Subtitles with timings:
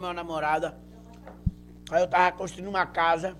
[0.00, 0.78] meu namorada.
[1.90, 3.36] Aí eu tava construindo uma casa.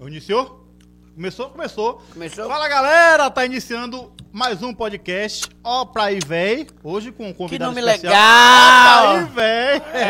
[0.00, 0.66] Iniciou?
[1.14, 1.50] Começou?
[1.50, 2.02] Começou.
[2.10, 2.48] Começou?
[2.48, 5.46] Fala galera, tá iniciando mais um podcast.
[5.62, 6.66] Ó, pra aí, véi.
[6.82, 8.14] Hoje com um convidado nome especial.
[8.14, 9.04] legal!
[9.04, 9.82] Ó, pra aí, véi.
[9.92, 10.00] É.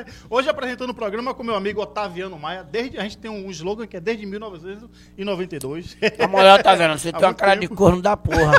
[0.00, 0.04] É.
[0.28, 2.62] Hoje apresentando o programa com meu amigo Otaviano Maia.
[2.62, 5.96] Desde, a gente tem um slogan que é desde 1992.
[6.22, 7.74] A mulher tá vendo, você Há tem uma muito cara de tempo.
[7.74, 8.52] corno da porra.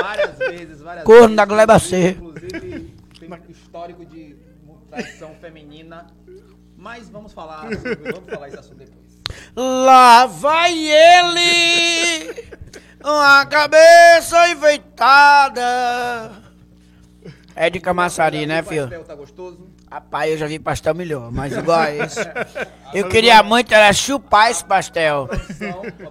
[0.00, 1.36] Várias vezes, várias Corno vezes.
[1.36, 2.10] da Gleba C.
[2.10, 4.36] Inclusive, tem um histórico de
[4.96, 6.06] traição feminina.
[6.76, 9.06] Mas vamos falar, sobre, vamos falar esse assunto depois.
[9.56, 12.44] Lá vai ele,
[13.02, 16.32] uma cabeça enfeitada.
[17.54, 18.82] É de camaçari, né, O filho?
[18.82, 19.70] pastel tá gostoso?
[19.90, 22.20] Rapaz, eu já vi pastel melhor, mas igual a esse.
[22.92, 25.28] Eu queria muito era chupar esse pastel.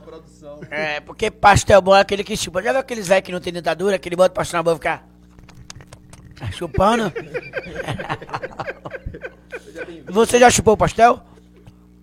[0.03, 0.59] Produção.
[0.69, 2.61] É, porque pastel bom é aquele que chupa.
[2.63, 4.75] Já viu aqueles velhos que não tem dentadura, que ele bota o pastel na boca
[4.75, 5.03] e fica...
[6.37, 7.11] Tá chupando?
[10.07, 11.21] Você já chupou o pastel?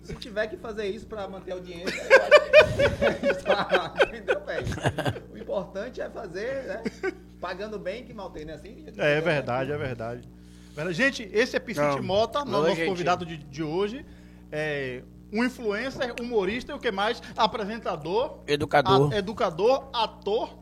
[0.01, 1.95] Se tiver que fazer isso pra manter a audiência,
[4.07, 4.65] entendeu, velho?
[5.33, 6.83] O importante é fazer, né?
[7.39, 8.53] Pagando bem que mal tem, né?
[8.53, 10.27] Assim, É verdade, é verdade.
[10.91, 12.01] Gente, esse é Piscite.
[12.01, 12.87] Mota, Oi, nosso gente.
[12.89, 14.05] convidado de, de hoje.
[14.51, 17.21] É um influencer, humorista e o que mais?
[17.37, 19.13] Apresentador, Educador.
[19.13, 20.59] a- educador, ator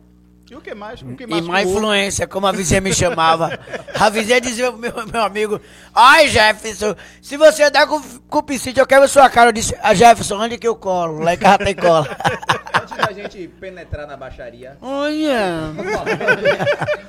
[0.52, 1.02] e o que mais?
[1.02, 3.58] O que E mais má o- influência, como a vizinha me chamava.
[3.98, 5.60] A vizinha dizia pro meu, meu amigo,
[5.96, 9.50] ai Jefferson, se você der com, com o piscite, eu quero a sua cara.
[9.50, 11.20] Eu disse, a Jefferson, onde que eu colo?
[11.20, 12.06] Lá em casa tem cola.
[12.82, 15.72] Antes da gente penetrar na baixaria, Olha,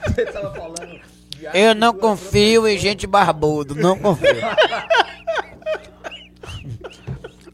[0.06, 4.36] você tava falando de eu não confio em gente barbudo, não confio.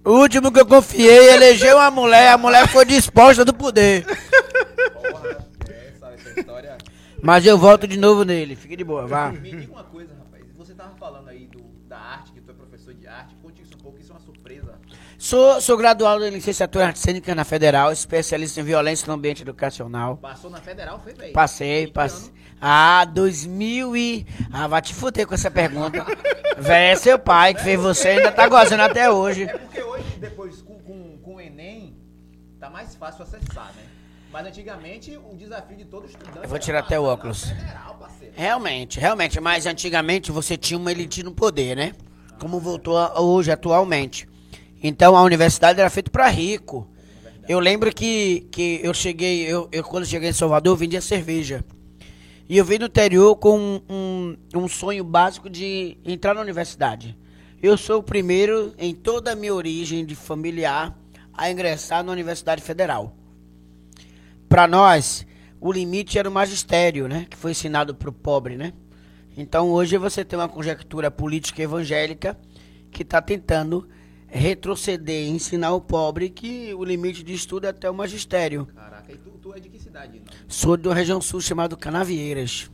[0.04, 4.04] O último que eu confiei, elegeu uma mulher, a mulher foi disposta do poder.
[4.06, 5.36] Porra,
[5.68, 6.78] essa, essa história.
[7.22, 9.32] Mas eu volto de novo nele, fique de boa, vá.
[9.32, 10.44] Me diga uma coisa, rapaz.
[10.56, 13.34] Você tava falando aí do, da arte, que tu é professor de arte.
[13.42, 14.78] Conte isso um pouco, isso é uma surpresa.
[15.18, 19.42] Sou, sou graduado em licenciatura em arte cênica na Federal, especialista em violência no ambiente
[19.42, 20.16] educacional.
[20.18, 21.32] Passou na federal, foi, velho?
[21.32, 22.32] Passei, passei.
[22.60, 24.26] Ah, 2000 e...
[24.52, 26.04] Ah, vai te fuder com essa pergunta.
[26.58, 29.44] Véi, é seu pai que fez você ainda tá gozando até hoje.
[29.44, 31.96] É porque hoje, depois, com, com, com o Enem,
[32.58, 33.82] tá mais fácil acessar, né?
[34.32, 36.36] Mas antigamente, o desafio de todo estudante...
[36.36, 37.44] Eu vou era tirar até o óculos.
[37.44, 37.88] Federal.
[38.34, 39.40] Realmente, realmente.
[39.40, 41.92] Mas antigamente você tinha uma elite no poder, né?
[42.38, 44.28] Como voltou a- hoje, atualmente.
[44.82, 46.88] Então a universidade era feita para rico.
[47.48, 51.64] Eu lembro que, que eu cheguei, eu, eu quando cheguei em Salvador, eu vendia cerveja.
[52.48, 57.18] E eu vim do interior com um, um, um sonho básico de entrar na universidade.
[57.60, 60.96] Eu sou o primeiro em toda a minha origem de familiar
[61.32, 63.16] a ingressar na Universidade Federal.
[64.48, 65.26] Para nós,
[65.60, 67.26] o limite era o magistério, né?
[67.28, 68.72] Que foi ensinado para o pobre, né?
[69.36, 72.36] Então hoje você tem uma conjectura política evangélica
[72.90, 73.88] que está tentando
[74.26, 78.66] retroceder e ensinar o pobre que o limite de estudo é até o magistério.
[78.74, 80.18] Caraca, e tu, tu é de que cidade?
[80.18, 80.32] Não?
[80.48, 82.70] Sou de uma região sul chamada Canavieiras.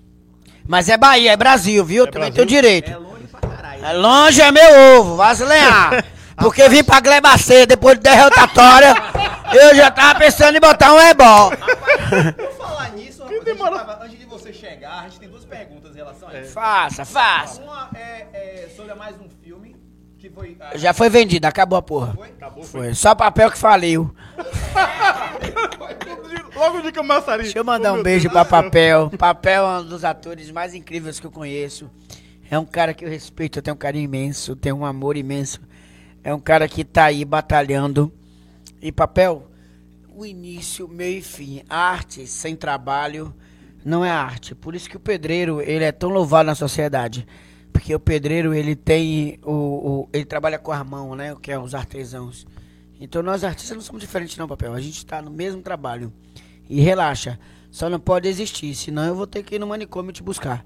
[0.67, 2.05] Mas é Bahia, é Brasil, viu?
[2.05, 2.35] É Também Brasil?
[2.35, 2.91] tenho direito.
[2.91, 3.85] É longe pra caralho.
[3.85, 6.05] É longe é meu ovo, vazilear.
[6.39, 8.95] Porque vim pra Glebacê depois de derrotatória,
[9.55, 11.51] eu já tava pensando em botar um ebó.
[11.51, 15.29] Por falar nisso, rapaz, a gente demora- tava- antes de você chegar, a gente tem
[15.29, 16.53] duas perguntas em relação a isso.
[16.53, 17.63] Faça, faça.
[17.63, 19.77] Uma é, é sobre mais um filme
[20.19, 20.57] que foi.
[20.61, 22.15] ah, Já foi vendido, acabou a porra.
[22.15, 22.29] foi?
[22.29, 22.81] Acabou, foi.
[22.83, 24.15] Foi, só papel que faliu.
[26.55, 27.43] Logo de Camaçari.
[27.43, 28.45] Deixa eu mandar Oh, um beijo Deus pra.
[28.63, 29.11] Papel.
[29.19, 31.91] Papel é um dos atores mais incríveis que eu conheço.
[32.51, 35.61] É um cara que eu respeito, eu tenho um carinho imenso, tenho um amor imenso.
[36.23, 38.13] É um cara que tá aí batalhando.
[38.85, 39.51] E Papel,
[40.15, 41.63] o início, meio e fim.
[41.71, 43.35] Arte sem trabalho
[43.83, 44.55] não é arte.
[44.55, 47.27] Por isso que o pedreiro, ele é tão louvado na sociedade.
[47.73, 51.33] Porque o pedreiro, ele tem o, o- ele trabalha com a mão, né?
[51.33, 52.47] O que é os artesãos.
[53.01, 54.75] Então nós artistas não somos diferentes não, Papel.
[54.75, 56.13] A gente está no mesmo trabalho.
[56.69, 57.39] E relaxa,
[57.71, 60.63] só não pode existir, senão eu vou ter que ir no manicômio te buscar.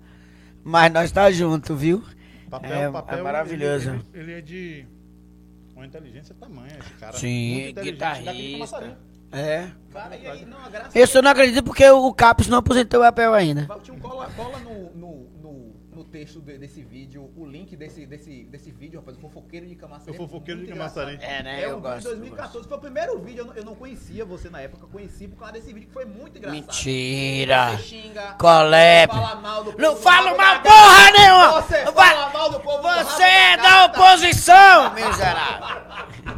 [0.65, 2.03] Mas nós tá junto, viu?
[2.51, 3.91] Papel, É- papel, é maravilhoso.
[4.13, 4.87] Ele- ele é de
[5.79, 7.17] uma inteligência tamanha, esse cara.
[7.17, 8.99] Sim, guitarrista.
[9.31, 9.71] É.
[9.93, 10.99] Cara, e aí, não, a graça.
[10.99, 13.69] Eu só não acredito porque o Capos não aposentou o papel ainda.
[13.83, 15.28] Tinha um cola, cola no, no
[16.09, 20.11] texto de- desse vídeo, o link desse, desse, desse vídeo, rapaz, o fofoqueiro de Camaçari.
[20.11, 21.19] O fofoqueiro de Camaçari.
[21.21, 21.61] É, né?
[21.63, 23.65] É Eu um vídeo gosto, de eu 2014, foi o primeiro vídeo, eu não, eu
[23.65, 26.61] não conhecia você na época, eu conheci por causa desse vídeo que foi muito engraçado.
[26.61, 27.71] Mentira.
[27.77, 29.07] Você xinga, Colé.
[29.07, 31.63] fala mal do Não povo falo mal Rabo da porra nenhuma.
[31.63, 36.38] Você Não fala mal do povo Você é da oposição, miserável.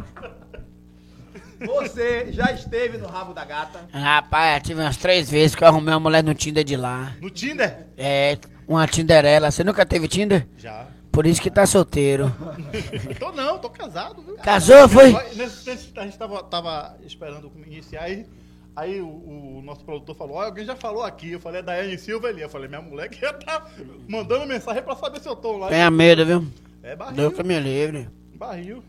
[1.65, 3.87] Você já esteve no rabo da gata.
[3.91, 7.15] Rapaz, eu tive umas três vezes que eu arrumei uma mulher no Tinder de lá.
[7.21, 7.87] No Tinder?
[7.97, 8.37] É,
[8.67, 9.51] uma Tinderela.
[9.51, 10.47] Você nunca teve Tinder?
[10.57, 10.87] Já.
[11.11, 12.33] Por isso que tá solteiro.
[13.19, 14.35] tô não, tô casado, viu?
[14.37, 15.11] Casou, foi?
[15.35, 18.25] Nesse, nesse, a gente tava, tava esperando iniciar aí.
[18.73, 19.07] Aí o,
[19.57, 21.33] o nosso produtor falou, alguém já falou aqui.
[21.33, 22.41] Eu falei, é Daiane Silva ali.
[22.41, 23.67] Eu falei, minha mulher que já tá
[24.07, 25.67] mandando mensagem pra saber se eu tô lá.
[25.67, 26.47] Tenha medo, viu?
[26.81, 27.15] É barril.
[27.15, 28.09] Deus que me livre.
[28.33, 28.81] Barril.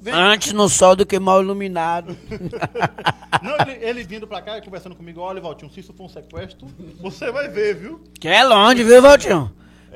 [0.00, 2.16] Vem- Antes no sol do que mal iluminado.
[3.42, 6.08] Não, ele, ele vindo pra cá e conversando comigo, olha, Valtinho, se isso for um
[6.08, 6.68] sequestro,
[7.00, 8.02] você vai ver, viu?
[8.20, 9.52] Que é longe, viu, Valtinho?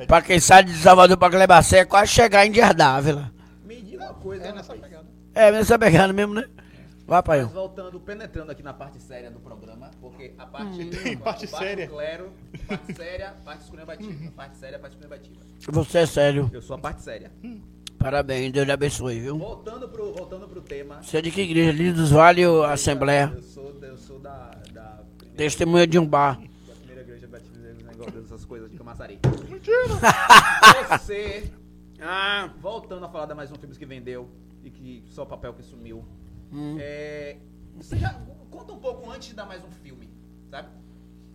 [0.07, 3.31] Pra quem sai de Salvador pra Glebacé, é quase chegar em Dias d'Ávila.
[3.65, 4.81] Me diga uma coisa, É nessa rapaz.
[4.81, 5.07] pegada.
[5.33, 6.45] É, mas tá pegando mesmo, né?
[7.05, 7.41] Vai, pai.
[7.43, 10.85] Mas voltando, penetrando aqui na parte séria do programa, porque a parte.
[10.85, 11.87] Tem a parte séria.
[11.87, 12.33] clero,
[12.67, 14.31] parte séria, parte esculhambativa.
[14.35, 15.35] Parte séria, parte esculhambativa.
[15.69, 16.49] Você é sério.
[16.53, 17.31] Eu sou a parte séria.
[17.97, 19.37] Parabéns, Deus lhe abençoe, viu?
[19.37, 21.01] Voltando pro, voltando pro tema.
[21.01, 21.71] Você é de que igreja?
[21.71, 23.31] Líder dos Vales ou Assembleia?
[23.35, 26.39] Eu sou, eu sou da, da, primeira, Testemunha de um bar.
[26.67, 29.19] da primeira igreja batista dos negócios dessas coisas de Camaçari.
[29.49, 29.83] Mentira!
[30.97, 31.51] Você,
[31.99, 34.29] Ah, voltando a falar da mais um filme que vendeu
[34.63, 36.05] e que só o papel que sumiu.
[36.53, 36.77] Hum.
[36.79, 37.37] É,
[37.75, 38.13] você já
[38.51, 40.07] conta um pouco antes de dar mais um filme,
[40.49, 40.69] sabe?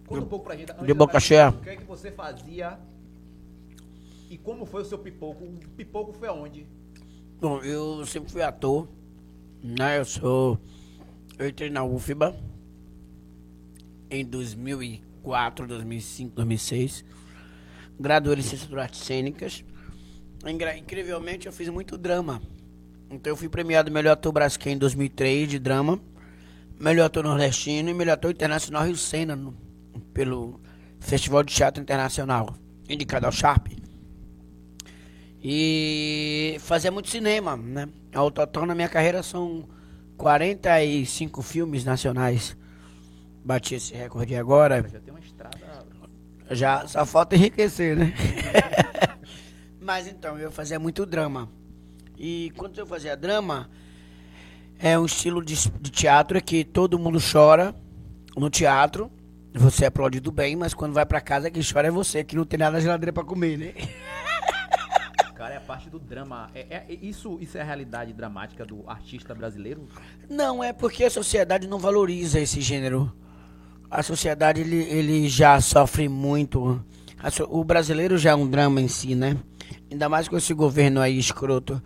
[0.06, 0.70] Conta um pouco pra gente.
[0.70, 1.50] antes de boca cheia.
[1.50, 2.78] O que é que você fazia
[4.32, 5.44] e como foi o seu pipoco?
[5.44, 6.66] O pipoco foi aonde?
[7.40, 8.88] Bom, eu sempre fui ator,
[9.62, 9.98] né?
[9.98, 10.58] Eu sou.
[11.38, 12.34] Eu entrei na UFBA
[14.10, 17.04] em 2004, 2005, 2006.
[18.00, 19.64] Graduei licenciatura em artes cênicas.
[20.78, 22.40] Incrivelmente, eu fiz muito drama.
[23.10, 26.00] Então, eu fui premiado melhor ator Braskem em 2003 de drama,
[26.80, 29.52] melhor ator nordestino e melhor ator internacional Rio Sena no-
[30.14, 30.58] pelo
[30.98, 32.54] Festival de Teatro Internacional,
[32.88, 33.68] indicado ao Sharp.
[35.42, 37.88] E fazia muito cinema, né?
[38.14, 39.68] Ao total na minha carreira são
[40.16, 42.56] 45 filmes nacionais.
[43.44, 44.86] Bati esse recorde agora.
[44.88, 45.58] Já tem uma estrada.
[46.52, 48.14] Já só falta enriquecer, né?
[49.80, 51.48] Mas então, eu fazia muito drama.
[52.16, 53.68] E quando eu fazia drama,
[54.78, 57.74] é um estilo de, de teatro que todo mundo chora
[58.36, 59.10] no teatro.
[59.54, 62.44] Você é aplaudido bem, mas quando vai pra casa, quem chora é você, que não
[62.44, 63.74] tem nada na geladeira pra comer, né?
[65.42, 66.48] Cara, é a parte do drama.
[66.54, 69.88] É, é- é- isso, isso é a realidade dramática do artista brasileiro?
[70.30, 73.12] Não, é porque a sociedade não valoriza esse gênero.
[73.90, 76.80] A sociedade, ele, ele já sofre muito.
[77.48, 79.36] O brasileiro já é um drama em si, né?
[79.90, 81.82] Ainda mais com esse governo aí escroto.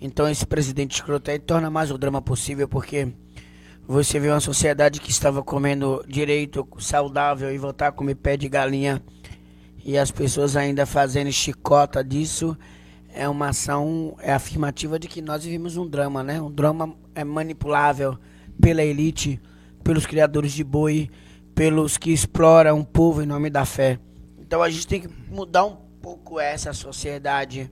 [0.00, 3.12] Então esse presidente escroto aí torna mais o drama possível, porque
[3.86, 8.48] você vê uma sociedade que estava comendo direito, saudável, e voltar a comer pé de
[8.48, 9.02] galinha,
[9.84, 12.56] e as pessoas ainda fazendo chicota disso,
[13.14, 16.40] é uma ação é afirmativa de que nós vivemos um drama, né?
[16.40, 18.18] Um drama é manipulável
[18.60, 19.40] pela elite,
[19.82, 21.08] pelos criadores de boi,
[21.54, 23.98] pelos que exploram o povo em nome da fé.
[24.38, 27.70] Então a gente tem que mudar um pouco essa sociedade.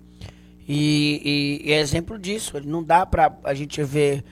[0.68, 4.24] E, e- e é exemplo disso, não dá pra a gente ver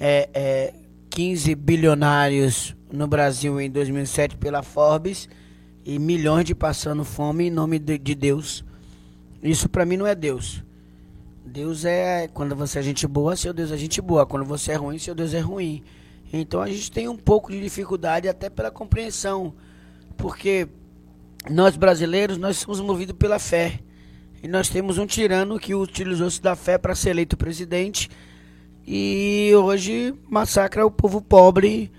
[0.00, 0.74] é, é,
[1.10, 5.28] 15 bilionários no Brasil em 2007 pela Forbes
[5.84, 8.64] e milhões de passando fome em nome de, de Deus.
[9.44, 10.64] Isso pra mim não é Deus.
[11.44, 14.24] Deus é quando você é gente boa, seu Deus é gente boa.
[14.24, 15.84] Quando você é ruim, seu Deus é ruim.
[16.32, 19.54] Então a gente tem um pouco de dificuldade até pela compreensão,
[20.16, 20.66] porque
[21.50, 23.80] nós brasileiros nós somos movidos pela fé.
[24.42, 28.10] E nós temos um tirano que utilizou-se da fé para ser eleito presidente
[28.86, 31.90] e hoje massacra o povo pobre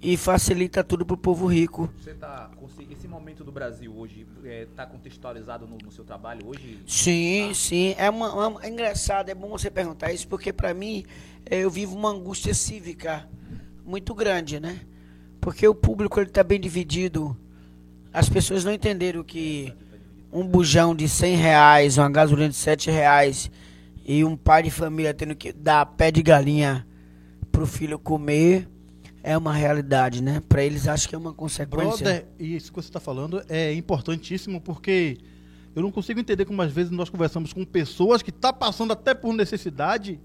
[0.00, 1.88] e facilita tudo pro povo rico.
[1.96, 2.50] Você tá.
[2.90, 6.78] Esse momento do Brasil hoje está contextualizado no, no seu trabalho hoje?
[6.86, 7.94] Sim, sim.
[7.98, 11.04] É, uma, uma- é engraçado, é bom você perguntar isso, porque para mim
[11.46, 13.28] eh, eu vivo uma angústia cívica
[13.84, 14.80] muito grande, né?
[15.40, 17.36] Porque o público ele tá bem dividido.
[18.12, 19.72] As pessoas não entenderam que
[20.32, 23.50] um bujão de 100 reais, uma gasolina de 7 reais
[24.04, 26.86] e um pai de família tendo que dar pé de galinha
[27.50, 28.68] pro filho comer
[29.22, 30.42] é uma realidade, né?
[30.48, 32.04] Para eles acho que é uma consequência.
[32.04, 35.18] Brother, e isso que você está falando é importantíssimo porque
[35.74, 39.12] eu não consigo entender como às vezes nós conversamos com pessoas que estão passando até
[39.14, 40.18] por necessidade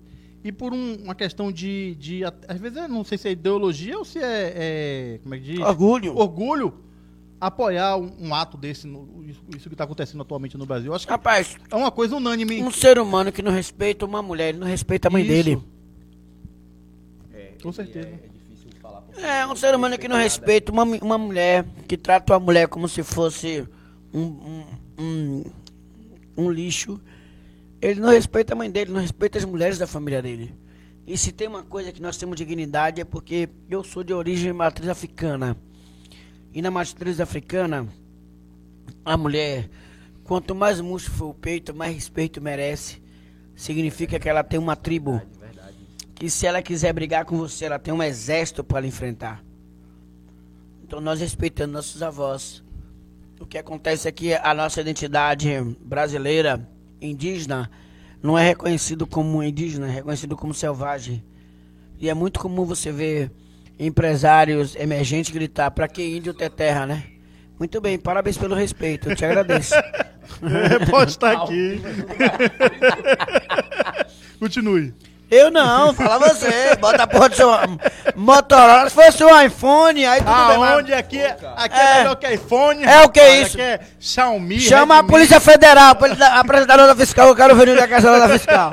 [0.43, 2.21] e por um- uma questão de, de.
[2.23, 4.53] Às vezes eu não sei se é ideologia ou se é.
[4.55, 5.59] é- como é que diz?
[5.59, 6.15] Orgulho.
[6.15, 6.73] Orgulho
[7.41, 10.93] apoiar um, um ato desse, no- isso, isso que está acontecendo atualmente no Brasil.
[10.93, 12.63] Acho que Rapaz, é uma coisa unânime.
[12.63, 15.31] um ser humano que não respeita uma mulher, ele não respeita a mãe Isso.
[15.31, 15.61] dele.
[17.33, 18.07] É, Com certeza.
[18.07, 18.19] É,
[19.17, 22.87] é um ser humano que não respeita uma, uma mulher, que trata uma mulher como
[22.87, 23.67] se fosse
[24.13, 24.65] um,
[24.97, 25.43] um,
[26.37, 26.99] um, lixo.
[27.81, 30.53] Ele não respeita a mãe dele, não respeita as mulheres da família dele.
[31.05, 34.51] E se tem uma coisa que nós temos dignidade é porque eu sou de origem
[34.53, 35.55] matriz africana.
[36.53, 37.87] E na matriz africana,
[39.03, 39.69] a mulher,
[40.25, 42.99] Quanto mais murcho for o peito, mais respeito merece.
[43.55, 45.21] Significa que ela tem uma tribo.
[46.15, 49.43] Que se ela quiser brigar com você, ela tem um exército para enfrentar.
[50.83, 52.63] Então nós respeitando nossos avós.
[53.39, 55.49] O que acontece é que a nossa identidade
[55.81, 56.67] brasileira,
[57.01, 57.69] indígena,
[58.23, 61.23] não é reconhecido como indígena, é reconhecido como selvagem.
[61.99, 63.31] E é muito comum você ver
[63.77, 67.03] empresários emergentes gritar, pra que índio ter terra, né?
[67.59, 69.75] Muito bem, parabéns pelo respeito, eu te agradeço.
[70.89, 71.81] Pode estar aqui.
[74.39, 74.93] Continue.
[75.29, 76.75] Eu não, fala você.
[76.79, 77.49] Bota a porra do seu
[78.15, 78.89] Motorola.
[78.89, 80.55] Se fosse um iPhone, aí tudo bem.
[80.67, 81.97] Aonde aqui, é- aqui é, É.
[81.99, 82.83] melhor que iPhone.
[82.83, 83.55] É o que rapaz, isso?
[83.57, 84.59] Aqui é Xiaomi.
[84.59, 85.11] Chama a Redmi.
[85.11, 86.43] Polícia Federal, a
[86.77, 87.27] nota fiscal.
[87.27, 88.71] Eu quero ver é que é essa nota fiscal.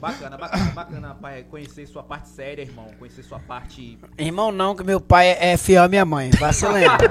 [0.00, 1.44] Bacana, bacana, bacana, pai.
[1.44, 2.86] Conhecer sua parte séria, irmão.
[2.98, 3.98] Conhecer sua parte.
[4.18, 6.30] Irmão, não, que meu pai é é fiel à minha mãe.
[6.38, 7.04] Vacilando.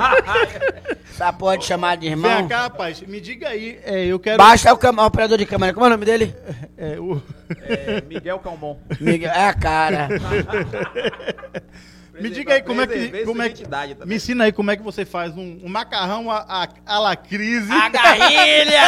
[1.16, 2.40] Só pode chamar de irmão.
[2.40, 4.38] Vem cá, rapaz, me diga aí, é, eu quero...
[4.38, 5.74] Basta o, cam- o operador de câmera.
[5.74, 6.36] Como é o nome dele?
[6.78, 7.22] É, o...
[7.62, 8.76] É, Miguel Calmon.
[9.00, 9.32] Miguel.
[9.32, 10.10] É a cara.
[12.20, 13.24] Me diga aí como é que...
[13.24, 13.64] Como é que
[14.06, 17.72] me ensina aí como é que você faz um, um macarrão a la crise.
[17.72, 18.82] A garrilha!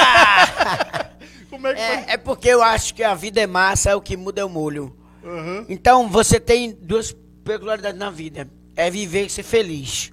[1.50, 1.82] Como é que?
[1.82, 4.50] É, é porque eu acho que a vida é massa, o que muda é o
[4.50, 4.96] molho.
[5.24, 5.66] Aham.
[5.70, 10.12] Então você tem duas peculiaridades na vida: é viver e ser feliz.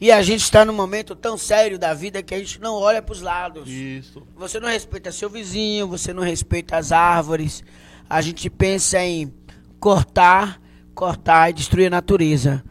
[0.00, 3.00] E a gente está num momento tão sério da vida que a gente não olha
[3.00, 3.68] para os lados.
[3.68, 4.22] Isso.
[4.36, 7.62] Você não respeita seu vizinho, você não respeita as árvores.
[8.10, 9.32] A gente pensa em
[9.78, 10.60] cortar,
[10.94, 12.62] cortar e destruir a natureza.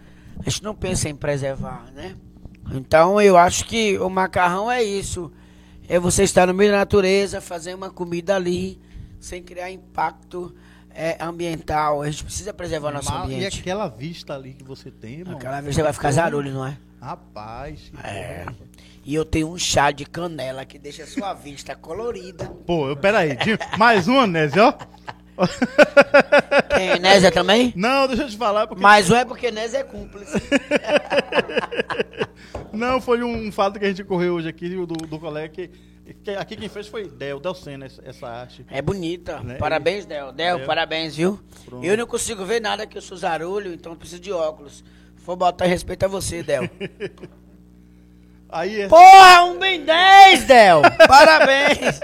[0.45, 2.15] A gente não pensa em preservar, né?
[2.71, 5.31] Então eu acho que o macarrão é isso.
[5.87, 8.79] É você estar no meio da natureza, fazer uma comida ali,
[9.19, 10.53] sem criar impacto
[10.89, 12.01] é, ambiental.
[12.01, 13.59] A gente precisa preservar o nosso Ma- E ambiente.
[13.59, 15.35] aquela vista ali que você tem, irmão?
[15.37, 16.77] Aquela você vai ficar zarulho, não é?
[17.01, 17.91] Rapaz.
[17.91, 18.43] que É.
[18.45, 18.59] coisa.
[19.05, 22.45] E eu tenho um chá de canela que deixa a sua vista colorida.
[22.65, 23.37] Pô, eu, peraí.
[23.77, 24.73] Mais um, Nézio, ó.
[26.75, 27.73] Tem Nésia também?
[27.75, 28.81] Não, deixa eu te falar, porque...
[28.81, 30.33] Mas um é porque Nésia é cúmplice.
[32.71, 35.69] Não, foi um fato que a gente correu hoje aqui, do, do colega, que,
[36.37, 38.65] aqui quem fez foi Del, Del Senna, essa, arte.
[38.69, 39.39] É bonita.
[39.41, 39.55] Né?
[39.55, 40.31] Parabéns, Del.
[40.31, 40.65] Del, É.
[40.65, 41.39] parabéns, viu?
[41.65, 41.85] Pronto.
[41.85, 44.83] Eu não consigo ver nada que eu sou zarulho, então preciso de óculos.
[45.17, 46.67] Vou botar respeito a você, Del.
[48.49, 50.81] Aí, é- Porra, um bem 10, Del!
[51.07, 51.99] Parabéns!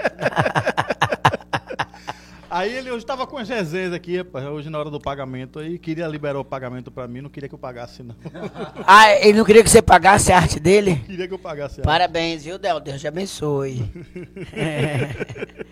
[2.50, 5.78] Aí ele hoje tava com as resenhas aqui, rapaz, hoje na hora do pagamento, aí
[5.78, 8.14] queria liberar o pagamento pra mim, não queria que eu pagasse, não.
[8.86, 10.96] Ah, ele não queria que você pagasse a arte dele?
[11.06, 11.80] queria que eu pagasse.
[11.82, 12.80] Parabéns, viu, Del?
[12.80, 13.82] Deus te abençoe.
[14.52, 15.64] É.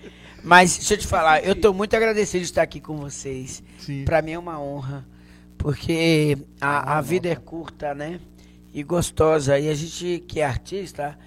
[0.43, 3.63] Mas, deixa eu te falar, eu tô muito agradecido de estar aqui com vocês.
[3.79, 4.05] Sim.
[4.05, 5.05] Pra mim é uma honra,
[5.59, 8.21] porque a, a vida é curta, né?
[8.73, 9.59] E gostosa.
[9.59, 11.19] E a gente que é artista,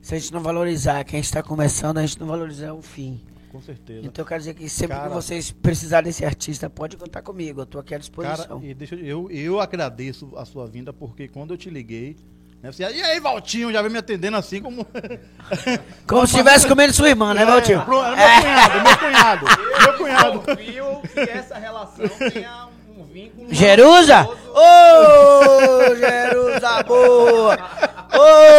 [0.00, 3.20] se a gente não valorizar quem está começando, a gente não valorizar o fim.
[3.50, 4.06] Com certeza.
[4.06, 7.60] Então eu quero dizer que sempre Cara- que vocês precisarem desse artista, pode contar comigo.
[7.62, 8.60] Eu tô aqui à Cara, disposição.
[8.62, 12.16] e deixa eu, eu, eu agradeço a sua vinda, porque quando eu te liguei,
[12.62, 14.86] né, você, e aí, Valtinho, já vem me atendendo assim como...
[16.06, 17.80] Como se estivesse comendo sua irmã, né, Valtinho?
[17.80, 19.46] É, pro- é meu cunhado, meu cunhado,
[19.82, 20.40] meu cunhado.
[20.40, 23.48] Confio que essa relação tenha um vínculo.
[23.52, 24.28] Jerusa?
[24.54, 27.56] Ô, Jerusa boa!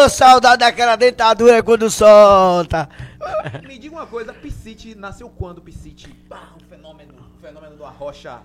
[0.05, 2.89] Ô, saudade daquela dentadura quando solta.
[3.67, 6.07] Me diga uma coisa, Piscite nasceu quando, Piscite?
[6.29, 8.41] Pá, um fenômeno, um fenômeno do Arrocha.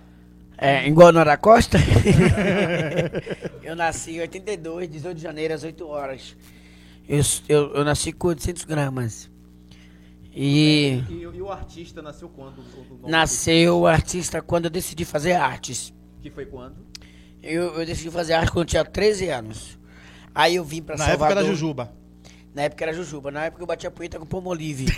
[0.57, 1.77] É, igual Nora Costa?
[3.63, 6.35] eu nasci em 82, 18 de janeiro, às 8 horas.
[7.07, 9.29] Eu, eu, eu nasci com 800 gramas.
[10.33, 12.59] E E, e o artista nasceu quando?
[12.59, 15.93] O- o nome nasceu o artista quando eu decidi fazer artes.
[16.21, 16.75] Que foi quando?
[17.41, 19.79] Eu, eu decidi fazer arte quando eu tinha 13 anos.
[20.33, 21.27] Aí eu vim pra Na Salvador.
[21.37, 21.91] época era Jujuba.
[22.53, 23.29] Na época era Jujuba.
[23.31, 24.87] Na época eu batia punheta com Pomolive.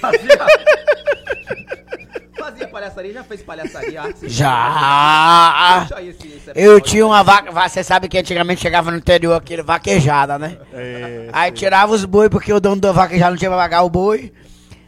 [2.38, 4.27] Fazia palhaçaria, já fez palhaçaria, arte.
[4.29, 5.82] Já!
[5.84, 6.82] Puxa aí esse- esse Eu episódio.
[6.82, 7.51] tinha uma vaca.
[7.51, 10.58] Você sabe que antigamente chegava no interior aquele vaquejada, né?
[10.74, 13.84] É, Aí tirava os boi, porque o dono da vaca já não tinha pra pagar
[13.84, 14.34] o boi.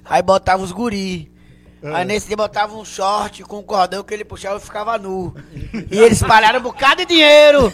[0.05, 1.30] Aí botava os guri.
[1.83, 5.33] Aí nesse dia botava um short com um cordão que ele puxava e ficava nu.
[5.89, 7.73] E eles espalharam um bocado de dinheiro.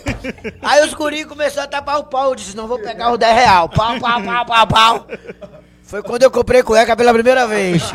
[0.62, 2.30] Aí os guri começaram a tapar o pau.
[2.30, 3.68] Eu disse, não vou pegar os 10 real.
[3.68, 5.08] Pau, pau, pau, pau, pau.
[5.84, 7.84] Foi quando eu comprei cueca pela primeira vez.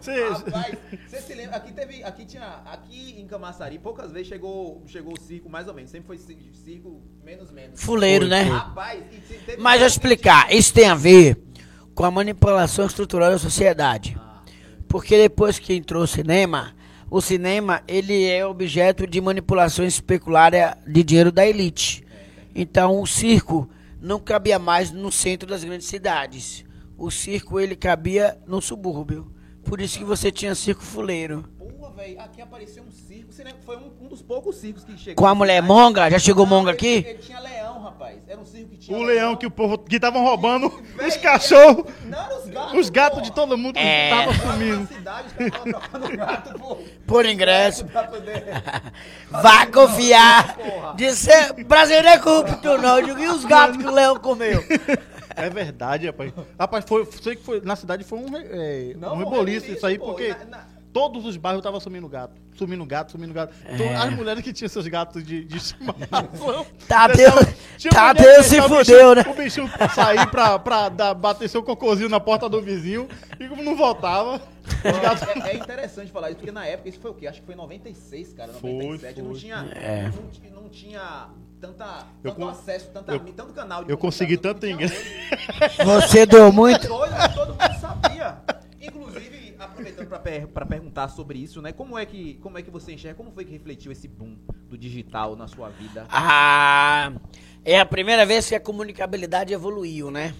[0.00, 0.76] Cê- Rapaz,
[1.08, 1.56] você se lembra?
[1.56, 2.04] Aqui teve.
[2.04, 2.60] Aqui tinha.
[2.66, 5.90] Aqui em Camaçari, poucas vezes chegou, chegou o circo, mais ou menos.
[5.90, 7.82] Sempre foi ci- circo menos menos.
[7.82, 8.42] Fuleiro, né?
[8.42, 11.36] Rapaz, e te- teve Mas eu explicar, isso tem a ver
[11.96, 14.16] com a manipulação estrutural da sociedade.
[14.86, 16.74] Porque depois que entrou o cinema,
[17.10, 22.04] o cinema ele é objeto de manipulação especulária de dinheiro da elite.
[22.54, 23.68] Então o circo
[24.00, 26.64] não cabia mais no centro das grandes cidades.
[26.98, 29.32] O circo ele cabia no subúrbio.
[29.64, 31.44] Por isso que você tinha circo fuleiro.
[31.96, 33.32] Velho, aqui apareceu um circo.
[33.64, 35.16] Foi um, um dos poucos circos que chegou.
[35.16, 37.08] Com a mulher monga, já chegou monga Ele- aqui?
[37.08, 37.65] Ele, tinha leão,
[38.06, 38.22] rapaz.
[38.28, 40.66] Era um circo que tinha O leão que o povo que estavam roubando
[41.06, 42.78] os cachorros, Não, os gatos.
[42.78, 44.10] os gatos de todo mundo que É.
[44.10, 44.86] estavam Na sumindo.
[44.88, 46.78] cidade, os gato, pô.
[47.06, 47.86] Por ingresso.
[49.30, 50.56] Vai confiar.
[51.14, 52.98] Ser brasileiro é corrupto, não.
[52.98, 54.62] Eu digo, e os gatos que o leão comeu?
[55.38, 56.32] É verdade, rapaz.
[56.58, 59.84] Rapaz, foi, sei que foi, na cidade foi um, é, Não, um um reboliço isso
[59.86, 60.64] aí, pô, porque na- na-
[60.96, 62.40] todos os bairros estavam sumindo gato.
[62.54, 63.54] Sumindo gato, sumindo gato.
[63.70, 63.96] Então, É.
[63.96, 66.64] as mulheres que tinham seus gatos de, de estimação.
[66.88, 67.32] Tadeu-
[67.76, 69.24] tinha Tadeu se deixava o fudeu, bichinho- né?
[69.30, 73.06] O bichinho sair pra, pra dar, bater seu cocôzinho na porta do vizinho
[73.38, 74.36] e como não voltava,
[74.66, 75.22] os gatos...
[75.44, 77.26] É, é interessante falar isso, porque na época, isso foi o quê?
[77.26, 79.20] Acho que foi em 96, cara, Foi, 97.
[79.20, 79.38] Não foi.
[79.38, 80.10] tinha, É.
[80.54, 81.28] não, não tinha
[81.60, 84.94] tanta, Eu tanto con- acesso, tanta, eu- tanto canal de Eu consegui tanto ingresso.
[84.94, 85.76] hoje.
[85.84, 86.88] Você deu muito.
[86.88, 88.38] Doido, mas todo mundo sabia.
[88.80, 89.54] Inclusive,
[90.18, 91.72] pra, per- perguntar sobre isso, né?
[91.72, 94.36] Como é, que, como é que você enxerga, como foi que refletiu esse boom
[94.68, 96.06] do digital na sua vida?
[96.08, 97.12] Ah,
[97.64, 100.34] é a primeira vez que a comunicabilidade evoluiu, né?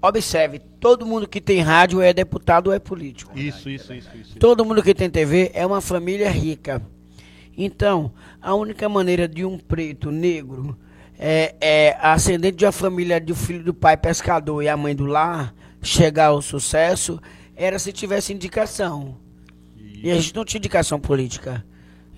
[0.00, 3.36] Observe, todo mundo que tem rádio é deputado ou é político.
[3.36, 4.38] Isso, isso, isso, isso.
[4.38, 6.80] Todo mundo que tem TV é uma família rica.
[7.56, 10.78] Então, a única maneira de um preto negro
[11.18, 14.94] é, é ascendente de uma família de um filho do pai pescador e a mãe
[14.94, 17.20] do lar chegar ao sucesso
[17.58, 19.16] era se tivesse indicação.
[19.76, 21.66] E a gente não tinha indicação política.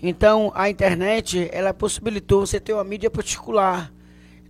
[0.03, 3.91] Então, a internet, ela possibilitou você ter uma mídia particular.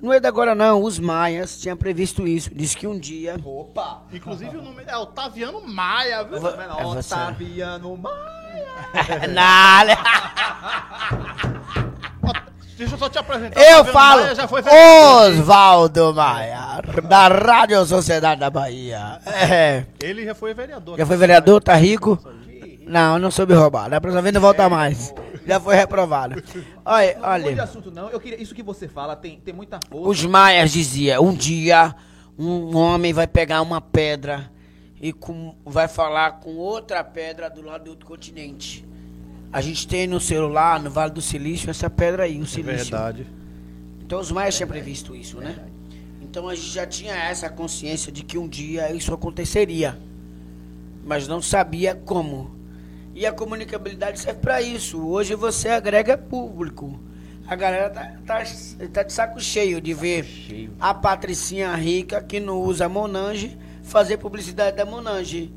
[0.02, 2.50] Não é de agora não, os maias tinham previsto isso.
[2.52, 3.36] Diz que um dia...
[3.44, 4.02] Opa!
[4.12, 6.38] Inclusive o nome é Otaviano Maia, viu?
[6.38, 7.14] É você.
[7.14, 9.28] Otaviano Maia.
[9.30, 9.96] Nada.
[12.80, 13.60] Deixa eu só te apresentar.
[13.60, 15.32] Eu falo Maia já foi vereador.
[15.38, 19.20] Oswaldo Maia, da Rádio Sociedade da Bahia.
[19.26, 19.84] É.
[20.00, 20.96] Ele já foi vereador.
[20.98, 22.18] Já foi vereador, tá rico?
[22.86, 23.90] Não, não soube roubar.
[23.90, 25.12] Da próxima vez não volta mais.
[25.46, 26.42] Já foi reprovado.
[26.84, 27.62] Olha, Não olha.
[27.62, 28.08] assunto, não.
[28.08, 30.08] Eu queria, isso que você fala tem, tem muita força.
[30.08, 31.94] Os maias diziam, um dia
[32.38, 34.50] um homem vai pegar uma pedra
[34.98, 38.88] e com- vai falar com outra pedra do lado do outro continente.
[39.52, 42.76] A gente tem no celular, no Vale do Silício, essa pedra aí, o É silício.
[42.90, 43.26] verdade.
[44.00, 45.56] Então os maias tinham previsto isso, né?
[46.22, 49.98] Então a gente já tinha essa consciência de que um dia isso aconteceria,
[51.04, 52.54] mas não sabia como.
[53.14, 55.00] E a comunicabilidade serve para isso.
[55.04, 57.00] Hoje você agrega público.
[57.46, 58.44] A galera tá, tá,
[58.92, 60.72] tá de saco cheio de ver cheio.
[60.78, 65.52] a Patricinha rica que não usa Monange fazer publicidade da Monange.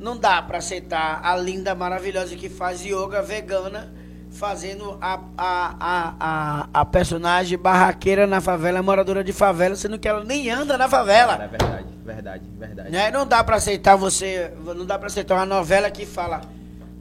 [0.00, 3.92] Não dá para aceitar a linda, maravilhosa que faz yoga vegana
[4.30, 10.08] fazendo a, a, a, a, a personagem barraqueira na favela, moradora de favela, sendo que
[10.08, 11.34] ela nem anda na favela.
[11.34, 12.90] É verdade, verdade, verdade.
[12.90, 13.10] Né?
[13.10, 16.40] Não dá pra aceitar você, não dá para aceitar uma novela que fala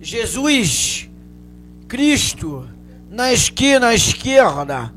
[0.01, 1.09] Jesus,
[1.87, 2.67] Cristo,
[3.09, 4.93] na esquina à esquerda.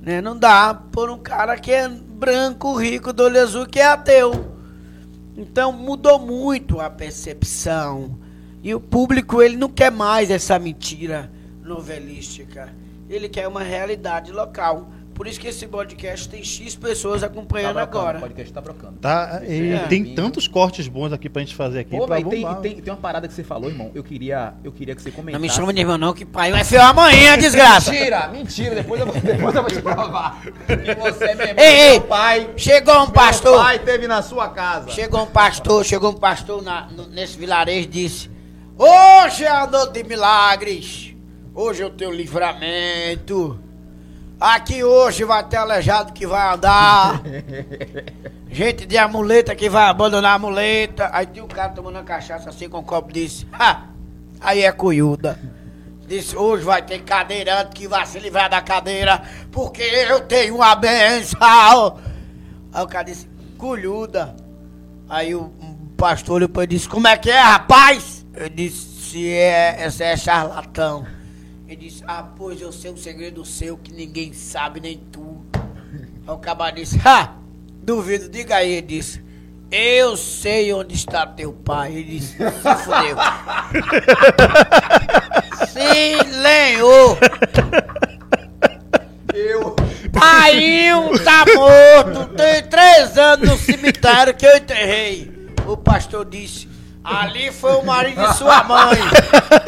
[0.00, 0.20] Né?
[0.20, 4.53] Não dá por um cara que é branco, rico, do olho azul, que é ateu.
[5.36, 8.18] Então mudou muito a percepção.
[8.62, 11.30] E o público ele não quer mais essa mentira
[11.62, 12.72] novelística.
[13.08, 14.90] Ele quer uma realidade local.
[15.14, 18.18] Por isso que esse podcast tem X pessoas acompanhando brocando, agora.
[18.18, 18.98] O podcast tá brocando.
[19.00, 19.78] Tá, e É.
[19.86, 21.96] tem tantos cortes bons aqui pra gente fazer aqui.
[21.96, 22.24] Pô, tem,
[22.60, 23.92] tem, tem uma parada que você falou, irmão.
[23.94, 25.34] Eu queria, eu queria que você comentasse.
[25.34, 27.92] Não me chama de irmão não, que pai vai feio amanhã, desgraça.
[27.92, 28.74] Mentira, mentira.
[28.74, 30.42] Depois eu vou, depois eu vou te provar.
[30.42, 32.50] Que você, meu irmão, Ei, meu pai.
[32.56, 34.90] chegou um Meu pastor, pai teve na sua casa.
[34.90, 38.30] chegou um pastor, chegou um pastor na- no- nesse vilarejo e disse,
[38.76, 41.14] hoje é a noite de milagres,
[41.54, 43.60] hoje é o teu livramento,
[44.40, 47.22] aqui hoje vai ter aleijado que vai andar,
[48.50, 52.50] gente de amuleta que vai abandonar a muleta, aí tem um cara tomando uma cachaça
[52.50, 53.84] assim com um copo e disse, ha,
[54.40, 55.38] aí é cuiuda.
[56.06, 60.74] Disse, hoje vai ter cadeirante que vai se livrar da cadeira, porque eu tenho uma
[60.74, 61.98] benção.
[62.72, 64.36] Aí o cara disse, colhuda.
[65.08, 65.50] Aí o
[65.96, 68.26] pastor depois disse, como é que é, rapaz?
[68.34, 71.06] Eu disse, é, esse é charlatão.
[71.66, 75.42] Ele disse, ah, pois eu sei um segredo seu que ninguém sabe, nem tu.
[76.26, 77.36] Aí o cabra disse, ha,
[77.82, 78.72] duvido, diga aí.
[78.72, 79.24] Ele disse,
[79.70, 81.92] eu sei onde está teu pai.
[81.92, 83.16] Ele disse, se fudeu.
[85.66, 87.16] Silêncio!
[89.32, 89.74] Eu.
[90.12, 95.32] Painho tá morto, tem três anos no cemitério que eu enterrei.
[95.66, 96.68] O pastor disse,
[97.04, 98.98] ali foi o marido de sua mãe.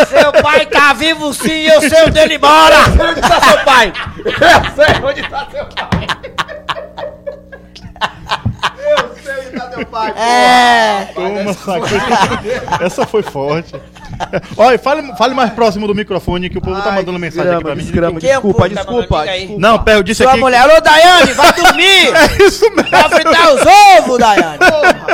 [0.09, 2.77] Seu pai tá vivo sim, eu sei onde ele mora.
[3.11, 3.93] Onde tá seu pai?
[4.25, 6.07] Eu sei onde tá seu pai.
[9.77, 10.15] meu pai.
[10.17, 11.09] É.
[11.15, 12.87] Toma, sacou.
[12.87, 13.75] Essa foi forte.
[14.57, 17.63] Olha, fale, fale mais próximo do microfone que o povo tá Ai, mandando mensagem aqui
[17.65, 17.83] pra mim.
[17.83, 19.61] desgrama, é desculpa, tá desculpa, desculpa.
[19.61, 20.41] Não, pera, eu disse Sua aqui.
[20.41, 22.07] mulher, alô, Daiane, vai dormir!
[22.17, 22.91] É isso mesmo.
[22.91, 23.61] Vai fritar os
[23.99, 24.59] ovos, Daiane!
[24.59, 25.07] Porra.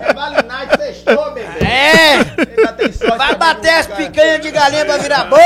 [0.00, 0.75] É Vale Night,
[1.06, 1.64] bebê.
[1.64, 3.16] É!
[3.16, 5.40] Vai bater as picanhas de galinha pra virar boa!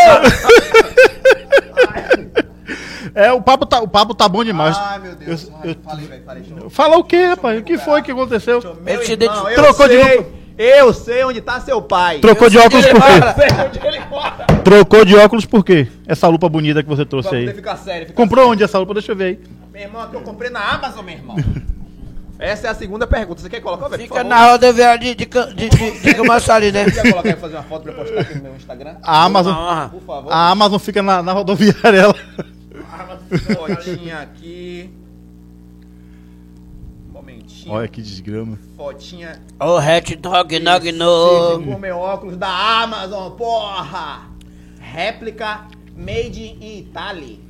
[3.14, 4.76] É, o papo tá, o papo tá bom demais.
[4.78, 5.50] Ai, meu Deus.
[5.64, 6.42] Eu- eu- falei, velho, falei.
[6.42, 7.58] Deixa eu- Fala o quê, rapaz?
[7.58, 8.60] O que foi que aconteceu?
[8.82, 10.32] Meu Eu te irmão, eu Trocou de sei, novo.
[10.56, 12.18] Eu sei onde tá seu pai.
[12.20, 13.08] Trocou de óculos por quê?
[13.48, 14.46] sei onde ele mora.
[14.62, 15.88] Trocou de óculos por quê?
[16.06, 17.52] Essa lupa bonita que você trouxe aí.
[17.52, 18.06] ficar sério.
[18.06, 18.94] ficar Comprou onde essa lupa?
[18.94, 19.34] Deixa eu ver aí.
[19.36, 19.50] sério.
[19.72, 21.36] Meu irmão, que eu comprei na Amazon, meu irmão.
[22.40, 23.40] Essa é a segunda pergunta.
[23.42, 24.02] Você quer colocar, velho?
[24.02, 26.84] Fica na rodoviária de, de, de, de, de Camaçari, né?
[26.84, 28.96] Você quer colocar e fazer uma foto pra postar aqui no meu Instagram?
[29.02, 29.54] A Amazon.
[29.90, 30.32] Por favor.
[30.32, 31.98] a Amazon fica na, na rodoviária.
[31.98, 32.14] Ela.
[33.54, 34.90] Fotinha aqui.
[37.08, 37.74] Um momentinho.
[37.74, 38.58] Olha que desgrama.
[38.76, 39.40] Fotinha.
[39.60, 41.62] Ô, Hat Dog Nog No.
[41.62, 42.48] com meu óculos da
[42.82, 44.22] Amazon, porra!
[44.80, 47.40] Réplica made in Italy.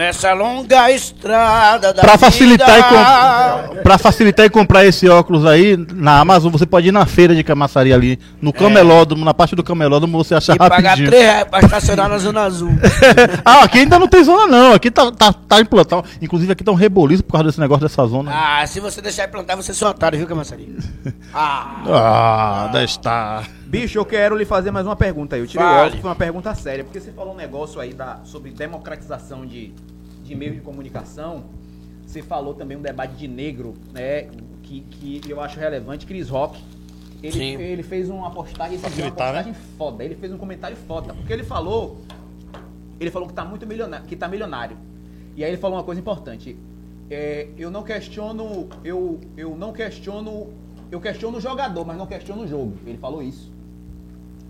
[0.00, 3.68] Nessa longa estrada da Pra facilitar, e vida.
[3.68, 3.82] com...
[3.82, 7.44] pra facilitar e comprar esse óculos aí, na Amazon, você pode ir na feira de
[7.44, 11.10] Camaçari ali, no camelódromo, na parte do camelódromo, você acha E pagar rapidinho.
[11.10, 12.70] 3 reais pra estacionar na Zona Azul.
[13.44, 16.08] ah, aqui ainda não tem zona não, aqui tá, tá, tá implantado.
[16.22, 18.32] Inclusive aqui tá um reboliço por causa desse negócio dessa zona.
[18.34, 20.78] Ah, se você deixar de plantar, você é um otário, viu, Camaçari?
[21.34, 21.82] Ah.
[21.86, 23.46] Ah, deve estar.
[23.66, 25.42] Bicho, eu quero lhe fazer mais uma pergunta aí.
[25.42, 25.80] Eu tirei o Fale.
[25.82, 29.72] óculos, foi uma pergunta séria, porque você falou um negócio aí da, sobre democratização de,
[30.30, 31.44] de meios de comunicação.
[32.06, 34.28] Você falou também um debate de negro, né?
[34.62, 36.06] Que, que eu acho relevante.
[36.06, 36.62] Chris Rock,
[37.22, 37.60] ele, Sim.
[37.60, 39.16] ele fez uma postagem, esse dia, uma né?
[39.16, 40.04] postagem foda.
[40.04, 42.00] Ele fez um comentário foda, porque ele falou,
[43.00, 44.76] ele falou que tá muito milionário, que tá milionário.
[45.36, 46.56] E aí ele falou uma coisa importante.
[47.10, 50.48] É, eu não questiono, eu, eu não questiono,
[50.92, 52.76] eu questiono o jogador, mas não questiono o jogo.
[52.86, 53.52] Ele falou isso.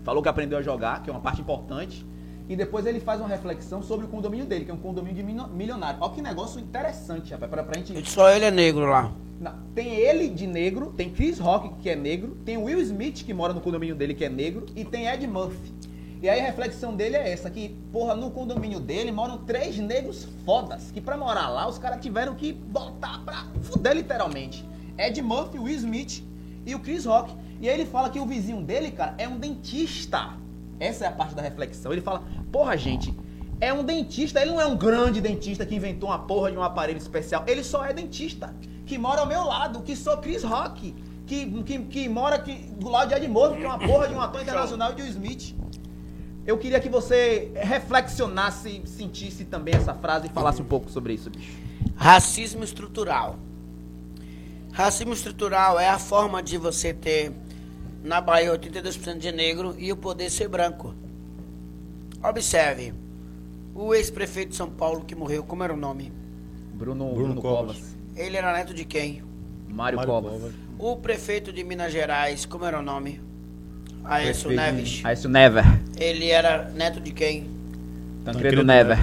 [0.03, 2.05] Falou que aprendeu a jogar, que é uma parte importante.
[2.49, 5.23] E depois ele faz uma reflexão sobre o condomínio dele, que é um condomínio de
[5.23, 5.99] milio- milionário.
[6.01, 8.09] Olha que negócio interessante, rapaz, pra, pra gente...
[8.09, 9.11] Só ele é negro lá.
[9.39, 13.33] Não, tem ele de negro, tem Chris Rock, que é negro, tem Will Smith, que
[13.33, 15.73] mora no condomínio dele, que é negro, e tem Ed Murphy.
[16.21, 20.27] E aí a reflexão dele é essa, que, porra, no condomínio dele moram três negros
[20.45, 24.63] fodas, que pra morar lá os caras tiveram que botar pra fuder literalmente.
[24.99, 26.23] Ed Murphy, Will Smith
[26.63, 27.33] e o Chris Rock.
[27.59, 30.39] E aí ele fala que o vizinho dele, cara, é um dentista.
[30.81, 31.91] Essa é a parte da reflexão.
[31.91, 33.15] Ele fala, porra, gente,
[33.59, 36.63] é um dentista, ele não é um grande dentista que inventou uma porra de um
[36.63, 37.43] aparelho especial.
[37.45, 38.51] Ele só é dentista,
[38.87, 40.95] que mora ao meu lado, que sou Chris Rock,
[41.27, 44.15] que, que, que mora aqui do lado de Ed Murphy, que é uma porra de
[44.15, 45.55] um ator internacional de Will Smith.
[46.47, 51.29] Eu queria que você reflexionasse, sentisse também essa frase e falasse um pouco sobre isso,
[51.29, 51.51] bicho.
[51.95, 53.37] Racismo estrutural.
[54.71, 57.31] Racismo estrutural é a forma de você ter
[58.03, 60.93] na Bahia 82% de negro e o poder ser branco.
[62.23, 62.93] Observe.
[63.73, 66.11] O ex-prefeito de São Paulo que morreu, como era o nome?
[66.73, 67.77] Bruno, Bruno Bruno Covas.
[67.77, 67.95] Covas.
[68.15, 69.23] Ele era neto de quem?
[69.69, 70.31] Mário, Mário Covas.
[70.33, 70.53] Covas.
[70.77, 73.21] O prefeito de Minas Gerais, como era o nome?
[74.03, 75.05] Aécio Prefeito- Neves.
[75.05, 75.63] Aécio Never.
[75.97, 77.43] Ele era neto de quem?
[78.25, 78.97] Tancredo Tancredo Never.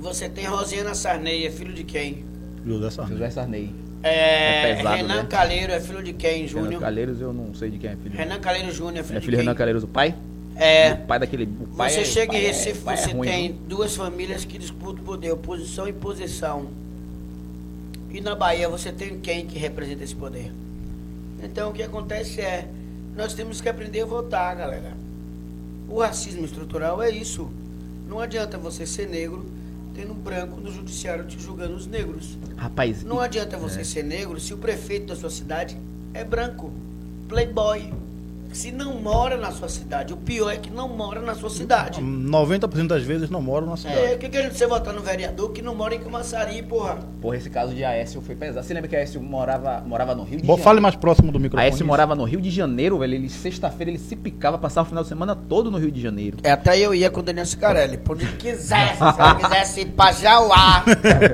[0.00, 2.24] Você tem Rosiana Sarney, é filho de quem?
[2.66, 3.12] José Sarney.
[3.16, 3.74] José Sarney.
[4.02, 5.26] É, É pesado, Renan né?
[5.28, 6.80] Calheiro é filho de quem, Renan Júnior?
[6.80, 8.16] Calheiros, eu não sei de quem é filho.
[8.16, 9.42] Renan Calheiro Júnior é filho é de filho de?
[9.42, 10.14] Renan Calheiros, o pai?
[10.54, 10.92] É.
[10.92, 11.44] O pai daquele.
[11.44, 14.44] O pai Você é- chega pai em é- Recife, é você ruim, tem duas famílias
[14.44, 16.68] que disputam o poder, oposição e posição.
[18.10, 20.50] E na Bahia você tem quem que representa esse poder?
[21.42, 22.66] Então o que acontece é,
[23.16, 24.96] nós temos que aprender a votar, galera.
[25.88, 27.50] O racismo estrutural é isso.
[28.08, 29.44] Não adianta você ser negro
[29.98, 32.38] tendo um branco no judiciário te julgando os negros.
[32.56, 35.76] Rapaz, Não e- adianta você ser negro se o prefeito da sua cidade
[36.14, 36.72] é branco,
[37.28, 37.92] playboy.
[38.52, 42.00] Se não mora na sua cidade, o pior é que não mora na sua cidade.
[42.00, 44.14] 90% das vezes não moram na É, cidade.
[44.14, 46.98] o que, que a gente você votar no vereador que não mora em Camaçari, porra?
[47.20, 48.66] Porra, esse caso de Aécio foi pesado.
[48.66, 50.62] Você lembra que Aécio morava, morava no Rio de Bo- Janeiro?
[50.64, 51.70] Fale mais próximo do microfone.
[51.70, 53.14] Aécio morava no Rio de Janeiro, velho.
[53.14, 56.38] Ele, sexta-feira, ele se picava, passava o final de semana todo no Rio de Janeiro.
[56.42, 59.86] É, até eu ia com o Daniel Cicarelli, por onde quisesse, se ela quisesse ir
[59.90, 60.84] pra Jauá,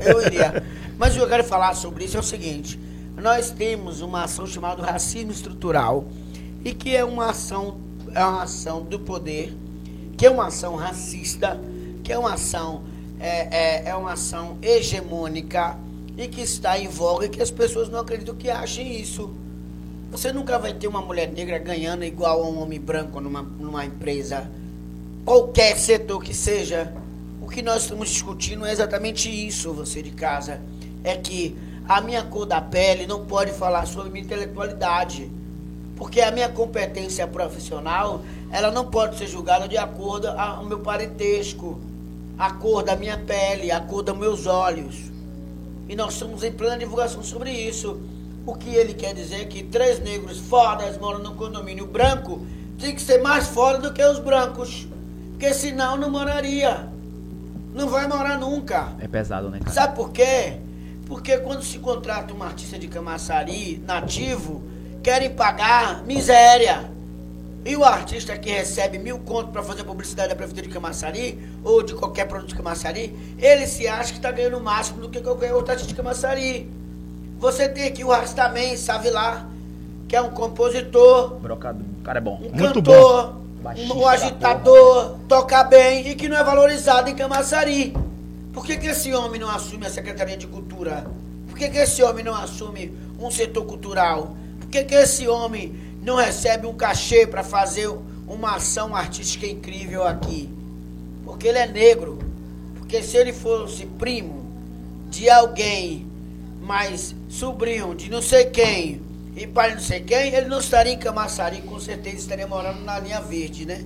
[0.05, 0.63] eu iria.
[0.99, 2.79] Mas o que eu quero falar sobre isso é o seguinte,
[3.17, 6.05] nós temos uma ação chamada racismo estrutural,
[6.65, 7.79] e que é uma ação,
[8.15, 9.55] é uma ação do poder,
[10.17, 11.61] que é uma ação racista,
[12.03, 12.83] que é uma ação,
[13.21, 15.77] é, é, é uma ação hegemônica,
[16.17, 19.31] e que está em voga, e que as pessoas não acreditam que achem isso.
[20.11, 23.85] Você nunca vai ter uma mulher negra ganhando igual a um homem branco numa, numa
[23.85, 24.49] empresa,
[25.25, 26.95] qualquer setor que seja.
[27.43, 30.61] O que nós estamos discutindo é exatamente isso, você de casa.
[31.03, 35.31] É que a minha cor da pele não pode falar sobre minha intelectualidade.
[35.97, 41.81] Porque a minha competência profissional, ela não pode ser julgada de acordo ao meu parentesco,
[42.39, 45.13] a cor da minha pele, a cor dos meus olhos.
[45.89, 48.01] E nós estamos em plena divulgação sobre isso.
[48.47, 52.45] O que ele quer dizer é que três negros fodas moram no condomínio branco
[52.79, 54.87] tem que ser mais foda do que os brancos.
[55.31, 56.89] Porque senão não moraria.
[57.75, 58.95] Não vai morar nunca.
[58.99, 59.73] É pesado, né, cara?
[59.73, 60.59] Sabe por quê?
[61.07, 64.63] Porque quando se contrata um artista de camaçari nativo,
[65.05, 66.91] querem pagar miséria.
[67.65, 71.83] E o artista que recebe mil contos para fazer publicidade da prefeitura de Camaçari, ou
[71.83, 75.21] de qualquer produto de Camaçari, ele se acha que está ganhando o máximo do que
[75.21, 76.69] qualquer outro artista de Camaçari.
[77.39, 79.47] Você tem aqui o Rastamém, Savilar,
[80.09, 82.41] que é um compositor, Brocado, o cara é bom.
[82.43, 87.95] um Muito cantor, Baixista um agitador, toca bem e que não é valorizado em Camaçari.
[88.53, 91.07] Por que, que esse homem não assume a Secretaria de Cultura?
[91.49, 94.37] Por que, que esse homem não assume um setor cultural?
[94.75, 97.89] Por que, que esse homem não recebe um cachê para fazer
[98.27, 100.51] uma ação artística incrível aqui?
[101.25, 102.19] Porque ele é negro.
[102.75, 104.45] Porque se ele fosse primo
[105.09, 106.05] de alguém,
[106.61, 109.01] mas sobrinho de não sei quem,
[109.37, 112.81] e pai de não sei quem, ele não estaria em Camaçari, com certeza estaria morando
[112.81, 113.85] na linha verde, né?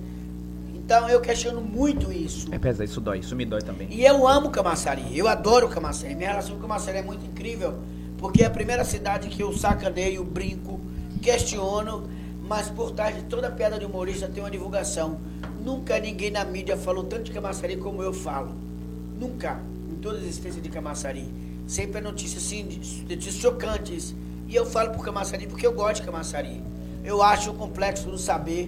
[0.73, 2.47] Então eu questiono muito isso.
[2.51, 3.87] É pesado, isso dói, isso me dói também.
[3.91, 6.15] E eu amo Camaçari, eu adoro Camaçari.
[6.15, 7.77] Minha relação com Camaçari é muito incrível,
[8.19, 10.79] porque é a primeira cidade que eu sacaneio, brinco,
[11.21, 12.09] questiono,
[12.47, 15.19] mas por trás de toda piada de humorista tem uma divulgação.
[15.63, 18.51] Nunca ninguém na mídia falou tanto de Camaçari como eu falo.
[19.19, 19.59] Nunca,
[19.91, 21.27] em toda a existência de Camaçari.
[21.67, 22.63] Sempre é notícias assim,
[23.07, 24.15] notícias chocantes.
[24.47, 26.61] E eu falo por Camaçari porque eu gosto de Camaçari.
[27.03, 28.67] Eu acho o complexo do saber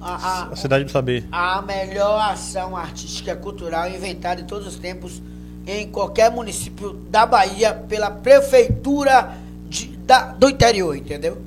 [0.00, 1.24] a- a- A cidade do saber.
[1.32, 5.22] a melhor ação artística cultural inventada em todos os tempos
[5.66, 9.36] em qualquer município da Bahia pela prefeitura
[9.68, 11.38] de- da- do interior, entendeu?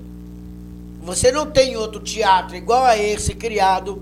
[1.04, 4.02] Você não tem outro teatro igual a esse criado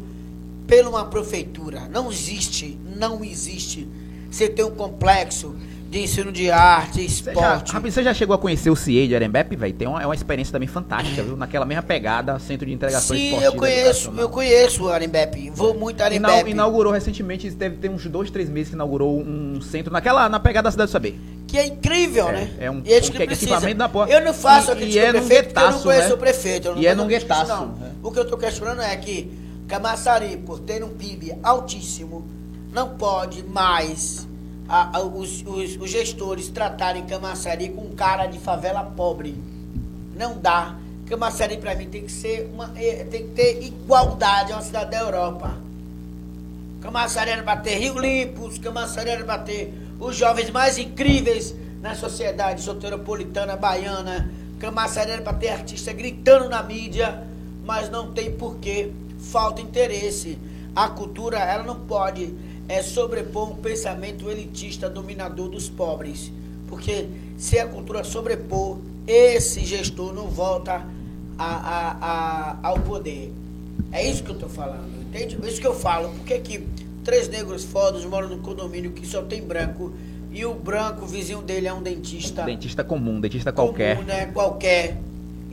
[0.67, 1.89] por uma prefeitura.
[1.91, 3.87] Não existe, não existe.
[4.31, 5.55] Você tem um complexo
[5.93, 7.71] de ensino de arte, Você já, esporte.
[7.71, 9.73] rapaz, você já chegou a conhecer o CIE de Arembepe, velho?
[9.73, 11.37] Tem uma, é uma experiência também fantástica, viu?
[11.37, 13.45] Naquela mesma pegada, centro de entregação Sim, esportiva.
[13.45, 15.51] eu conheço, eu conheço o Arembepe.
[15.51, 16.49] Vou muito a Inau- Arembepe.
[16.51, 20.63] inaugurou recentemente, deve ter uns dois, três meses que inaugurou um centro naquela, na pegada
[20.67, 21.15] da Cidade do Saber.
[21.47, 22.49] Que é incrível, É, né?
[22.59, 23.51] é um- E é um que precisa.
[23.51, 24.09] equipamento da porra.
[24.09, 26.07] Eu não faço a E- crítica e é ao prefeito porque eu não guetaço, conheço
[26.09, 26.13] né?
[26.13, 26.73] o prefeito.
[26.77, 27.91] E é num guetaço, né?
[28.01, 29.31] O que eu tô questionando é que
[29.67, 32.27] Camaçari, por ter um PIB altíssimo,
[32.73, 34.27] não pode mais
[34.67, 39.35] a- a- os, os- os gestores tratarem Camaçari com cara de favela pobre.
[40.15, 40.75] Não dá.
[41.05, 42.71] Camaçari, pra mim, tem que ser uma.
[42.75, 45.57] eh, tem que ter igualdade a uma cidade da Europa.
[46.81, 51.95] Camaçari era para ter Rio Limpos, Camaçari era para ter os jovens mais incríveis na
[51.95, 54.29] sociedade soteropolitana baiana.
[54.59, 57.23] Camaçari era para ter artista gritando na mídia,
[57.65, 60.37] mas não tem porquê, falta interesse.
[60.75, 62.33] A cultura, ela não pode
[62.67, 66.31] é, sobrepor um pensamento elitista dominador dos pobres.
[66.67, 70.85] Porque se a cultura sobrepor, esse gestor não volta
[71.37, 73.31] a- a- a- ao poder.
[73.91, 75.37] É isso que eu tô falando, entende?
[75.43, 76.09] É isso que eu falo.
[76.09, 76.67] Por que que
[77.03, 79.91] três negros fodas moram no condomínio que só tem branco
[80.31, 83.97] e o branco, o vizinho dele, é um dentista Dentista comum, dentista qualquer.
[83.97, 84.25] comum, né?
[84.27, 84.97] Qualquer.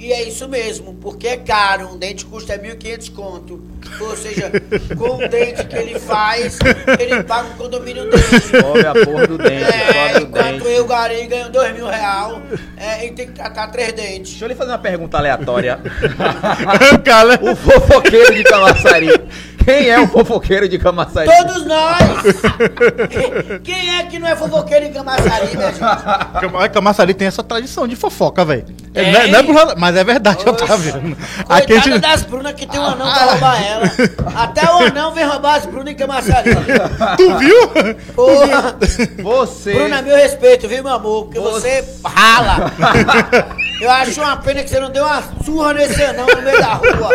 [0.03, 1.91] E é isso mesmo, porque é caro.
[1.93, 3.63] Um dente custa 1.500 conto.
[4.01, 4.51] Ou seja,
[4.97, 6.59] com o dente que ele faz,
[6.99, 8.23] ele paga o condomínio dele.
[8.41, 10.69] Sobe a porra do dente, É, sobe o enquanto dente.
[10.75, 12.41] eu, Gari, ganho dois mil real
[12.79, 14.31] é, e tem que tratar três dentes.
[14.31, 15.79] Deixa eu lhe fazer uma pergunta aleatória.
[17.43, 19.09] O fofoqueiro de Camaçari.
[19.65, 21.29] Quem é o fofoqueiro de Camaçari?
[21.31, 22.01] Todos nós!
[23.63, 25.81] Quem é que não é fofoqueiro em Camaçari, minha gente?
[25.81, 28.65] Cam- Camaçari tem essa tradição de fofoca, velho.
[28.93, 31.17] É, não é- não é mas é verdade, eu tava vendo.
[31.49, 33.85] Aqui a Coitada gente- das Brunas que tem um anão pra roubar ela.
[34.35, 36.51] Até o anão vem roubar as Brunas em Camaçari.
[37.17, 37.69] Tu viu?
[38.15, 38.77] Porra!
[39.23, 39.75] Você.
[39.75, 41.27] Bruna, meu respeito, viu, meu amor?
[41.27, 42.73] Porque você, rala.
[43.81, 46.75] Eu acho uma pena que você não deu uma surra nesse anão no meio da
[46.75, 47.11] rua.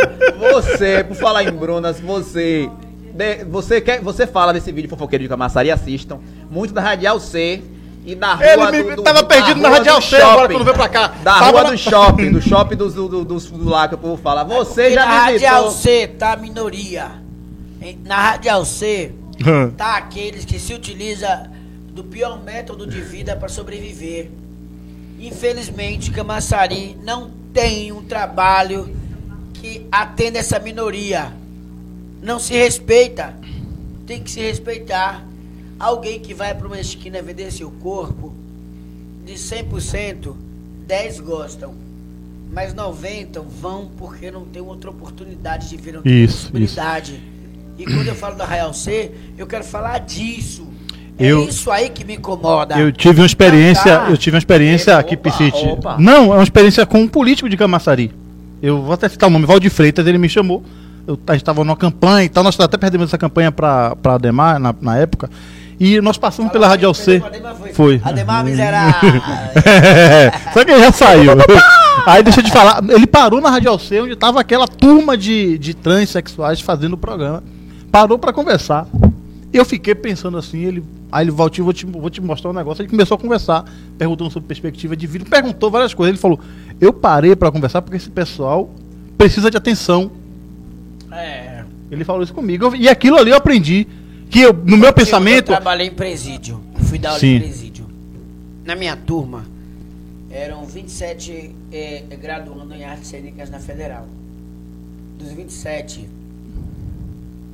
[0.54, 2.70] Você, por falar em Brunas, você.
[3.14, 6.20] de- você, quer, você fala desse vídeo fofoqueiro de Camaçari, assistam.
[6.50, 7.62] Muito da Radial C
[8.06, 10.76] e da rua Ele me- do, do, tava perdido na Radial C agora quando veio
[10.76, 11.08] pra cá.
[11.24, 13.96] Da Tava rua na- do shopping, do shopping dos, do, do, dos- do lá que
[13.96, 14.44] o povo fala.
[14.44, 15.82] Você já na Radial visitou.
[15.82, 17.12] C tá a minoria.
[18.04, 19.12] Na Radial C
[19.46, 19.72] Hum.
[19.72, 21.50] tá aqueles que se utiliza
[21.94, 24.30] do pior método de vida para sobreviver.
[25.20, 28.96] Infelizmente, Camaçari não tem um trabalho
[29.54, 31.32] que atenda essa minoria.
[32.22, 33.34] Não se respeita.
[34.06, 35.24] Tem que se respeitar.
[35.80, 38.34] Alguém que vai para uma esquina vender seu corpo
[39.26, 40.34] de 100%
[40.88, 41.74] 10 gostam.
[42.52, 47.20] Mas 90 vão porque não tem outra oportunidade de ver, tem Isso, possibilidade.
[47.78, 50.66] E quando eu falo do Arraial C, eu quero falar disso.
[51.20, 52.78] Eu- é isso aí que me incomoda.
[52.80, 54.12] Eu tive uma experiência, Cantar.
[54.12, 55.66] eu tive uma experiência Epa, aqui, opa, Piscite.
[56.00, 58.12] Não, é uma experiência com um político de Camaçari.
[58.62, 60.64] Eu vou até citar o nome, Valdir Freitas, ele me chamou.
[61.08, 64.14] Eu, a gente estava numa campanha e tal, nós até perdemos essa campanha para a
[64.14, 65.30] Ademar na, na época.
[65.80, 67.22] E nós passamos pela Radial C.
[67.74, 68.02] Foi.
[68.04, 69.22] Ademar miserável.
[70.54, 71.32] Só que ele já saiu.
[72.06, 75.58] Aí deixa eu te falar, ele parou na Radial C, onde tava aquela turma de,
[75.58, 77.44] de transexuais fazendo o programa.
[77.92, 78.88] Parou pra conversar.
[79.52, 80.84] Eu fiquei pensando assim, ele.
[81.12, 82.82] Aí ele Valtinho, vou te, vou te mostrar um negócio.
[82.82, 83.64] Ele começou a conversar,
[83.98, 86.12] perguntando sobre perspectiva de vida, perguntou várias coisas.
[86.12, 86.40] Ele falou:
[86.80, 88.70] Eu parei pra conversar porque esse pessoal
[89.18, 90.12] precisa de atenção.
[91.12, 91.64] É.
[91.90, 92.66] Ele falou isso comigo.
[92.66, 93.88] Eu- E aquilo ali eu aprendi.
[94.30, 95.52] Que eu, no meu pensamento.
[95.52, 96.62] Eu trabalhei em presídio.
[96.90, 97.36] Fui dar aula Sim.
[97.36, 97.88] em presídio.
[98.64, 99.46] Na minha turma,
[100.30, 104.08] eram 27 eh, graduando em artes cênicas na Federal.
[105.18, 106.10] Dos 27,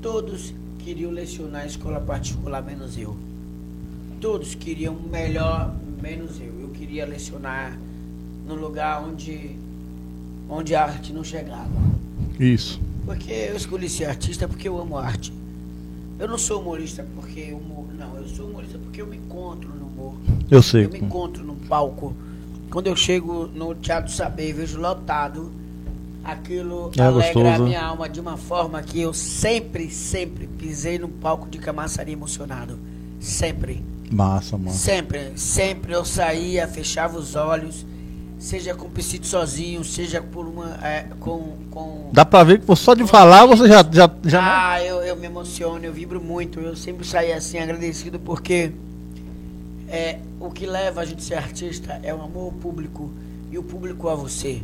[0.01, 3.15] todos queriam lecionar em escola particular, menos eu.
[4.19, 6.61] Todos queriam melhor, menos eu.
[6.61, 7.77] Eu queria lecionar
[8.47, 9.55] no lugar onde,
[10.49, 11.69] onde a arte não chegava.
[12.39, 12.81] Isso.
[13.05, 15.31] Porque eu escolhi ser artista porque eu amo arte.
[16.21, 19.87] Eu não sou humorista porque humor, não, eu sou humorista porque eu me encontro no
[19.87, 20.13] humor.
[20.51, 20.85] Eu sei.
[20.85, 22.15] Eu me encontro no palco.
[22.69, 25.51] Quando eu chego no Teatro Saber e vejo lotado,
[26.23, 27.63] aquilo É alegra gostoso.
[27.63, 32.11] a minha alma de uma forma que eu sempre, sempre pisei no palco de Camaçari
[32.11, 32.77] emocionado.
[33.19, 33.83] Sempre.
[34.11, 34.77] Massa, mano.
[34.77, 37.83] Sempre, sempre eu saía, fechava os olhos,
[38.41, 40.75] seja com o piscite sozinho, seja por uma.
[40.83, 43.87] é, com, com Dá pra ver que só de falar você já.
[43.89, 46.59] já, já ah, eu, eu me emociono, eu vibro muito.
[46.59, 48.71] Eu sempre saio assim agradecido porque
[49.87, 53.11] é, o que leva a gente a ser artista é o amor ao público
[53.51, 54.63] e o público a você.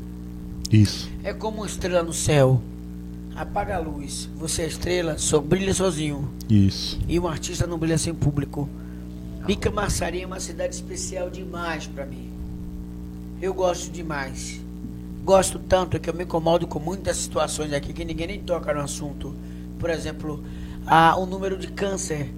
[0.72, 1.08] Isso.
[1.24, 2.60] É como uma estrela no céu.
[3.36, 6.28] Apaga a luz, você é estrela, só brilha sozinho.
[6.50, 7.00] Isso.
[7.08, 8.68] E um artista não brilha sem público.
[9.46, 12.37] Bica Massari é uma cidade especial demais pra mim.
[13.41, 14.60] Eu gosto demais.
[15.23, 18.82] Gosto tanto que eu me incomodo com muitas situações aqui que ninguém nem toca no
[18.82, 19.36] assunto.
[19.78, 20.43] Por exemplo,
[20.86, 22.32] a, o número de câncer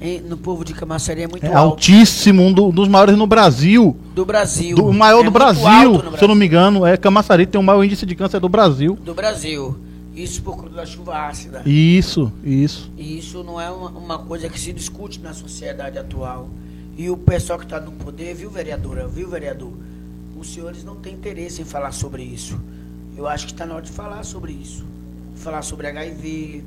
[0.00, 1.72] em- no povo de Camaçari é muito É alto.
[1.74, 3.96] altíssimo, um do- um dos maiores no Brasil.
[4.14, 4.74] Do Brasil.
[4.74, 6.86] Do, o maior É do Brasil, no se eu não me engano.
[6.86, 8.96] É Camaçari tem o maior índice de câncer do Brasil.
[9.04, 9.76] Do Brasil.
[10.16, 11.62] Isso por conta da chuva ácida.
[11.64, 12.90] Isso, isso.
[12.96, 16.48] E isso não é uma, uma coisa que se discute na sociedade atual.
[16.98, 19.06] E o pessoal que está no poder, viu, vereadora?
[19.06, 19.72] Viu, vereador?
[20.40, 22.58] Os senhores não têm interesse em falar sobre isso.
[23.14, 24.86] Eu acho que está na hora de falar sobre isso.
[25.36, 26.64] Falar sobre HIV,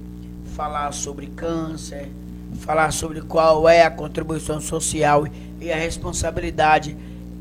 [0.56, 2.08] falar sobre câncer,
[2.60, 5.28] falar sobre qual é a contribuição social
[5.60, 6.96] e a responsabilidade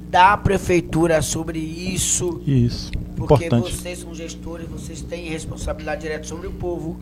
[0.09, 2.40] da prefeitura sobre isso.
[2.47, 2.90] Isso.
[3.14, 3.77] Porque Importante.
[3.77, 6.99] vocês são gestores, vocês têm responsabilidade direta sobre o povo,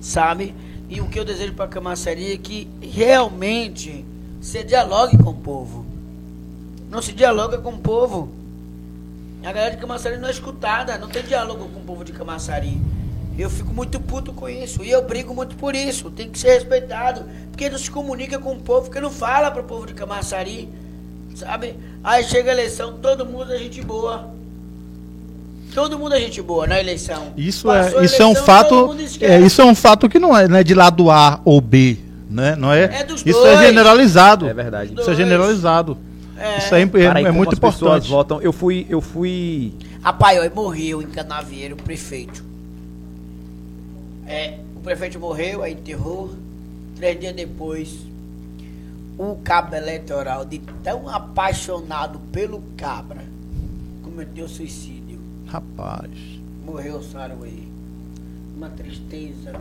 [0.00, 0.56] sabe?
[0.90, 4.04] E o que eu desejo para a Camaçaria é que realmente
[4.40, 5.86] se dialogue com o povo.
[6.90, 8.41] Não se dialoga com o povo.
[9.44, 12.80] A galera de Camaçari não é escutada, não tem diálogo com o povo de Camaçari.
[13.38, 14.84] Eu fico muito puto com isso.
[14.84, 16.10] E eu brigo muito por isso.
[16.10, 17.24] Tem que ser respeitado.
[17.50, 20.68] Porque não se comunica com o povo, porque não fala para o povo de Camaçari.
[21.34, 21.74] Sabe?
[22.04, 24.28] Aí chega a eleição, todo mundo é gente boa.
[25.74, 27.32] Todo mundo é gente boa na eleição.
[27.36, 28.96] Isso Passou a é, isso é um eleição, fato.
[29.20, 31.98] É, isso é um fato que não é, não é de lado A ou B,
[32.28, 32.54] né?
[32.54, 33.00] Não é.
[33.00, 33.58] É dos isso dois.
[33.58, 34.46] é generalizado.
[34.46, 34.92] É verdade.
[34.96, 35.96] Isso é generalizado.
[36.42, 36.58] É.
[36.58, 38.08] Isso aí é, Cara, é muito importante.
[38.08, 38.42] votam.
[38.42, 39.72] Eu fui, eu fui.
[40.02, 42.44] A Paiói morreu em Canavieiro, o prefeito.
[44.26, 46.34] É, o prefeito morreu, aí enterrou.
[46.96, 47.96] Três dias depois,
[49.16, 53.22] o cabo eleitoral, de tão apaixonado pelo cabra,
[54.02, 55.20] cometeu suicídio.
[55.46, 56.10] Rapaz.
[56.66, 57.62] Morreu o Saruê.
[58.56, 59.52] Uma tristeza.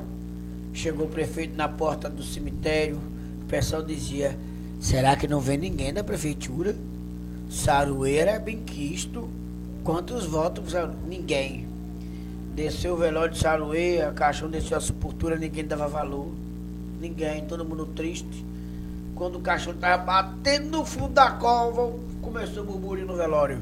[0.73, 2.99] Chegou o prefeito na porta do cemitério.
[3.43, 4.35] O pessoal dizia:
[4.81, 6.75] será que não vem ninguém da prefeitura?
[7.49, 9.29] Saruê era bem quisto.
[9.83, 10.73] Quantos votos?
[11.07, 11.67] Ninguém.
[12.53, 16.27] Desceu o velório de Saruê, a caixão desceu a sepultura, ninguém dava valor.
[16.99, 18.45] Ninguém, todo mundo triste.
[19.15, 23.59] Quando o caixão estava batendo no fundo da cova, começou a burburinho no velório.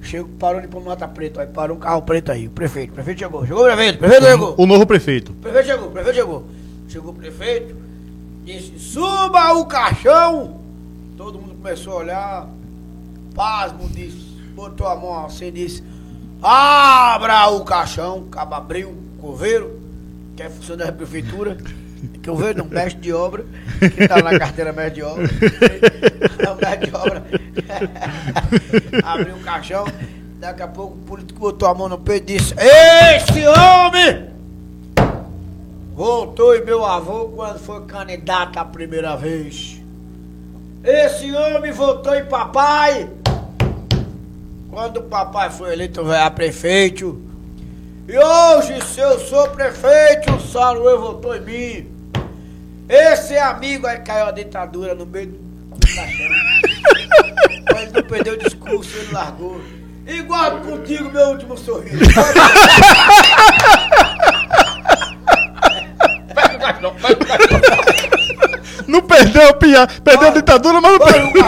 [0.00, 2.46] Chegou, parou de pôr nota preta, aí parou um carro preto aí.
[2.46, 3.46] O prefeito, o prefeito chegou.
[3.46, 4.54] Chegou o prefeito, o prefeito chegou.
[4.56, 5.32] O novo prefeito.
[5.32, 6.44] O prefeito chegou, o prefeito chegou.
[6.88, 7.76] Chegou o prefeito,
[8.46, 10.60] disse, suba o caixão.
[11.16, 12.48] Todo mundo começou a olhar.
[13.34, 14.18] Pasmo, disse,
[14.54, 15.84] botou a mão assim, disse,
[16.40, 18.24] abra o caixão.
[18.30, 19.78] Cabo abriu coveiro,
[20.34, 21.58] que é função da prefeitura.
[22.24, 23.44] Coveiro não, mestre de obra,
[23.80, 25.24] que tá na carteira mestre de obra.
[26.56, 27.26] Mestre de obra.
[29.04, 29.84] abriu o caixão,
[30.38, 34.35] Daqui a pouco o político botou a mão no peito e disse: Esse homem
[35.96, 39.80] voltou em meu avô quando foi candidato a primeira vez.
[40.84, 43.08] Esse homem voltou em papai
[44.68, 47.18] quando o papai foi eleito a prefeito.
[48.06, 51.86] E hoje, se eu sou prefeito, o Saruê votou em mim.
[52.88, 55.40] Esse amigo aí caiu a ditadura no meio do.
[57.72, 59.60] Mas ele não perdeu o discurso, ele largou.
[60.26, 61.98] Guardo contigo meu último sorriso.
[68.86, 69.92] Não perdeu a piada.
[70.04, 71.42] Perdeu a ditadura, mas não perdeu.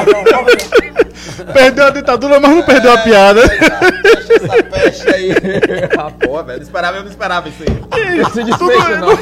[1.53, 3.49] Perdeu a ditadura, mas não perdeu a piada.
[3.49, 5.31] Fecha essa peste aí.
[5.97, 6.59] ah, pô, velho.
[6.59, 8.21] Não esperava, eu não esperava isso aí.
[8.21, 9.17] Esse desfecho, não.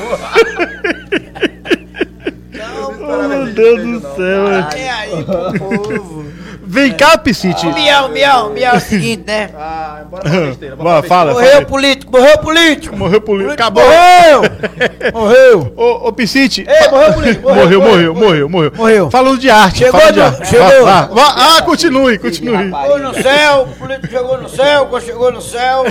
[2.52, 4.48] Não, Oh, meu Deus do céu.
[4.48, 4.80] é.
[4.80, 6.35] é aí pro povo.
[6.68, 7.64] Vem cá, Piscite.
[7.66, 9.50] Miau, miau, miau é o seguinte, né?
[9.56, 10.76] Ah, bora pra besteira.
[10.76, 11.32] Vai, Bora pra fala.
[11.32, 12.96] Morreu o político, morreu o político.
[12.96, 13.52] Morreu político.
[13.52, 13.84] Acabou.
[13.84, 14.42] Morreu!
[15.14, 15.72] Morreu!
[15.76, 16.66] Ô, ô Piscite.
[16.68, 17.42] Ei, morreu o político.
[17.54, 18.72] Morreu, morreu, morreu, morreu.
[18.74, 19.10] Morreu.
[19.10, 19.78] Falando de arte.
[19.78, 20.48] Chegou de arte.
[20.48, 20.84] chegou.
[20.84, 21.08] Vá.
[21.14, 22.56] Ah, continue, continue.
[22.56, 25.84] Chegou no céu, o político chegou no céu, quando chegou no céu,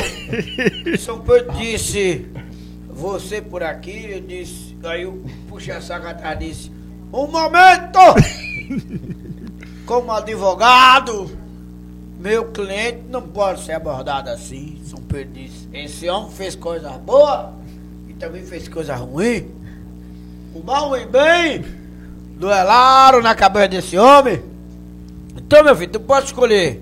[1.00, 2.26] São Pedro disse,
[2.90, 6.72] você por aqui, eu disse, aí eu puxei a saca atrás e disse,
[7.14, 8.00] um momento!
[9.86, 11.30] Como advogado,
[12.20, 14.82] meu cliente não pode ser abordado assim.
[14.84, 17.54] São Pedro disse, esse homem fez coisa boa
[18.08, 19.48] e também fez coisa ruim.
[20.56, 21.64] O mal e bem
[22.38, 24.42] duelaram na cabeça desse homem.
[25.38, 26.82] Então, meu filho, tu pode escolher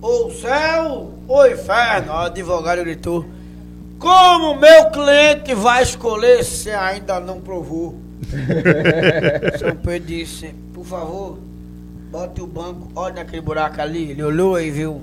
[0.00, 2.12] ou céu ou inferno.
[2.12, 3.24] O advogado gritou.
[3.98, 7.98] Como meu cliente vai escolher se ainda não provou?
[9.58, 11.38] São Pedro disse, por favor,
[12.10, 14.10] bote o banco, olha naquele buraco ali.
[14.12, 15.02] Ele olhou e viu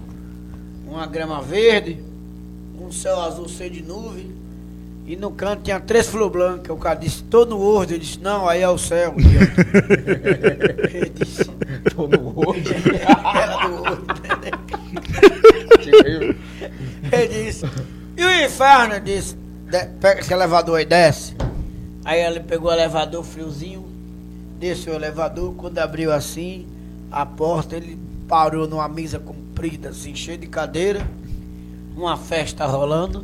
[0.88, 1.98] uma grama verde,
[2.80, 4.34] um céu azul cheio de nuvem.
[5.08, 6.76] E no canto tinha três flores blancas.
[6.76, 7.94] O cara disse, tô no Word.
[7.94, 9.14] Ele disse, não, aí é o céu.
[10.92, 11.46] Ele disse,
[11.96, 12.64] Tô no olho.
[13.36, 14.02] era do Word.
[17.12, 17.66] Ele disse,
[18.18, 18.96] e o inferno?
[18.96, 19.36] Ele disse,
[19.70, 21.36] "De- pega esse elevador e desce.
[22.04, 23.86] Aí ele pegou o elevador friozinho,
[24.60, 26.66] desceu o elevador, quando abriu assim,
[27.16, 27.98] a porta, ele
[28.28, 31.10] parou numa mesa comprida, assim, cheia de cadeira,
[31.96, 33.24] uma festa rolando.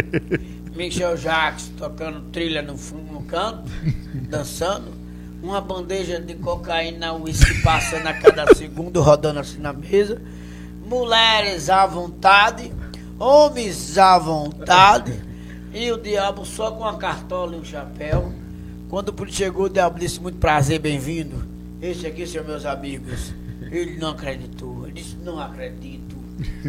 [0.74, 3.70] Michel Jacques tocando trilha no fundo, no canto,
[4.30, 4.98] dançando.
[5.42, 10.20] Uma bandeja de cocaína, uísque passando a cada segundo, rodando assim na mesa.
[10.82, 12.72] Mulheres à vontade,
[13.18, 15.12] homens à vontade.
[15.74, 18.32] E o diabo só com a cartola e um chapéu.
[18.88, 21.49] Quando o polícia chegou, o diabo disse: Muito prazer, bem-vindo.
[21.80, 23.32] Estes aqui são meus amigos.
[23.70, 24.86] Ele não acreditou.
[24.86, 26.16] Ele disse: Não acredito.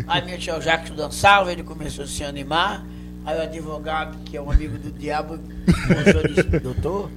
[0.08, 2.86] Aí Michel Jacques dançava, ele começou a se animar.
[3.26, 5.40] Aí o advogado, que é um amigo do diabo,
[5.88, 7.10] começou e disse: Doutor,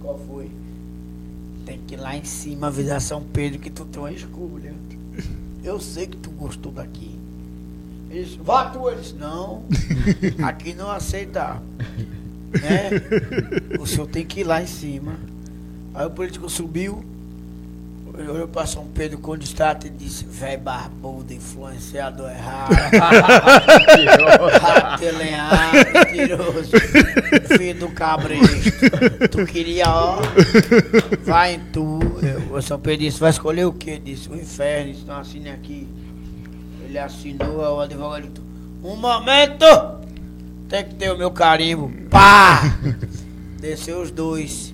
[0.00, 0.50] qual foi?
[1.64, 4.74] Tem que ir lá em cima avisar São Pedro que tu tem uma escolha.
[5.62, 7.18] Eu sei que tu gostou daqui.
[8.10, 8.88] Ele disse, vá tu.
[8.90, 9.64] Ele disse, não,
[10.44, 11.62] aqui não aceita.
[12.52, 12.90] Né?
[13.78, 15.16] O senhor tem que ir lá em cima.
[15.94, 17.04] Aí o político subiu,
[18.14, 22.72] olhou para São Pedro com destaque e disse, véi barbudo, influenciador errado,
[24.60, 26.70] ratelenhado, mentiroso,
[27.58, 29.28] filho do cabresto.
[29.30, 30.18] Tu queria, ó,
[31.24, 32.00] vai em tu.
[32.22, 34.00] Eu, o São Pedro disse, vai escolher o quê?
[34.02, 35.86] Disse, o inferno, disse, não assine aqui.
[36.84, 38.40] Ele assinou, o advogado disse,
[38.82, 39.66] um momento!
[40.68, 41.92] Tem que ter o meu carimbo.
[42.08, 42.78] Pá!
[43.60, 44.72] Desceu os dois.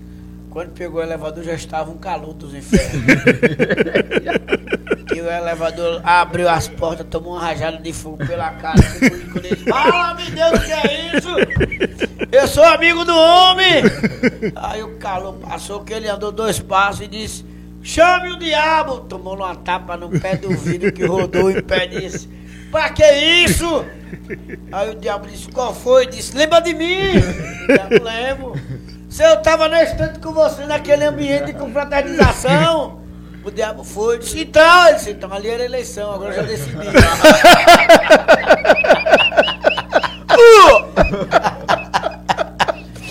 [0.50, 3.04] Quando pegou o elevador já estava um calor dos infernos.
[5.06, 8.78] que o elevador abriu as portas, tomou uma rajada de fogo pela cara.
[9.36, 11.28] Ele Fala, meu Deus, o que é isso?
[12.32, 13.82] Eu sou amigo do homem!
[14.56, 17.44] Aí o calor passou que ele andou dois passos e disse,
[17.82, 19.00] chame o diabo!
[19.00, 22.28] Tomou uma tapa no pé do vidro que rodou em pé e disse,
[22.70, 23.04] pra que
[23.44, 23.84] isso?
[24.72, 26.06] Aí o diabo disse, qual foi?
[26.06, 27.18] Disse, lembra de mim?
[27.64, 28.52] O diabo lembro.
[29.08, 33.00] Se eu tava na estante com você naquele ambiente de confraternização,
[33.44, 36.76] o diabo foi, disse, então, ele disse, então ali era eleição, agora eu já decidi.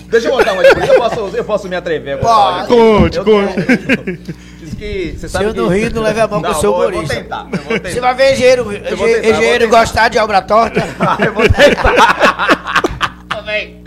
[0.10, 2.68] Deixa eu botar uma aqui, eu posso, eu posso me atrever a botar uma aqui.
[2.74, 4.38] Conte, Eu- conte.
[4.78, 6.88] Que Se eu não que- rir, não leve a mão com o seu eu vou
[6.90, 7.16] humorista.
[7.16, 7.90] tentar, eu vou tentar.
[7.90, 10.82] Você vai ver engenheiro, vou engen- tentar, eu vou engenheiro gostar de obra torta.
[11.26, 12.84] Eu vou tentar.
[13.40, 13.82] Ô, véi,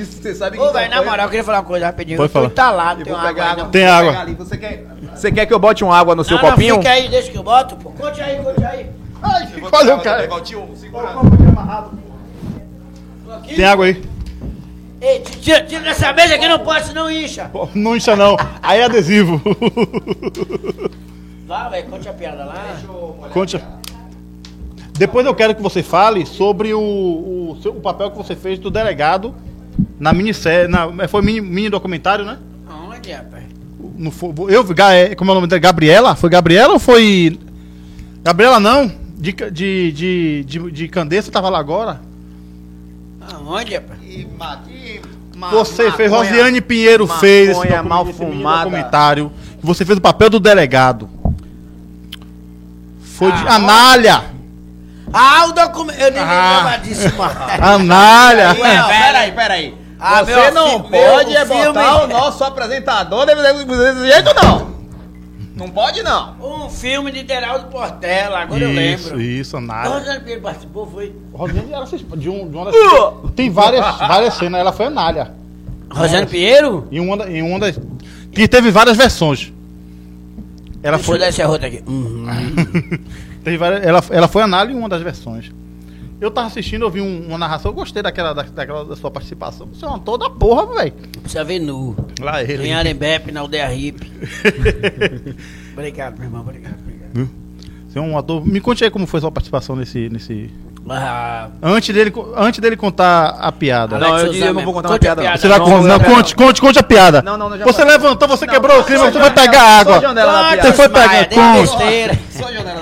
[0.00, 2.16] Isso, você sabe que Ô, véi, na moral, eu queria falar uma coisa rapidinho.
[2.16, 2.50] Pode eu falar.
[2.50, 4.18] talado, Eu tem pegar água Tem vou água.
[4.20, 4.34] ali.
[4.34, 6.76] Você quer, você quer que eu bote uma água no seu não, não, copinho?
[6.76, 7.90] fica aí, deixa que eu boto, pô.
[7.90, 8.86] Conte aí, conte aí.
[9.22, 10.28] Ai, quase o cara.
[13.54, 14.02] Tem água aí?
[15.00, 17.50] Ei, tira, tira dessa mesa que não pode, senão incha.
[17.74, 18.36] Não incha não.
[18.62, 19.40] Aí é adesivo.
[21.46, 22.76] Vá, velho, conte a piada lá.
[23.32, 23.62] Conte.
[24.98, 28.58] Depois eu quero que você fale sobre o, o, seu- o papel que você fez
[28.58, 29.32] do delegado
[29.98, 30.68] na minissérie.
[30.68, 32.38] Na, foi mini, mini documentário, né?
[32.68, 33.44] Aonde, rapaz?
[33.96, 35.60] Não foi- eu, é, como é o nome dela?
[35.60, 36.14] Gabriela?
[36.16, 37.38] Foi Gabriela ou foi.
[38.22, 38.90] Gabriela não?
[39.16, 42.00] De, de, de, de, de Candeça tava lá agora.
[43.32, 43.98] Aonde, rapaz?
[45.52, 48.64] Você fez, Rosiane Pinheiro fez esse, maconha docu- mal fumada.
[48.64, 49.32] documentário.
[49.62, 51.08] Você fez o papel do delegado.
[53.02, 54.24] Foi de Ah, Anália.
[55.12, 55.98] Ah, o documento.
[56.00, 56.56] Eu nem Ah.
[56.58, 57.34] lembrava disso, mano.
[58.60, 58.86] Ué, velho.
[58.86, 59.74] peraí, peraí.
[60.00, 62.14] Ah, Você meu não fi- pode meu é botar filme.
[62.14, 64.68] o nosso apresentador desse jeito, não.
[65.56, 66.36] Não pode, não.
[66.40, 69.20] Um filme de Deraldo Portela, agora eu Isso, lembro.
[69.20, 69.90] isso, A Anália.
[69.90, 71.12] Rosana Pinheiro participou, foi?
[71.32, 71.84] Rosiane era
[72.16, 72.74] de, um, de uma das.
[73.34, 75.32] Tem várias, várias cenas, ela foi Anália.
[75.90, 76.86] Rosana Pinheiro?
[76.92, 77.76] Em uma, em uma das.
[78.30, 79.52] Que teve várias versões.
[80.80, 81.16] Ela Deixa foi.
[81.16, 81.82] eu dar esse arroto aqui.
[81.88, 82.26] Uhum.
[83.48, 85.50] Teve várias, ela, ela foi Anália em uma das versões.
[86.20, 89.10] Eu tava assistindo, eu vi um- uma narração, eu gostei daquela, da, daquela da sua
[89.10, 89.68] participação.
[89.72, 90.92] Você é uma toda porra, velho.
[91.22, 91.94] Precisa ver nu.
[92.20, 92.66] Lá ele.
[92.66, 94.10] Em Arembepe, na aldeia hippie.
[95.72, 97.30] obrigado, meu irmão, obrigado, obrigado.
[97.88, 98.44] Você é um ator.
[98.46, 100.08] Me conte aí como foi sua participação nesse.
[100.10, 100.50] nesse...
[100.90, 103.98] Ah, Antes, dele, antes dele contar a piada.
[103.98, 105.22] Não, Alex eu, eu não vou contar uma Conte a piada.
[105.22, 105.38] piada.
[105.38, 105.76] Você vai Não, contar.
[105.78, 107.22] não, Não, não, conte, conte, conte a piada.
[107.22, 110.00] Não, não, não, Você levantou, você Não, quebrou o clima, você vai pegar água.
[110.62, 111.26] Você foi pegar.
[111.28, 112.18] Conte.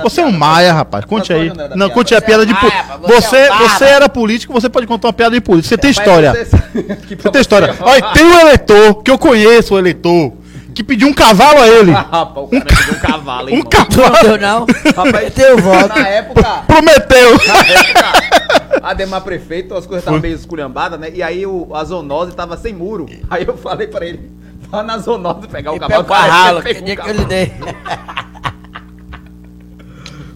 [0.03, 1.05] Você é um maia, rapaz.
[1.05, 1.53] Conte aí.
[1.75, 2.55] Não, conte a piada de
[3.03, 5.69] você Você, era político, você pode contar uma piada de político.
[5.69, 6.33] Você tem história.
[6.33, 7.75] Você tem história.
[7.81, 10.33] Olha, tem um eleitor, que eu conheço o eleitor,
[10.77, 11.91] que pediu um cavalo a ele.
[11.91, 13.63] Rapaz, o cara me deu um cavalo, Um irmão.
[13.65, 14.29] Não cavalo.
[14.29, 14.67] deu, não?
[14.95, 15.89] Rapaz, Eu tenho voto.
[15.89, 17.31] Na época, Prometeu.
[17.47, 21.11] na época, Ademar prefeito, as coisas estavam meio esculhambadas, né?
[21.15, 23.07] E aí o, a zoonose tava sem muro.
[23.31, 24.31] Aí eu falei pra ele,
[24.71, 26.05] vá na zoonose pegar o E cavalo.
[26.05, 27.53] pega o carralo, Cara, que dia que eu lhe dei.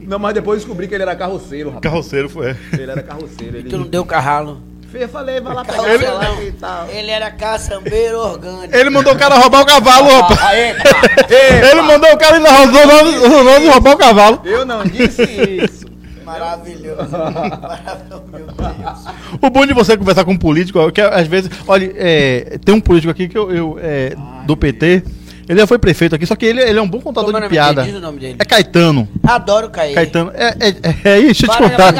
[0.01, 1.83] Não, mas depois eu descobri que ele era carroceiro, rapaz.
[1.83, 2.57] Carroceiro foi.
[2.73, 3.57] Ele era carroceiro.
[3.59, 3.69] Ele...
[3.69, 4.61] Tu não deu carralo.
[4.93, 6.89] Eu falei, vai lá pegar Ele- o cavalo e tal.
[6.89, 8.77] Ele era caçambeiro orgânico.
[8.77, 10.41] Ele mandou o cara roubar o cavalo, rapaz.
[10.43, 10.83] Ah, epa,
[11.71, 14.41] Ele mandou o cara ir Rosonose e roubar o cavalo.
[14.45, 15.87] Eu não disse isso.
[16.25, 17.11] Maravilhoso.
[17.11, 18.99] Maravilhoso, meu Deus.
[19.41, 21.51] O bom de você conversar com um político é que às vezes.
[21.67, 23.51] Olha, é, tem um político aqui que eu.
[23.51, 24.15] eu, é,
[24.45, 25.03] do PT.
[25.51, 27.83] Ele já foi prefeito aqui, só que ele, ele é um bom contador de piada.
[27.83, 27.95] dele?
[27.95, 28.37] Diz o nome dele.
[28.39, 29.09] É Caetano.
[29.27, 29.97] Adoro cair.
[29.97, 30.31] Caetano.
[30.33, 31.93] É, é, é, é isso, deixa eu te contar.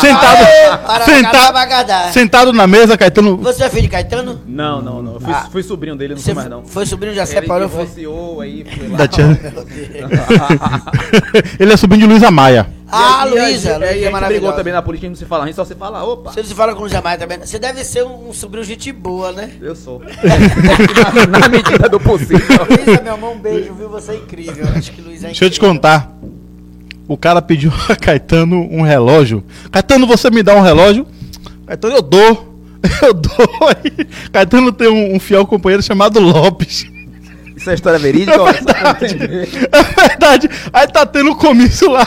[0.00, 0.46] Sentado.
[0.88, 3.36] Aê, senta- sentado na mesa, Caetano.
[3.36, 4.40] Você é filho de Caetano?
[4.46, 5.14] Não, não, não.
[5.14, 5.46] Eu fui, Ah.
[5.52, 6.64] fui sobrinho dele, não sou mais não.
[6.64, 7.80] foi sobrinho, já Ele separou, foi?
[7.84, 8.96] divorciou, aí foi lá.
[8.96, 9.26] Da tia.
[11.60, 12.66] Ele é sobrinho de Luísa Maia.
[12.90, 14.56] Ah, E a- e a Luísa, Luísa E é brigou maravilhosa.
[14.56, 16.32] também na política, a gente não se fala, a gente só se fala, opa.
[16.32, 17.38] Você não se fala com o Luísa Maia também.
[17.38, 19.50] Você deve ser um, um sobrinho gente boa, né?
[19.60, 20.00] Eu sou.
[21.30, 22.38] na, na medida do possível.
[22.68, 23.88] Luísa, meu irmão, um beijo, viu?
[23.90, 24.66] Você é incrível.
[24.74, 25.74] Acho que Luísa é Deixa eu te incrível.
[25.76, 26.10] contar.
[27.06, 29.42] O cara pediu a Caetano um relógio.
[29.70, 31.06] Caetano, você me dá um relógio?
[31.66, 32.48] Caetano, eu dou.
[33.02, 33.48] Eu dou.
[33.68, 36.86] Aí, Caetano tem um, um fiel companheiro chamado Lopes.
[37.58, 38.38] Isso é história verídica?
[38.40, 39.18] É verdade.
[39.72, 40.50] É verdade.
[40.72, 42.06] Aí tá tendo um comício lá.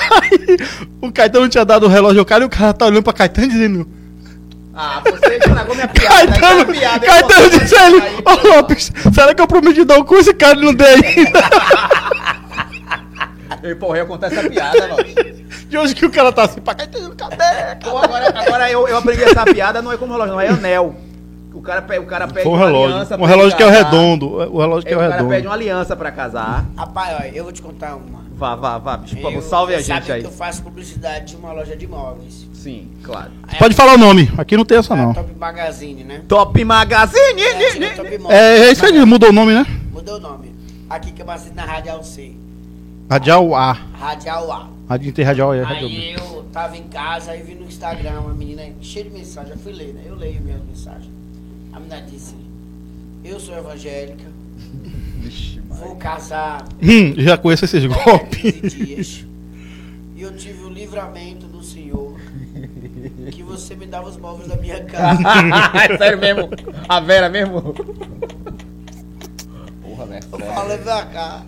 [1.02, 3.49] o Caetano tinha dado o relógio ao cara e o cara tá olhando pra Caetano
[3.49, 3.86] dizendo.
[4.74, 6.16] Ah, você estragou minha piada.
[6.16, 9.84] Caetano, Essa é piada, eu Caetano disse a ele, ô Lopes, será que eu prometi
[9.84, 11.43] dar um curso e cara não deu ainda?
[13.62, 15.41] Ei, porra, eu contar essa piada, Lopes.
[15.68, 17.76] De hoje que o cara tá assim, pra Caetano, cadê?
[17.84, 20.95] Pô, agora, agora eu, eu aprendi essa piada, não é como relógio, não é anel.
[21.62, 22.95] O cara, o cara pede um uma relógio.
[22.95, 24.28] aliança Um relógio que é redondo.
[24.51, 25.47] O relógio que é o o cara pede redondo.
[25.47, 26.66] uma aliança pra casar.
[26.76, 28.20] Rapaz, olha, eu vou te contar uma.
[28.36, 29.16] Vá, vá, vá, bicho.
[29.20, 30.22] Eu- salve a sabe gente aí.
[30.22, 32.47] que eu faço publicidade de uma loja de imóveis.
[32.51, 33.30] Sim, claro.
[33.47, 35.14] Aí Pode falar o nome, aqui não tem essa a não.
[35.14, 36.24] Top Magazine, né?
[36.28, 37.41] Top Magazine!
[37.43, 38.39] É, tinha Top Imóveis.
[38.39, 39.64] É, é isso aí, mudou o nome, né?
[39.93, 40.55] Mudou o nome.
[40.89, 42.34] Aqui que eu passei na Radial C.
[43.07, 43.78] Radial A.
[43.99, 44.68] Radial A.
[44.89, 45.57] Rádio tem Radial A.
[45.57, 45.95] é Radial B.
[45.95, 49.51] Aí eu tava em casa e vi no Instagram uma menina cheia de mensagem.
[49.51, 50.01] Eu fui ler, né?
[50.05, 51.21] Eu leio minhas mensagens.
[51.74, 52.36] A menina disse:
[53.24, 54.26] Eu sou evangélica,
[55.70, 58.74] vou casar Hum, já conheço esses em 15 golpes.
[58.74, 59.26] dias.
[60.16, 62.16] E eu tive o livramento do Senhor
[63.32, 65.20] que você me dava os móveis da minha casa.
[65.92, 66.50] É sério mesmo?
[66.88, 67.74] A Vera mesmo?
[69.82, 70.24] Porra, velho.
[70.32, 71.44] Eu falei, vem cá,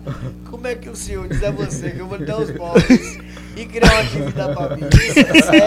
[0.50, 3.18] como é que o senhor diz a você que eu vou lhe dar os móveis
[3.56, 4.82] e criar uma dívida pra mim?
[4.92, 5.64] Isso é.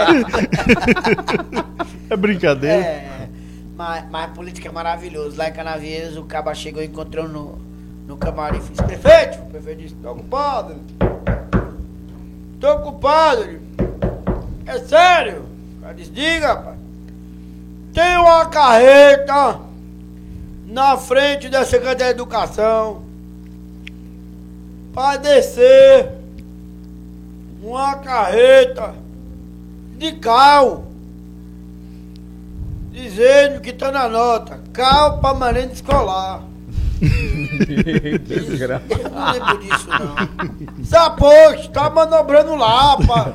[2.10, 2.84] É brincadeira.
[2.84, 3.17] É,
[3.78, 5.36] mas, mas política é maravilhoso.
[5.36, 7.58] Lá em Canavieiras, o caba chegou e encontrou no,
[8.08, 10.74] no camarim e disse, prefeito, o prefeito disse, tô ocupado.
[12.60, 13.60] Tô ocupado.
[14.66, 15.44] É sério?
[15.78, 16.74] O cara disse, diga, pai.
[17.94, 19.60] Tem uma carreta
[20.66, 23.04] na frente da Secretaria da Educação
[24.92, 26.10] para descer
[27.62, 28.92] uma carreta
[29.96, 30.87] de cal
[33.02, 36.42] dizendo que tá na nota cal permanente escolar.
[38.26, 38.82] Desgraça.
[38.90, 40.84] Eu não lembro disso, não.
[40.84, 43.34] Sapox, tá manobrando lá, pá.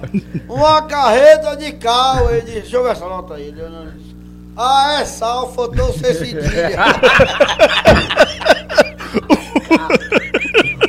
[0.49, 2.29] Uma carreta de cal.
[2.29, 3.53] Ele disse, deixa eu ver essa nota aí.
[3.53, 4.15] Não disse,
[4.57, 6.69] Ah, é sal, faltou-se esse dia.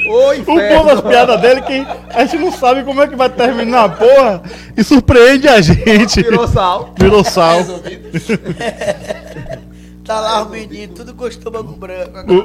[0.06, 3.16] Oi, O bom das piadas dele é que a gente não sabe como é que
[3.16, 4.42] vai terminar a porra
[4.76, 6.22] e surpreende a gente.
[6.22, 6.94] Tirou sal.
[6.98, 7.60] Virou sal.
[10.04, 12.12] Tá lá os meninos, tudo com estômago branco.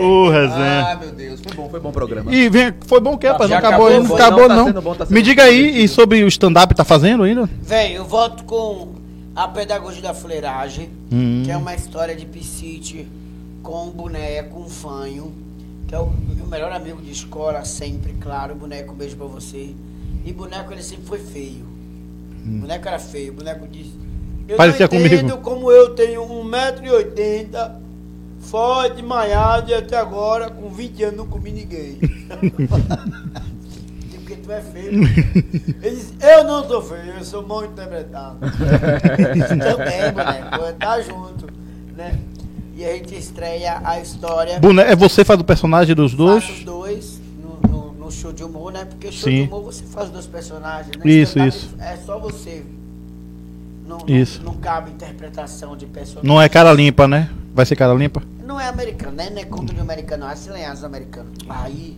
[0.00, 0.86] Ô, resenha.
[0.86, 1.40] Ah, meu Deus.
[1.42, 2.34] Foi bom, foi bom o programa.
[2.34, 3.50] E vem, foi bom o quê, rapaz?
[3.50, 4.08] Não acabou acabou, ainda?
[4.08, 4.66] Não acabou, não, tá não.
[4.68, 7.46] sendo bom, tá Me diga aí, e sobre o stand-up, tá fazendo ainda?
[7.60, 8.94] Vem, eu volto com
[9.36, 11.42] a pedagogia da fuleiragem, Hum.
[11.44, 13.06] que é uma história de piscite
[13.62, 15.32] com um boneco, um fanho,
[15.86, 18.54] que é o meu melhor amigo de escola, sempre, claro.
[18.54, 19.74] Boneco, um beijo pra você.
[20.24, 21.66] E boneco, ele sempre foi feio.
[22.44, 23.92] Boneco era feio, boneco disse.
[24.46, 24.56] Eu Hum.
[24.56, 25.38] Parecia não entendo comigo.
[25.42, 27.72] como eu tenho 1,80m,
[28.40, 31.98] forte, malhado, e até agora, com 20 anos, não comi ninguém.
[34.14, 34.90] Porque tu é feio.
[35.82, 38.38] Ele disse, eu não sou feio, eu sou mal interpretado.
[38.40, 41.46] Também, boneco, tá junto,
[41.96, 42.18] né?
[42.78, 44.60] E a gente estreia a história.
[44.60, 46.44] Bone- É você faz o personagem dos dois?
[46.44, 48.84] Faz os dois no, no- no show de humor, né?
[48.84, 49.42] Porque show Sim.
[49.42, 51.02] de humor você faz os dois personagens, né?
[51.10, 51.74] Isso, Stand-up isso.
[51.80, 52.64] É só você.
[53.84, 54.40] Não, Isso.
[54.44, 56.28] Não, não cabe interpretação de personagem.
[56.28, 57.28] Não é cara limpa, né?
[57.52, 58.22] Vai ser cara limpa?
[58.44, 59.28] Não é americano, né?
[59.28, 60.26] Não é conto de americano.
[60.26, 61.30] É silenhados americano.
[61.48, 61.96] Aí,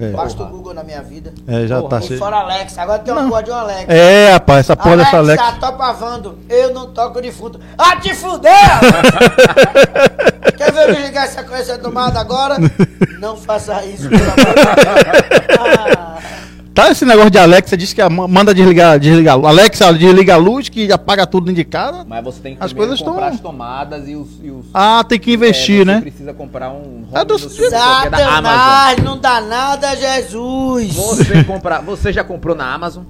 [0.00, 0.10] É.
[0.10, 1.32] basta o Google na minha vida.
[1.46, 2.04] É, já Porra, tá.
[2.04, 3.84] E se- fora Alex, agora tem uma porra de um Alex.
[3.88, 5.60] É, rapaz, essa porra dessa Alexa, Alex.
[5.60, 6.38] topa vando.
[6.48, 7.60] Eu não toco defunto.
[7.78, 8.50] Ah, te fudeu!
[10.56, 12.56] Quer ver eu desligar essa, essa tomada agora?
[13.20, 15.58] Não faça isso, pelo amor de Deus.
[15.58, 16.18] Ah,
[16.72, 19.34] Tá esse negócio de Alexa, diz que a- manda desligar, desligar.
[19.34, 19.46] a luz.
[19.48, 22.04] Alexa, desliga a luz, que apaga tudo dentro de casa.
[22.08, 24.28] Mas você tem que As coisas comprar tão- as tomadas e os...
[24.42, 25.94] E os Ah, tem que investir, é, né?
[25.96, 27.78] Você precisa comprar um É do- home no seu- que é.
[27.78, 30.94] Satanás, não dá nada, Jesus.
[30.94, 33.02] Você, comprar, você já comprou na Amazon?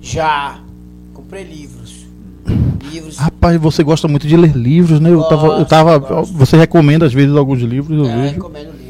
[0.00, 0.56] Já.
[1.12, 2.06] Comprei livros.
[2.90, 3.16] Livros.
[3.18, 5.10] Rapaz, você gosta muito de ler livros, né?
[5.10, 6.32] Eu tava, eu tava gosto.
[6.34, 8.34] você recomenda às vezes alguns livros, eu Eu vejo.
[8.34, 8.81] recomendo livros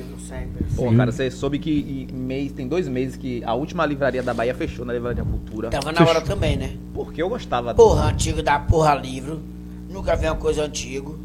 [0.77, 4.33] Pô, cara, você soube que em mês, tem dois meses que a última livraria da
[4.33, 5.71] Bahia fechou na Livraria Cultura.
[5.71, 6.77] Tava na hora também, né?
[6.95, 9.41] Porque eu gostava Porra, antigo da porra livro.
[9.89, 11.19] Nunca vi uma coisa antigo.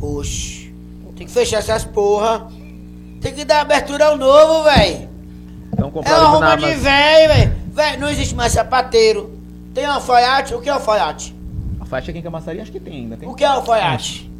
[0.00, 0.72] Oxi.
[1.16, 2.48] Tem que fechar essas porra.
[3.20, 5.08] Tem que dar abertura ao novo, velho.
[5.72, 7.52] Então É uma roupa de velho, velho.
[7.72, 9.38] Velho, não existe mais sapateiro.
[9.72, 10.54] Tem alfaiate?
[10.54, 11.34] O que é alfaiate?
[11.80, 13.16] A faixa aqui em Camaçaria acho que tem ainda.
[13.16, 13.28] Tem?
[13.28, 14.30] O que é alfaiate?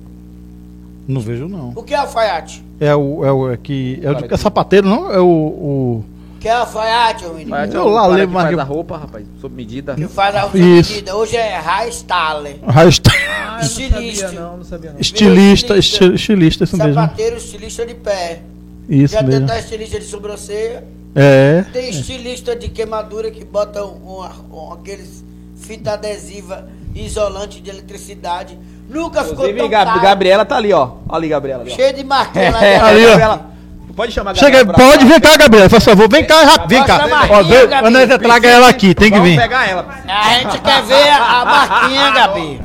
[1.06, 1.72] Não vejo não.
[1.76, 2.64] O que é alfaiate?
[2.80, 5.12] É o é o é que é o de é sapateiro, não?
[5.12, 6.04] É o, o
[6.36, 7.54] O que é alfaiate, ô menino?
[7.54, 9.94] Alfaiate é Eu o lá lembro, que mas faz a roupa, rapaz, sob medida.
[9.94, 10.56] Que faz a Isso.
[10.92, 11.16] medida.
[11.16, 12.56] Hoje é Raistaler.
[12.66, 13.10] Rasta-
[13.56, 14.32] Ah, Estilista.
[14.32, 14.98] não, não sabia não.
[14.98, 16.04] estilista, estilista.
[16.06, 16.94] esti- estilista, isso mesmo.
[16.94, 18.42] Sapateiro, estilista de pé.
[18.88, 19.46] Isso Já mesmo.
[19.46, 20.84] tem estilista de sobrancelha.
[21.14, 21.64] É.
[21.72, 25.24] Tem estilista de queimadura que botam uma, um, aqueles
[25.54, 28.58] fita adesiva isolante de eletricidade.
[28.88, 30.00] Nunca ficou Inclusive, tão Gab- caro.
[30.00, 30.90] Gabriela tá ali, ó.
[31.08, 31.62] Olha ali, Gabriela.
[31.62, 31.74] Ali, ó.
[31.76, 32.76] Cheio de marquinha É.
[32.80, 33.08] Ali, ó.
[33.10, 33.54] Gabriela.
[33.96, 36.08] Pode chamar a Chega, pode vir cá, Gabriela, por favor.
[36.10, 36.98] Vem cá, rápido, vem cá.
[36.98, 37.68] Mostra a Ó, marquinha, vem,
[38.08, 38.24] Gabi.
[38.24, 39.40] Traga ela aqui, tem que Vamos vir.
[39.40, 39.86] pegar ela.
[40.08, 42.60] A gente quer ver a, marquinha, Gabi.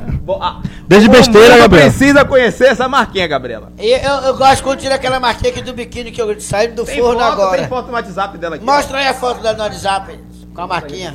[0.88, 1.88] Desde besteira, Gabriela.
[1.88, 3.72] precisa conhecer essa marquinha, Gabriela.
[3.78, 6.84] E eu, eu gosto quando tira aquela marquinha aqui do biquíni que eu saí do
[6.84, 7.58] Tem forno foto, agora.
[7.58, 8.64] tem foto no WhatsApp dela aqui.
[8.64, 10.18] Mostra aí a foto dela no WhatsApp
[10.52, 11.14] com a marquinha.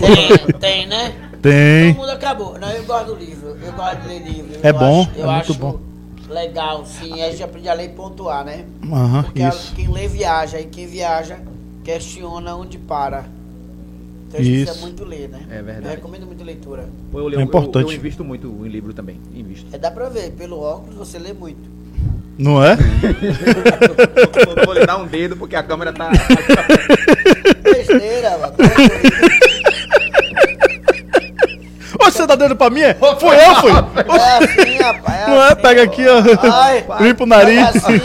[0.00, 1.14] Tem, tem, né?
[1.40, 1.94] Tem.
[1.94, 2.58] Todo mundo acabou.
[2.58, 3.56] Não, eu gosto do livro.
[3.62, 4.58] Eu gosto de ler livro.
[4.62, 5.80] É Eu bom, acho- é eu muito acho bom.
[6.28, 7.22] Legal, sim.
[7.22, 8.64] A gente aprende a ler e pontuar, né?
[8.84, 9.74] Aham, Porque a- isso.
[9.74, 11.38] quem lê viaja e quem viaja
[11.84, 13.24] questiona onde para.
[14.28, 14.64] Então a gente Isso.
[14.66, 15.40] precisa muito ler, né?
[15.48, 15.86] É verdade.
[15.86, 16.86] Eu recomendo muito leitura.
[17.10, 17.90] Pô, eu, leio- É eu- importante.
[17.90, 19.18] Eu, invisto muito em livro também.
[19.34, 19.74] Invisto.
[19.74, 21.77] É, dá pra ver, pelo óculos você lê muito.
[22.38, 22.76] Não é?
[24.58, 26.10] eu vou lhe dar um dedo porque a câmera tá.
[27.62, 28.54] Besteira, mano.
[32.00, 32.82] Ô, você tá dando pra mim?
[32.82, 32.94] é?
[32.94, 33.72] Fui eu, fui.
[33.72, 35.28] É assim, rapaz.
[35.28, 35.46] Não é?
[35.48, 36.22] assim, Pega aqui, ó.
[36.52, 37.58] Ai, Limpa o nariz.
[37.58, 38.00] é assim,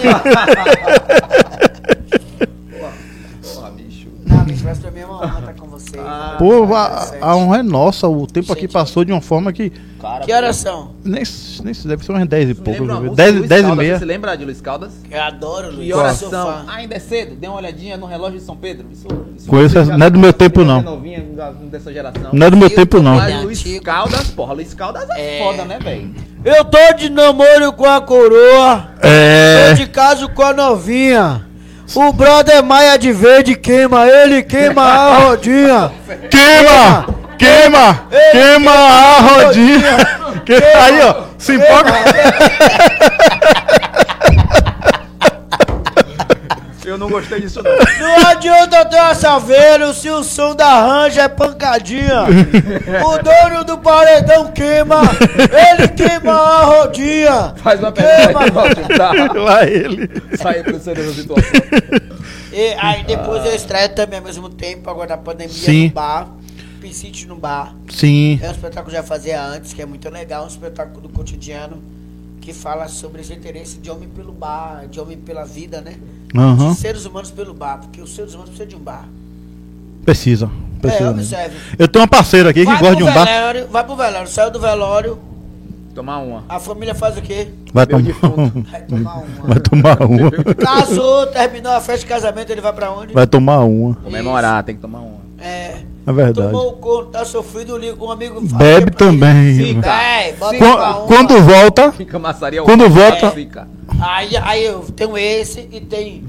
[4.66, 6.04] é uma honra estar com vocês.
[6.06, 8.08] Ah, Pô, a, a honra é nossa.
[8.08, 9.72] O tempo aqui passou de uma forma que.
[10.02, 10.92] Cara, Que horas são?
[11.04, 11.24] Nem,
[11.64, 12.72] nem se deve ser umas 10 e pouco.
[12.82, 14.00] lembra uma música 10, do Luiz 10 e Caldas, meia.
[14.00, 14.92] Você lembra de Luiz Caldas?
[15.10, 15.88] Eu adoro, Luiz.
[15.90, 16.30] E oração.
[16.30, 16.66] sou fã.
[16.68, 17.36] Ainda é cedo.
[17.36, 18.88] Dê uma olhadinha no relógio de São Pedro.
[18.92, 19.08] Isso,
[19.38, 20.82] isso Conheço já não é do meu tempo, não.
[20.82, 21.24] novinha
[21.72, 22.30] dessa geração.
[22.34, 23.16] Não é do meu Eu tempo, não.
[23.16, 23.64] Mas Luiz.
[23.82, 25.44] Caldas, porra, Luiz Caldas é, É.
[25.44, 26.14] foda, né, velho?
[26.44, 28.90] Eu tô de namoro com a coroa.
[29.02, 29.70] É.
[29.70, 31.46] Tô de caso com a novinha.
[31.96, 35.92] O brother Maia de verde queima ele, queima a rodinha.
[36.30, 37.06] Queima!
[37.38, 38.08] Queima!
[38.32, 40.24] Queima a rodinha!
[40.44, 41.94] Que- Aí, ó, se empolga.
[46.94, 47.72] Eu não gostei disso, não.
[47.72, 52.26] Não adianta ter uma saveiro se o som da ranja é pancadinha.
[53.04, 55.02] O dono do paredão queima,
[55.52, 57.56] ele queima a rodinha.
[57.58, 59.12] Faz uma pergunta aí, tá?
[59.34, 60.08] Lá ele.
[60.38, 61.52] Sai pro da situação.
[62.52, 65.88] E aí depois eu estreio também ao mesmo tempo, agora na pandemia Sim.
[65.88, 66.28] no bar.
[66.80, 67.74] Piscite no bar.
[67.90, 68.40] Sim.
[68.40, 71.10] É um espetáculo que eu já fazia antes, que é muito legal, um espetáculo do
[71.10, 72.03] cotidiano
[72.44, 75.96] que fala sobre esse interesse de homem pelo bar, de homem pela vida, né?
[76.36, 76.72] Aham.
[76.74, 79.08] De seres humanos pelo bar, porque os seres humanos precisam de um bar.
[80.04, 80.46] Precisa.
[80.46, 81.20] é, Precisa mesmo.
[81.22, 81.56] observe.
[81.80, 83.26] Eu tenho uma parceira aqui que Vai gosta de um bar.
[83.26, 85.18] velório, vai pro velório, saiu do velório,
[85.96, 86.44] Tomar uma.
[86.50, 87.48] a família faz o quê?
[87.72, 88.02] Vai tomar.
[88.04, 89.48] Vai tomar uma.
[89.48, 90.32] vai tomar uma.
[90.56, 93.14] Casou, terminou a festa de casamento, ele vai pra onde?
[93.14, 93.96] Vai tomar uma.
[93.96, 95.20] Comemorar, tem que tomar uma.
[95.40, 95.78] É.
[96.06, 96.52] É verdade.
[96.52, 98.42] Tomou o corpo, tá sofrido, liga com um amigo.
[98.42, 99.56] Bebe também.
[99.56, 100.02] Sim, tá.
[100.04, 101.08] É, bota Qu- pra uma.
[101.08, 103.68] Quando volta, Fica maçaria Quando volta- Fica.
[104.02, 106.26] Aí, aí eu tenho esse e tem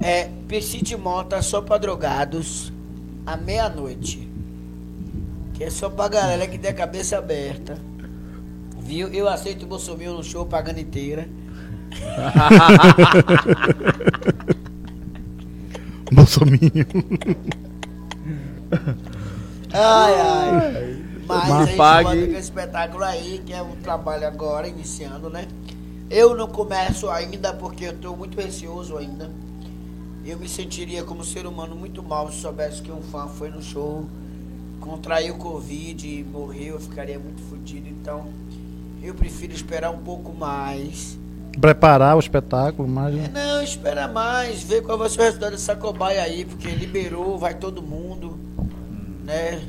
[0.00, 2.72] é, Piscite Mota só pra drogados
[3.26, 4.26] à meia-noite.
[5.54, 7.76] Que é só pra galera que tem a cabeça aberta.
[8.80, 9.08] Viu?
[9.08, 11.28] Eu aceito o Bolsonaro no show pagando inteira.
[16.10, 16.86] Bolsominho.
[19.72, 21.04] Ai, ai.
[21.26, 22.26] Mas a gente Pague.
[22.26, 25.46] com esse espetáculo aí, que é um trabalho agora, iniciando, né?
[26.08, 29.30] Eu não começo ainda porque eu tô muito receoso ainda.
[30.24, 33.62] Eu me sentiria como ser humano muito mal se soubesse que um fã foi no
[33.62, 34.06] show,
[34.80, 37.88] contraiu Covid e morreu, eu ficaria muito fodido.
[37.88, 38.26] Então,
[39.02, 41.18] eu prefiro esperar um pouco mais.
[41.60, 43.14] Preparar o espetáculo, mas.
[43.14, 47.36] É, Não, espera mais, ver qual vai ser o resultado dessa cobaia aí, porque liberou,
[47.36, 48.38] vai todo mundo,
[49.28, 49.60] né?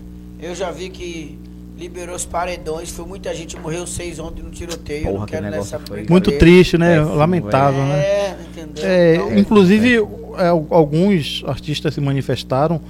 [0.41, 1.38] Eu já vi que
[1.78, 5.41] liberou os paredões, foi muita gente, morreu seis ontem no tiroteio, eu Porra, não que
[5.41, 5.80] nessa.
[6.10, 6.97] Muito triste, né?
[6.99, 7.99] Péssimo, Lamentável, né?
[7.99, 8.84] É, entendeu?
[8.86, 9.95] É, Então, inclusive,
[10.38, 12.82] é, alguns artistas se manifestaram,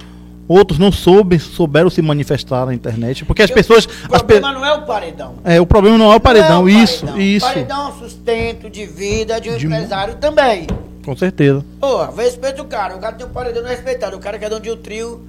[0.48, 3.84] outros não soube, souberam se manifestar na internet, porque as eu- pessoas.
[3.86, 4.40] O As pe...
[4.40, 5.34] problema não é o paredão.
[5.44, 7.20] é, o problema não é o paredão, Não é o isso, paredão.
[7.22, 7.46] isso.
[7.46, 10.66] Paredão é um sustento de vida de um De- empresário também.
[11.04, 11.64] Com certeza.
[11.80, 12.96] Pô, respeita o cara.
[12.96, 14.16] O cara tem um paredão não é respeitado.
[14.16, 15.22] O cara que é dono de um trio,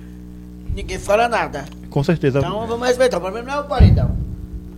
[0.75, 1.65] ninguém fala nada.
[1.89, 2.39] Com certeza.
[2.39, 3.17] Então vamos respeitar.
[3.17, 4.15] O problema não é o paredão.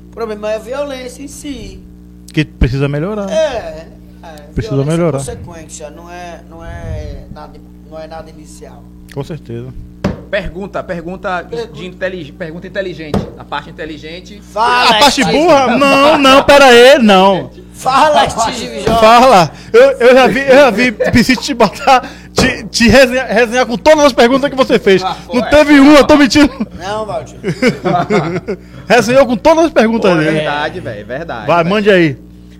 [0.07, 1.83] O problema é a violência em si.
[2.31, 3.29] Que precisa melhorar.
[3.31, 3.87] É.
[4.23, 5.17] é Precisa violência é melhorar.
[5.19, 8.83] consequência, não é, não é nada, não é nada inicial.
[9.13, 9.73] Com certeza.
[10.29, 11.73] Pergunta, pergunta, Pergunta.
[11.73, 12.31] de intelig...
[12.31, 13.19] pergunta inteligente.
[13.37, 14.41] A parte inteligente.
[14.41, 15.77] Fala, a parte burra?
[15.77, 17.51] Não, não, pera aí, não.
[17.83, 18.99] Fala, Steve Jobs.
[18.99, 19.51] Fala.
[19.71, 23.77] Eu, eu já vi, eu já vi Piscite te botar, te, te resenhar, resenhar com
[23.77, 25.03] todas as perguntas que você fez.
[25.03, 25.49] Ah, Não foi.
[25.49, 26.51] teve uma, eu tô mentindo.
[26.77, 27.37] Não, Valdir.
[28.87, 30.35] Resenhou com todas as perguntas Pô, é dele.
[30.37, 31.47] verdade, velho, é verdade.
[31.47, 31.69] Vai, velho.
[31.75, 32.17] mande aí.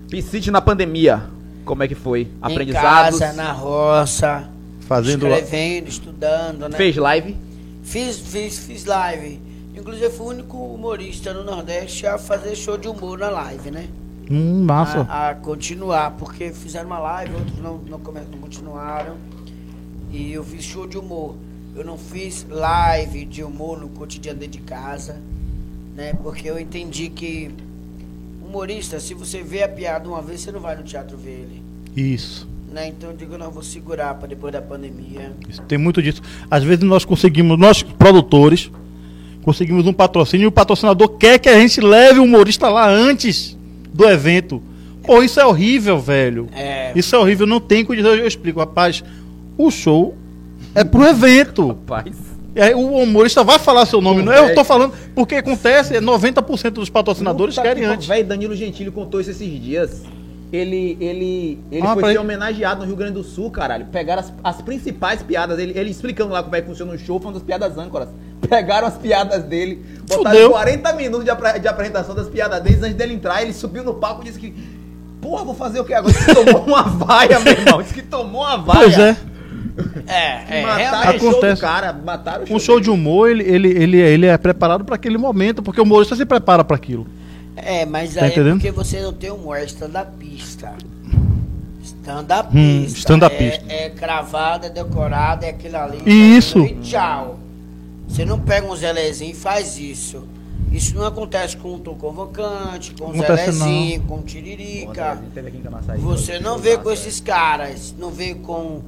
[0.10, 1.24] Piscite na pandemia.
[1.66, 2.22] Como é que foi?
[2.22, 3.20] Em Aprendizados.
[3.20, 4.44] casa, na roça,
[4.88, 5.26] Fazendo.
[5.28, 6.78] escrevendo, estudando, né?
[6.78, 7.38] Fez live?
[7.84, 9.40] Fiz, fiz, fiz live.
[9.76, 13.86] Inclusive, fui o único humorista no Nordeste a fazer show de humor na live, né?
[14.30, 15.02] Hum, massa.
[15.10, 19.16] A, a continuar, porque fizeram uma live, outros não, não, não continuaram.
[20.12, 21.36] E eu fiz show de humor.
[21.76, 25.20] Eu não fiz live de humor no cotidiano dentro de casa,
[25.96, 26.14] né?
[26.22, 27.52] Porque eu entendi que
[28.46, 31.64] humorista, se você vê a piada uma vez, você não vai no teatro ver ele.
[31.96, 32.48] Isso.
[32.72, 32.90] Né?
[32.90, 35.32] Então eu digo, não, vou segurar para depois da pandemia.
[35.50, 36.22] Isso, Tem muito disso.
[36.50, 38.72] Às vezes nós conseguimos, nós produtores,
[39.42, 43.58] conseguimos um patrocínio e o patrocinador quer que a gente leve o humorista lá antes
[43.94, 44.62] do evento.
[45.04, 46.48] Pô, isso é horrível, velho.
[46.54, 48.16] É, Isso é horrível, não tem condição.
[48.16, 49.04] Eu explico, rapaz,
[49.58, 50.16] o show
[50.74, 51.68] é pro evento.
[51.68, 52.16] Rapaz.
[52.56, 54.40] E aí o humorista vai falar seu nome, não é?
[54.40, 58.08] Eu tô falando, porque acontece, é 90% dos patrocinadores Puta querem que antes.
[58.08, 60.04] Velho, Danilo Gentili contou isso esses dias.
[60.54, 63.88] Ele, ele, ele Ah, foi ser homenageado no Rio Grande do Sul, caralho.
[63.92, 67.20] Pegaram as, as principais piadas dele, ele explicando lá como é que funciona o show,
[67.20, 68.10] foi uma das piadas âncoras.
[68.48, 70.52] Pegaram as piadas dele, botaram Fudeu.
[70.52, 73.42] 40 minutos de, apre- de apresentação das piadas dele antes dele entrar.
[73.42, 74.54] Ele subiu no palco e disse que.
[75.20, 76.14] Porra, vou fazer o que agora?
[76.14, 77.82] Disse que tomou uma vaia, meu irmão.
[77.82, 78.80] Disse que tomou uma vaia.
[78.82, 79.18] Pois é.
[80.06, 81.16] É, é, Mataram realmente.
[81.16, 81.62] o show do Acontece.
[81.62, 85.18] cara, mataram o Um show de humor, ele, ele, ele, ele é preparado para aquele
[85.18, 87.08] momento, porque o humorista se prepara para aquilo.
[87.56, 88.56] É, mas Tá aí é entendendo?
[88.56, 90.74] porque você não tem humor, é stand-upista.
[91.84, 92.58] Stand-upista.
[92.58, 93.66] Hum, stand-upista.
[93.68, 96.38] É, é cravada, é decorada, é aquilo ali.
[96.38, 96.60] Isso.
[96.60, 97.40] E tchau.
[98.08, 100.28] Você não pega um Zelezinho e faz isso.
[100.72, 105.22] Isso não acontece com o Tom Convocante, com o Zelezinho, com o Tiririca.
[106.00, 107.94] Você não vê com esses caras.
[107.98, 108.82] Não vê com,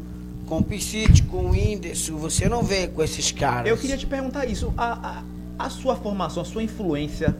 [0.47, 2.17] com o Piscite, com o Whindersson.
[2.17, 3.69] Você não vê com esses caras.
[3.69, 4.73] Eu queria te perguntar isso.
[4.75, 5.23] A,
[5.59, 7.35] a, a sua formação, a sua influência,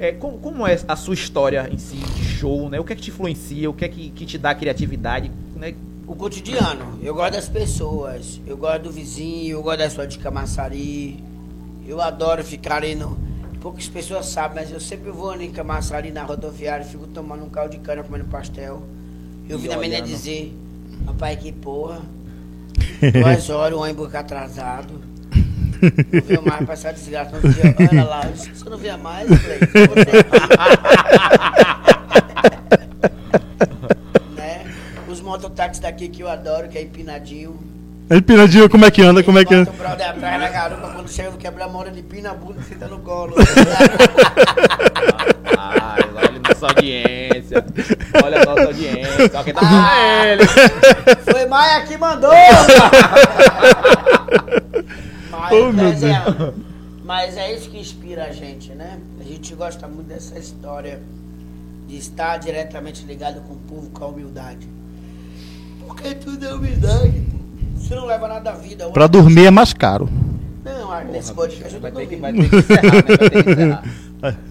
[0.00, 2.80] é, como, como é a sua história em si, de show, né?
[2.80, 3.68] O que é que te influencia?
[3.68, 5.30] O que é que, que te dá criatividade?
[5.54, 5.74] Né?
[6.06, 6.98] O cotidiano.
[7.02, 8.40] Eu gosto das pessoas.
[8.46, 11.22] Eu gosto do vizinho, eu gosto da sua de Camaçari.
[11.86, 13.16] Eu adoro ficar ali no.
[13.60, 17.50] Poucas pessoas sabem, mas eu sempre vou ali em Camaçari na rodoviária, fico tomando um
[17.50, 18.82] caldo de cana, comendo pastel.
[19.46, 20.06] Eu vi E a menina olhando.
[20.06, 20.56] dizer,
[21.06, 22.00] rapaz, que porra.
[23.12, 25.09] Duas horas, o ônibus atrasado.
[26.12, 27.74] Não veio mais passar desgraça no dia.
[27.90, 29.70] Olha lá, eu disse, você não via mais, eu falei, você
[34.36, 34.66] né?
[35.08, 37.58] Os mototáxis daqui que eu adoro, que é empinadinho.
[38.08, 39.22] Aí, Pinadinho, como é que anda?
[39.22, 39.70] Como é que anda?
[39.70, 42.60] o brother atrás na garupa, quando chega, eu quebro a mão ele pina a bunda
[42.60, 43.36] e senta no colo.
[45.56, 47.64] Ai, olha a nossa audiência.
[48.24, 49.30] Olha a nossa audiência.
[49.32, 50.26] Olha quem tá Ah.
[50.26, 50.42] ele.
[51.30, 52.32] Foi Maia que mandou!
[55.30, 56.24] mas, Oh, meu mas, é,
[57.04, 58.98] mas é isso que inspira a gente, né?
[59.20, 61.00] A gente gosta muito dessa história
[61.88, 64.68] de estar diretamente ligado com o povo, com a humildade.
[65.86, 67.38] Porque tudo é humildade, pô.
[67.76, 68.88] Você não leva nada à vida.
[68.90, 70.08] Pra dormir é mais caro.
[70.64, 72.20] Não, ah, nesse podcast eu tô ter, que, dormindo.
[72.20, 73.02] vai ter que encerrar, né?
[73.02, 73.84] Vai ter que encerrar.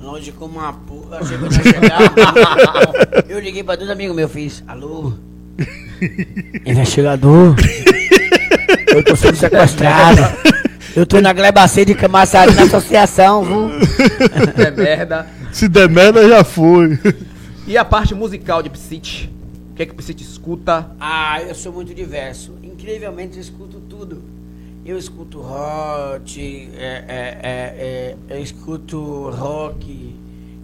[0.00, 1.24] Longe como uma porra.
[1.24, 3.24] Chegou na chegada.
[3.28, 4.62] Eu liguei pra dois amigos meus, fiz.
[4.68, 5.12] Alô?
[6.64, 7.56] Investigador?
[8.96, 10.22] Eu tô sendo sequestrado.
[10.96, 13.70] Eu tô na Glebacê de Camaçari na associação, viu?
[14.56, 15.26] É merda.
[15.52, 16.98] Se der merda, já foi.
[17.66, 19.30] E a parte musical de Psyche?
[19.72, 20.90] O que é que o Psyche escuta?
[20.98, 22.54] Ah, eu sou muito diverso.
[22.62, 24.22] Incrivelmente eu escuto tudo.
[24.82, 30.16] Eu escuto rock, é, é, é, é, eu escuto rock,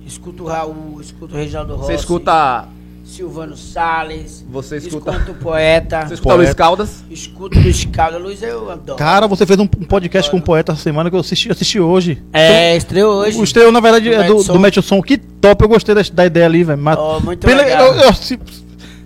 [0.07, 1.89] escuto Raul, escuto Reginaldo Rossi.
[1.89, 2.67] Você escuta.
[3.05, 4.45] Silvano Salles.
[4.51, 6.07] Você escuta- Escuto poeta.
[6.07, 6.43] Você escuta Poeta.
[6.45, 7.05] Luiz Caldas?
[7.11, 8.23] Escuto Luiz Carlos.
[8.23, 8.99] Luiz eu adoro.
[8.99, 11.79] Cara, você fez um, um podcast com um poeta essa semana que eu assisti, assisti
[11.81, 12.23] hoje.
[12.33, 13.39] É, estreou hoje.
[13.39, 15.03] O estreou, na verdade, Do é do, do Match Som.
[15.03, 16.79] Que top, eu gostei da, da ideia ali, velho.
[16.81, 17.87] Mas Oh, muito pela- legal.
[17.87, 18.39] eu- eu- se-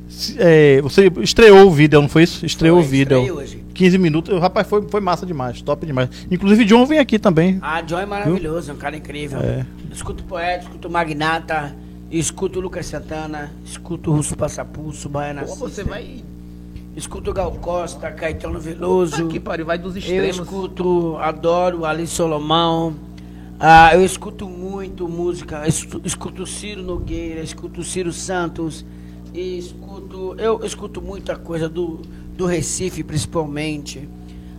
[0.08, 2.44] se- é, você estreou o vídeo, não foi isso?
[2.46, 3.34] Estreou Foi, o vídeo.
[3.36, 3.64] hoje.
[3.74, 4.32] 15 minutos.
[4.34, 6.08] O Rapaz, foi, foi massa demais, top demais.
[6.30, 7.58] Inclusive, John vem aqui também.
[7.60, 9.38] Ah, John é maravilhoso, é um cara incrível.
[9.40, 9.66] É.
[9.92, 11.74] Escuto poeta, escuto Magnata,
[12.10, 16.22] escuto Lucas Santana, escuto Russo Passapulso, Baiana Pô, você vai.
[16.94, 19.28] Escuto Gal Costa, Caetano Veloso.
[19.28, 20.38] Que pariu, vai dos Eu extremos.
[20.38, 22.94] escuto, adoro Ali Solomão.
[23.60, 25.66] Ah, eu escuto muito música.
[25.68, 28.84] Escuto, escuto Ciro Nogueira, escuto Ciro Santos.
[29.34, 30.34] E escuto.
[30.38, 32.00] Eu escuto muita coisa do,
[32.34, 34.08] do Recife, principalmente.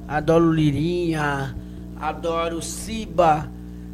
[0.07, 1.55] Adoro Lirinha.
[1.99, 3.51] Adoro Siba,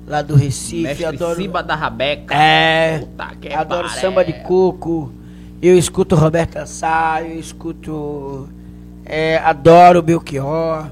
[0.07, 0.83] lá do Recife.
[0.83, 1.35] Mestre adoro.
[1.35, 2.33] Ciba da Rabeca.
[2.33, 2.99] É.
[2.99, 4.01] Puta que Adoro pariu.
[4.01, 5.11] samba de coco.
[5.61, 8.49] Eu escuto Roberta Sá, eu escuto.
[9.05, 10.87] é, adoro Belchior.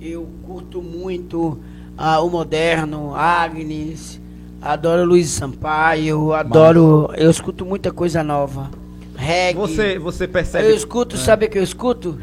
[0.00, 1.58] Eu curto muito
[1.96, 4.20] ah, o moderno, Agnes.
[4.60, 6.32] Adoro Luiz Sampaio.
[6.32, 7.10] Adoro.
[7.16, 8.70] Eu escuto muita coisa nova.
[9.16, 9.58] Reggae.
[9.58, 10.68] Você, você percebe.
[10.68, 12.18] Eu escuto, sabe o que eu escuto?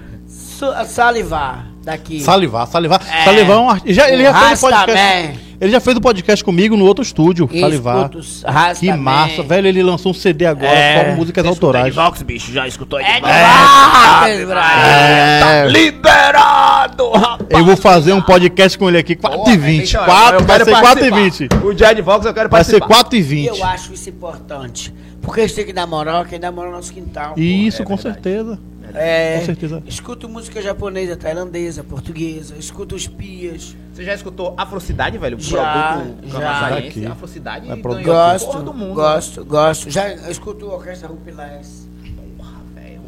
[0.86, 2.22] Salivar daqui.
[2.22, 3.02] Salivar, Salivar.
[3.08, 3.26] É.
[3.26, 3.94] Salivar é um artista.
[3.94, 4.86] Já, ele, já fez Rastaman.
[4.86, 8.10] podcast, ele já fez um podcast comigo no outro estúdio, Salivar.
[8.44, 8.74] Rastaman.
[8.76, 9.68] Que massa, velho.
[9.68, 11.06] Ele lançou um CD agora É.
[11.12, 11.94] com músicas autorais.
[11.96, 13.22] Vox, bicho, já escutou É Edvox?
[13.34, 14.82] demais, Brasil.
[14.84, 15.68] É.
[15.70, 17.48] Liberado, rapaz.
[17.50, 19.98] Eu vou fazer um podcast com ele aqui, 4h20.
[20.06, 21.64] 4, vai ser 4h20.
[21.64, 23.16] O Jed Vox eu quero Vai ser participar.
[23.16, 23.48] E 4h20.
[23.48, 24.94] eu acho isso importante.
[25.22, 27.36] Porque a gente tem que dar moral, quem dá moral no nosso quintal.
[27.36, 27.40] pô.
[27.40, 28.16] Isso, é com verdade.
[28.24, 28.60] certeza.
[28.96, 29.84] É, Com certeza.
[29.86, 33.76] Escuto música japonesa, tailandesa, portuguesa, escuto os pias.
[33.94, 35.40] Você já escutou Afrocidade, velho?
[35.40, 36.70] Já, produto já.
[36.70, 37.06] Daqui.
[37.06, 38.06] Afrocidade É ganhou produto.
[38.06, 38.94] porra Gosto, do mundo.
[38.96, 39.90] gosto, gosto.
[39.90, 41.88] Já escuto a orquestra Rupilés.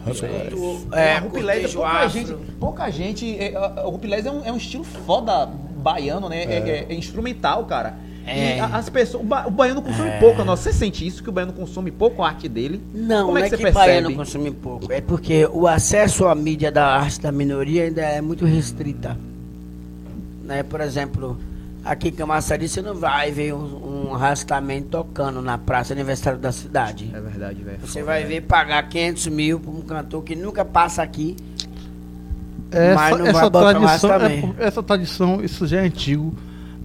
[0.05, 3.37] Escuto, é, É, Rupilés, pouca gente, pouca gente.
[3.39, 5.45] É, a- a- o Rupilés é um, é um estilo foda
[5.77, 6.43] baiano, né?
[6.43, 7.95] É, é- é instrumental, cara.
[8.25, 8.57] É.
[8.57, 9.23] E as pessoas.
[9.23, 10.63] O, ba- o baiano consome pouco a nossa.
[10.63, 11.21] Você sente isso?
[11.21, 12.81] Que o baiano consome pouco a arte dele?
[12.93, 14.15] Não, Como é não que é você que baiano percebe?
[14.15, 14.91] consome pouco.
[14.91, 19.17] É porque o acesso à mídia da arte da minoria ainda é muito restrita.
[20.43, 20.63] Né?
[20.63, 21.37] Por exemplo,
[21.83, 26.51] aqui em Camaçari você não vai ver um, um arrastamento tocando na praça aniversário da
[26.51, 27.11] cidade.
[27.13, 27.77] É verdade, velho.
[27.81, 31.35] Você vai ver pagar 500 mil para um cantor que nunca passa aqui.
[32.71, 34.55] essa, Mas não vai essa botar mais tradição, também.
[34.59, 36.33] é- essa tradição, isso já é antigo.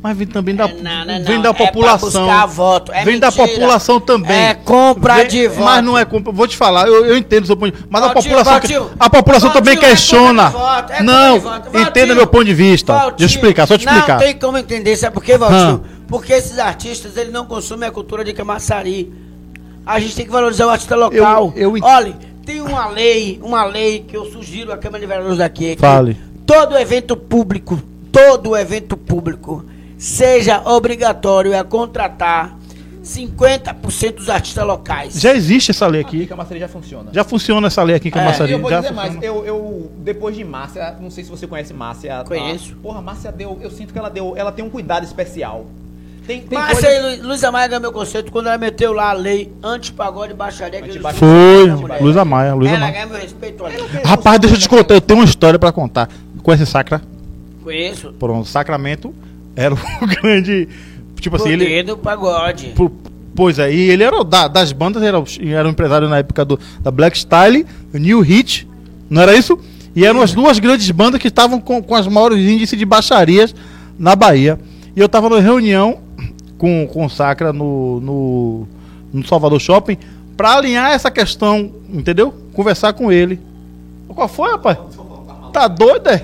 [0.01, 1.43] Mas vem também da, É, não, não, vem não.
[1.43, 2.09] da É população.
[2.25, 2.93] buscar voto.
[2.93, 3.49] É vem da mentira.
[3.49, 4.31] população também.
[4.37, 5.65] É compra Vem- de voto.
[5.65, 6.33] Mas não é compra.
[6.33, 7.89] Vou te falar, eu, eu entendo o seu ponto de vista.
[7.91, 8.61] Mas a população,
[9.01, 10.53] a população também é questiona.
[10.91, 11.37] é não,
[11.83, 12.93] entenda meu ponto de vista.
[12.93, 14.15] Valtinho, Deixa eu explicar, só te explicar.
[14.15, 15.85] Não tem como entender, sabe por quê, Valtinho?
[15.85, 15.99] Hã.
[16.07, 19.13] Porque esses artistas, eles não consomem a cultura de Camaçari.
[19.85, 21.53] A gente tem que valorizar o artista local.
[21.57, 22.15] Eu- eu Olha,
[22.47, 25.77] tem uma lei, uma lei que eu sugiro à Câmara de Vereadores daqui.
[25.77, 26.17] Fale.
[26.47, 27.83] Todo evento público,
[28.13, 29.65] todo evento público,
[29.99, 32.57] seja obrigatório a contratar
[33.03, 35.19] 50% dos artistas locais.
[35.21, 36.27] Já existe essa lei Aqui, aqui.
[36.27, 37.11] Camaçari já funciona.
[37.13, 38.51] Já funciona essa lei aqui em É, Camaçari.
[38.51, 39.27] E eu vou já dizer mais, funciona.
[39.39, 42.21] eu, eu, depois de Márcia, não sei se você conhece Márcia.
[42.21, 42.77] a- Conheço.
[42.77, 45.67] porra, Márcia deu, eu sinto que ela deu, ela tem um cuidado especial.
[46.27, 49.09] Tem, tem Mas coisa- aí, Lu- Luiz Amaya ganhou meu conceito quando ela meteu lá
[49.11, 50.85] a lei anti-pagode e baixaria.
[50.85, 51.19] Anti-baixaria.
[51.19, 52.03] Foi, mulher.
[52.03, 53.77] Luiz Amaya, Luiz Ela meu respeito ali.
[54.05, 56.11] Rapaz, deixa eu te contar, eu tenho uma história pra contar.
[56.43, 57.01] Conhece Sacra?
[57.65, 58.13] Conheço.
[58.19, 59.15] Pronto, Sacramento
[59.59, 59.79] era o
[60.23, 60.69] grande.
[61.21, 61.83] Tipo assim, Poder ele.
[61.83, 62.75] do pagode.
[63.35, 66.59] Pois é, e ele era da- das bandas, era, era um empresário na época do,
[66.81, 68.69] da Black Style, New Hit,
[69.11, 69.59] não era isso?
[69.95, 73.55] E eram as duas grandes bandas que estavam com, com as maiores índices de baixarias
[73.99, 74.59] na Bahia.
[74.95, 75.99] E eu estava numa reunião
[76.57, 78.69] com, com o Sacra no, no,
[79.13, 79.99] no Salvador Shopping
[80.37, 82.33] para alinhar essa questão, entendeu?
[82.53, 83.41] Conversar com ele.
[84.09, 84.79] Qual foi, rapaz?
[85.53, 86.23] Tá doido, é?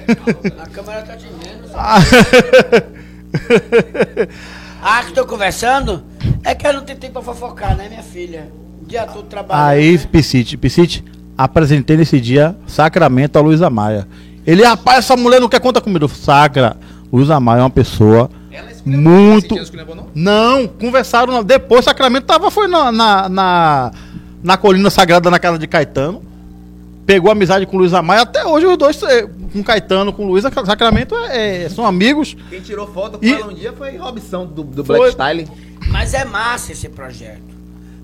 [0.62, 1.64] A câmera tá te vendo.
[4.86, 6.04] Ah, que tô conversando?
[6.44, 8.50] É que eu não tenho tempo pra fofocar, né, minha filha?
[8.82, 9.66] O dia todo trabalhando.
[9.66, 10.06] Aí, né?
[10.12, 11.02] Piscite, Piscite,
[11.38, 14.06] apresentei nesse dia Sacramento a Luísa Maia.
[14.46, 16.06] Ele, rapaz, essa mulher não quer conta comigo.
[16.06, 16.76] Sacra,
[17.10, 18.30] Luísa Maia é uma pessoa
[18.84, 19.54] muito.
[19.54, 20.68] não não?
[20.68, 21.42] Conversaram.
[21.42, 23.90] Depois, Sacramento tava, foi na, na, na,
[24.42, 26.22] na Colina Sagrada, na casa de Caetano.
[27.06, 28.22] Pegou amizade com Luísa Maia.
[28.22, 32.36] Até hoje, os dois, eh, com Caetano, com Luísa, Sacramento, é, é- são amigos.
[32.50, 34.98] Quem tirou foto com E- ela um dia foi Robson do, do Foi.
[34.98, 35.48] Black Style.
[35.88, 37.54] Mas é massa esse projeto.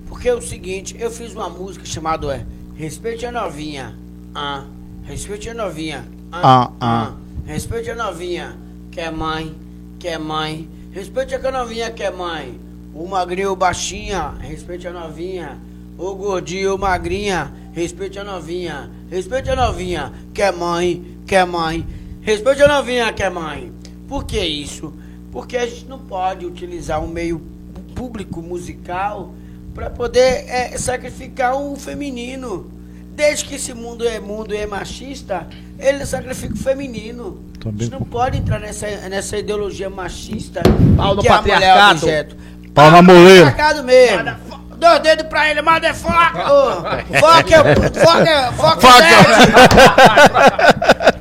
[0.06, 2.46] Porque é o seguinte, eu fiz uma música chamada é,
[2.76, 3.94] Respeite a Novinha.
[4.34, 4.64] Ah,
[5.04, 6.04] respeite a novinha.
[6.30, 7.12] Ah, ah.
[7.44, 8.56] Respeite a novinha,
[8.92, 9.52] que é mãe,
[9.98, 10.68] que é mãe.
[10.92, 12.60] Respeite a novinha, que é mãe.
[12.94, 15.58] O magrinho, o baixinha, respeite a novinha.
[15.98, 18.88] O gordinho, o magrinha, respeite a novinha.
[19.10, 21.84] Respeite a novinha, que é mãe, que é mãe.
[22.22, 23.72] Respeite a novinha, que é mãe.
[24.06, 24.92] Por que isso?
[25.32, 27.40] Porque a gente não pode utilizar um meio
[27.94, 29.34] público musical
[29.74, 32.70] para poder é, sacrificar o feminino.
[33.14, 35.46] Desde que esse mundo é mundo e é machista,
[35.78, 37.44] ele sacrifica o feminino.
[37.58, 40.62] Também a gente não pode entrar nessa, nessa ideologia machista.
[40.96, 41.98] Pau no que a mulher é patriarcado.
[41.98, 42.36] objeto.
[42.72, 43.50] Pau na moleira.
[43.50, 44.50] Patriarcado mesmo.
[44.80, 46.50] Dois dedos pra ele, motherfucker!
[46.50, 46.70] Ô,
[47.20, 49.26] Fuck, eu- fuck, eu- fuck, Fuck, that.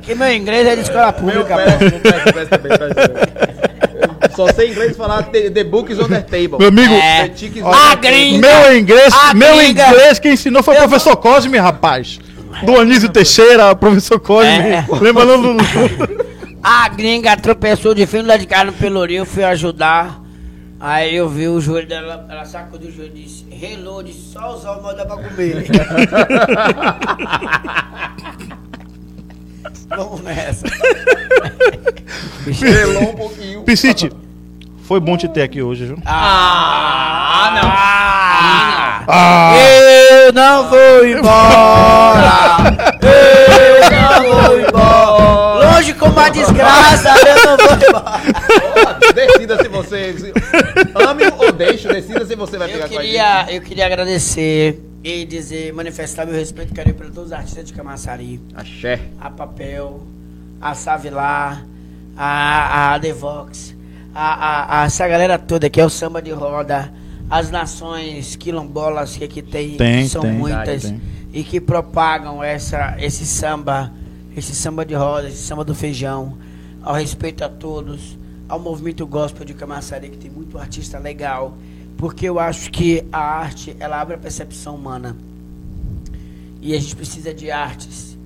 [0.02, 1.62] Que meu inglês é de escola pública, pô.
[4.34, 6.56] Só sei inglês falar the, the book is on the table.
[6.58, 7.30] Meu amigo, É.
[7.72, 8.48] A gringa.
[8.48, 9.88] Meu inglês, A meu gringa.
[9.88, 12.18] inglês quem ensinou foi o professor Cosme, rapaz.
[12.64, 14.50] Do Anísio Teixeira, professor Cosme.
[14.50, 14.84] É.
[15.00, 15.62] Lembrando do...
[16.62, 20.20] A gringa tropeçou de lá de casa no Pelourinho, eu fui ajudar.
[20.80, 24.54] Aí eu vi o joelho dela, ela sacudiu o joelho e disse, relou, disse, só
[24.54, 25.66] usar o dá pra comer.
[29.94, 30.66] Vamos nessa.
[32.46, 33.62] Relou um pouquinho.
[33.64, 34.10] Piscite,
[34.84, 35.98] foi bom te ter aqui hoje, viu?
[36.06, 37.68] Ah, não.
[37.70, 42.30] Ah, Ah, eu não vou embora!
[43.02, 44.69] Eu não vou embora!
[45.80, 48.20] Longe como a desgraça, eu não vou embora!
[48.20, 50.14] Porra, Decida se você.
[50.94, 54.78] Ame ou deixe, decida se você vai Eu pegar com a queria, eu queria agradecer
[55.02, 58.26] e dizer, manifestar meu respeito e carinho para todos os artistas de Camaçari.
[58.26, 58.54] gente.
[58.54, 59.00] Axé.
[59.18, 60.02] A Papel,
[60.60, 61.64] a Savilar,
[62.14, 63.74] a, a Devox,
[64.14, 66.92] a, a, a- essa galera toda que é o samba de roda,
[67.30, 71.00] as nações quilombolas que aqui tem, Tem, que são tem, muitas, tem.
[71.32, 73.90] e que propagam essa, esse samba,
[74.36, 76.38] esse samba de roda, esse samba do feijão,
[76.82, 78.18] ao respeito a todos,
[78.48, 81.56] ao movimento gospel de Camaçari, que tem muito artista legal,
[81.96, 85.16] porque eu acho que a arte, ela abre a percepção humana.
[86.62, 88.18] E a gente precisa de artes,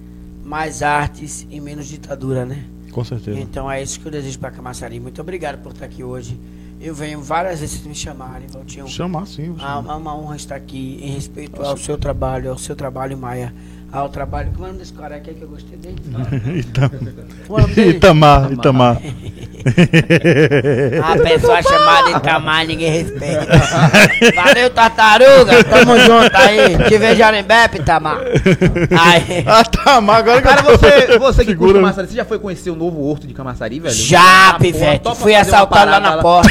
[0.44, 2.64] mais artes e menos ditadura, né?
[2.94, 3.38] com certeza.
[3.40, 5.00] Então é isso que eu desejo para Camaçari.
[5.00, 6.38] Muito obrigado por estar aqui hoje.
[6.80, 8.86] Eu venho várias vezes me chamarem, Valtinho.
[8.86, 9.54] Chamar sim.
[9.58, 13.52] É uma, uma honra estar aqui em respeito ao seu trabalho, ao seu trabalho, Maia,
[13.94, 14.50] ao trabalho.
[14.52, 15.96] Como é o nome desse cara aqui que eu gostei dele?
[16.58, 16.90] Itam-
[17.46, 17.90] Como é o nome dele?
[17.90, 18.98] Itamar, Itamar.
[21.02, 23.46] A pessoa chamada Itamar, ninguém respeita.
[24.34, 25.64] Valeu, tartaruga.
[25.64, 26.76] Tamo junto aí.
[26.88, 28.18] Te vejo em Bepe, Itamar.
[28.18, 29.44] Aí.
[29.46, 31.74] Ah, Itamar, agora que Cara, você, você que curte.
[31.74, 33.94] Camaçari, você já foi conhecer o novo horto de Camaçari, velho?
[33.94, 35.04] Já, Ah, pivete.
[35.16, 36.50] Fui fazer uma assaltado lá parada na porta.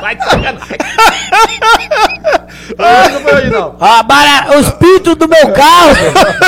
[0.00, 0.76] Vai de sacanagem.
[2.78, 3.08] Ah,
[3.50, 4.02] não não.
[4.04, 5.92] Bara, os pintos do meu carro.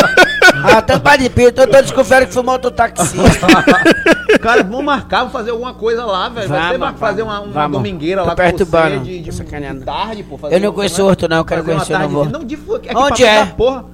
[0.65, 1.61] ah, tampa de pinto.
[1.61, 3.47] Eu tô desconfiando que foi mototaxista.
[4.41, 6.49] Cara, vamos marcar, vamos fazer alguma coisa lá, velho.
[6.49, 7.79] Vai pra fazer uma, uma vamos.
[7.79, 10.37] domingueira lá perturbando, com você de, de, tarde, pô.
[10.37, 12.33] fazer Eu não conheço o Horto, não, eu quero conhecer o tarde- novo Horto.
[12.33, 13.47] Não, de, aqui Onde é?
[13.47, 13.87] Porra.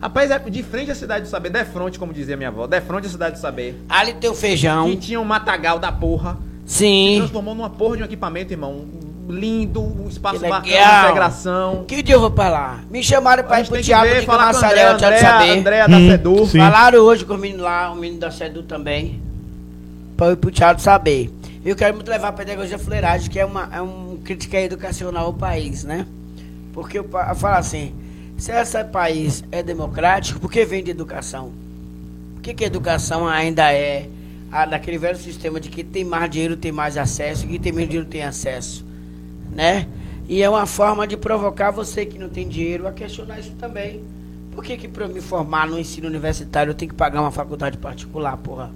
[0.00, 2.68] Rapaz, é de frente à cidade do saber, defronte, como dizia minha avó.
[2.68, 3.84] Defronte à cidade do saber.
[3.88, 4.88] Ali tem o feijão.
[4.88, 6.38] Que tinha um matagal da porra.
[6.64, 7.16] Se Sim.
[7.18, 8.84] transformou numa porra de um equipamento, irmão.
[9.28, 11.04] Lindo, um espaço Que bacana, legal.
[11.04, 11.84] integração.
[11.86, 12.80] Que dia eu vou pra lá?
[12.90, 15.58] Me chamaram pra ir pro ver, de falar com a Camaçaré, eu quero Andréa, saber.
[15.58, 16.46] Andréa da Hum, Sedu.
[16.46, 16.58] sim.
[16.58, 19.20] Falaram hoje com o menino lá, o menino da Sedu também.
[20.16, 21.30] Pra eu ir pro teatro saber.
[21.64, 25.34] Eu quero muito levar a pedagogia fuleiragem, que é uma é um crítica educacional ao
[25.34, 26.06] país, né?
[26.72, 27.92] Porque eu, eu falo assim,
[28.38, 31.52] se esse país é democrático, por que vem de educação?
[32.34, 34.08] Por que, que a educação ainda é
[34.50, 37.72] a, daquele velho sistema de que tem mais dinheiro tem mais acesso e quem tem
[37.72, 38.87] menos dinheiro tem acesso?
[39.58, 39.88] Né?
[40.28, 44.00] E é uma forma de provocar você que não tem dinheiro a questionar isso também.
[44.52, 47.76] Por que, que para me formar no ensino universitário eu tenho que pagar uma faculdade
[47.76, 48.70] particular, porra?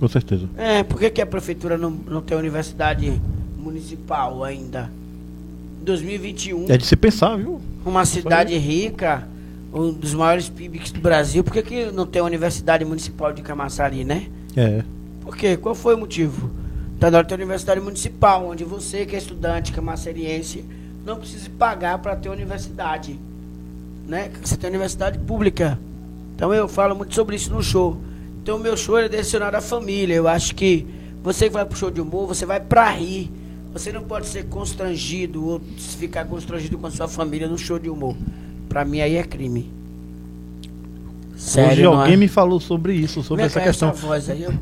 [0.00, 0.48] Com certeza.
[0.56, 3.20] É, por que, que a prefeitura não, não tem universidade
[3.58, 4.90] municipal ainda?
[5.82, 7.60] 2021, É de se pensar, viu?
[7.84, 9.28] uma cidade rica,
[9.74, 14.04] um dos maiores PIBs do Brasil, por que, que não tem universidade municipal de Camaçari,
[14.04, 14.26] né?
[14.56, 14.82] É.
[15.20, 15.56] Por quê?
[15.56, 16.50] Qual foi o motivo?
[17.06, 20.64] Hora de ter universidade municipal, onde você que é estudante camaceriense
[21.04, 23.18] não precisa pagar para ter universidade.
[24.06, 24.30] Né?
[24.42, 25.78] Você tem universidade pública.
[26.36, 27.96] Então eu falo muito sobre isso no show.
[28.42, 30.14] Então o meu show é direcionado à família.
[30.14, 30.86] Eu acho que
[31.22, 33.30] você que vai pro show de humor, você vai pra rir.
[33.72, 37.88] Você não pode ser constrangido ou ficar constrangido com a sua família no show de
[37.88, 38.16] humor.
[38.68, 39.70] Pra mim aí é crime.
[41.36, 42.16] Sério, Hoje não alguém é?
[42.16, 43.88] me falou sobre isso, sobre Como é essa que é questão.
[43.90, 44.52] Essa voz aí, eu.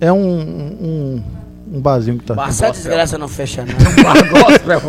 [0.00, 1.22] É um, um,
[1.76, 2.46] um barzinho que tá.
[2.48, 3.74] Essa desgraça não fecha, não.
[4.40, 4.80] Gospel.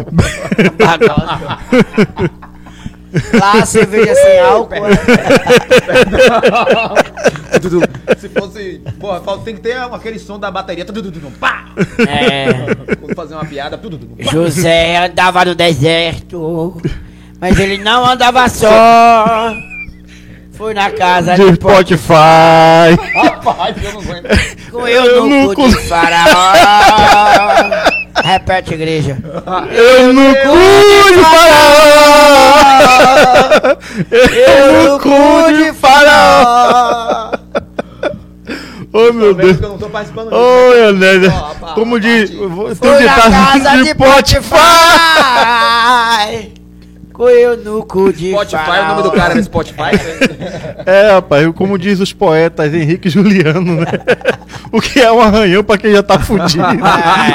[0.78, 2.38] Bagulho.
[3.34, 4.86] Lá cerveja sem álcool.
[4.86, 4.92] é.
[8.18, 8.82] Se fosse.
[9.00, 10.86] Porra, tem que ter aquele som da bateria.
[10.86, 11.66] Tudo, tudo, tudo, pá!
[12.08, 12.50] É.
[13.00, 13.78] Vou fazer uma piada.
[13.78, 14.32] Tudo, tudo, pá!
[14.32, 16.80] José andava no deserto,
[17.40, 19.54] mas ele não andava só.
[20.52, 22.98] Foi na casa De de Spotify.
[23.48, 24.28] Rapaz, eu não aguento.
[24.72, 26.54] Com eu Eu no não cu de faraó.
[28.24, 29.18] Repete, igreja.
[29.72, 32.58] Eu no cu de faraó.
[34.34, 37.32] Eu no cu de faraó.
[38.94, 39.58] Oh meu Deus.
[39.58, 41.32] que eu não tô participando Ô, Enéia.
[41.32, 42.32] Ó, a- Como diz.
[42.34, 43.96] vou- Tem um ditado casa de de
[47.18, 47.18] Spotify.
[47.18, 47.24] Spotify.
[47.24, 48.86] Com eu no cu de Spotify, faraó.
[48.86, 49.78] o nome do cara era Spotify.
[50.86, 53.88] É, rapaz, como diz os poetas Henrique e Juliano, né?
[54.72, 56.64] O que é um arranhão pra quem já tá fudido.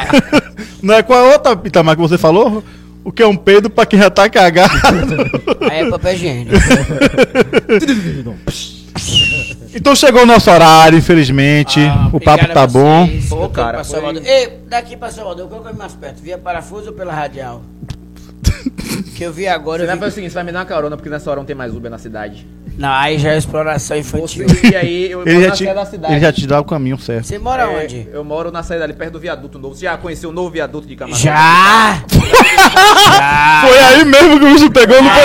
[0.83, 2.63] Não é qual a outra, Itamar, que você falou?
[3.05, 4.73] O que é um peido pra quem já tá cagado.
[5.69, 6.53] Aí é papel higiênico.
[9.75, 11.81] Então chegou o nosso horário, infelizmente.
[11.81, 13.09] Ah, o papo tá bom.
[13.29, 13.83] Pô, cara.
[14.25, 16.23] Ei, daqui pra Salvador, qual que é mais perto?
[16.23, 17.63] Via parafuso ou pela radial?
[19.17, 19.83] que eu vi agora.
[19.83, 20.01] Você vai vi...
[20.01, 21.75] fazer o seguinte: você vai me dar uma carona, porque nessa hora não tem mais
[21.75, 22.47] Uber na cidade.
[22.79, 24.49] Não, aí já é exploração infantil.
[24.49, 26.15] Você, e aí, eu Ele moro já, na te, saída da cidade.
[26.15, 27.27] ele já te dá o caminho certo.
[27.27, 28.09] Você mora É, onde?
[28.11, 29.75] Eu moro na saída ali, perto do viaduto novo.
[29.75, 31.23] Você já conheceu o novo viaduto de Camaçari?
[31.23, 32.03] Já!
[32.09, 33.61] já!
[33.69, 35.23] Foi aí mesmo que o bicho pegou, foi?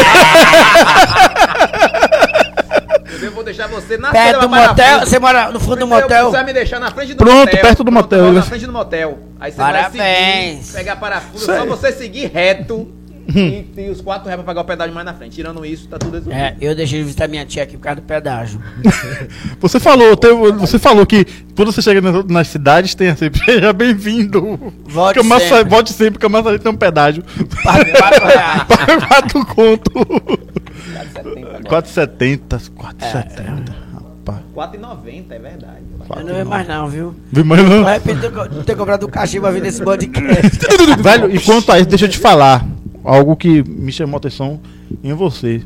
[3.26, 5.00] Eu vou deixar você na Perto do motel?
[5.00, 6.26] Você mora no fundo do motel?
[6.26, 7.62] Você vai me deixar na frente do Pronto, motel.
[7.62, 8.26] perto do Pronto, motel.
[8.28, 9.20] Ele- Na frente do motel.
[9.40, 9.96] Aí você Parabéns.
[9.98, 11.66] vai seguir, pegar parafuso, só Sei.
[11.68, 12.92] você seguir reto
[13.28, 15.36] e tem os quatro reais pra pagar o pedágio mais na frente.
[15.36, 16.38] Tirando isso, tá tudo resolvido.
[16.40, 18.62] É, eu deixei de visitar minha tia aqui por causa do pedágio.
[19.60, 21.26] Você falou, teve- você falou que
[21.56, 24.74] quando você chega nas, nas cidades, tem sempre, seja bem-vindo.
[24.86, 25.70] Volte Camaça- sempre.
[25.70, 27.24] Volte sempre, Camaçari tem um pedágio.
[27.64, 28.64] Quatro, quatro reais.
[28.64, 29.92] Paga quatro conto.
[31.64, 32.72] 4,70 4,70.
[32.78, 33.74] 4,70.
[33.94, 34.40] Rapaz.
[34.56, 35.78] 4,90, é verdade.
[36.16, 37.16] Eu não vejo mais não, viu?
[37.32, 40.60] Viu, mas não- De repente eu co- ter comprado um cachimbo pra vir nesse podcast.
[41.02, 42.66] Velho, e quanto a isso, deixa eu te falar.
[43.08, 44.60] Algo que me chamou a atenção
[45.02, 45.62] em você.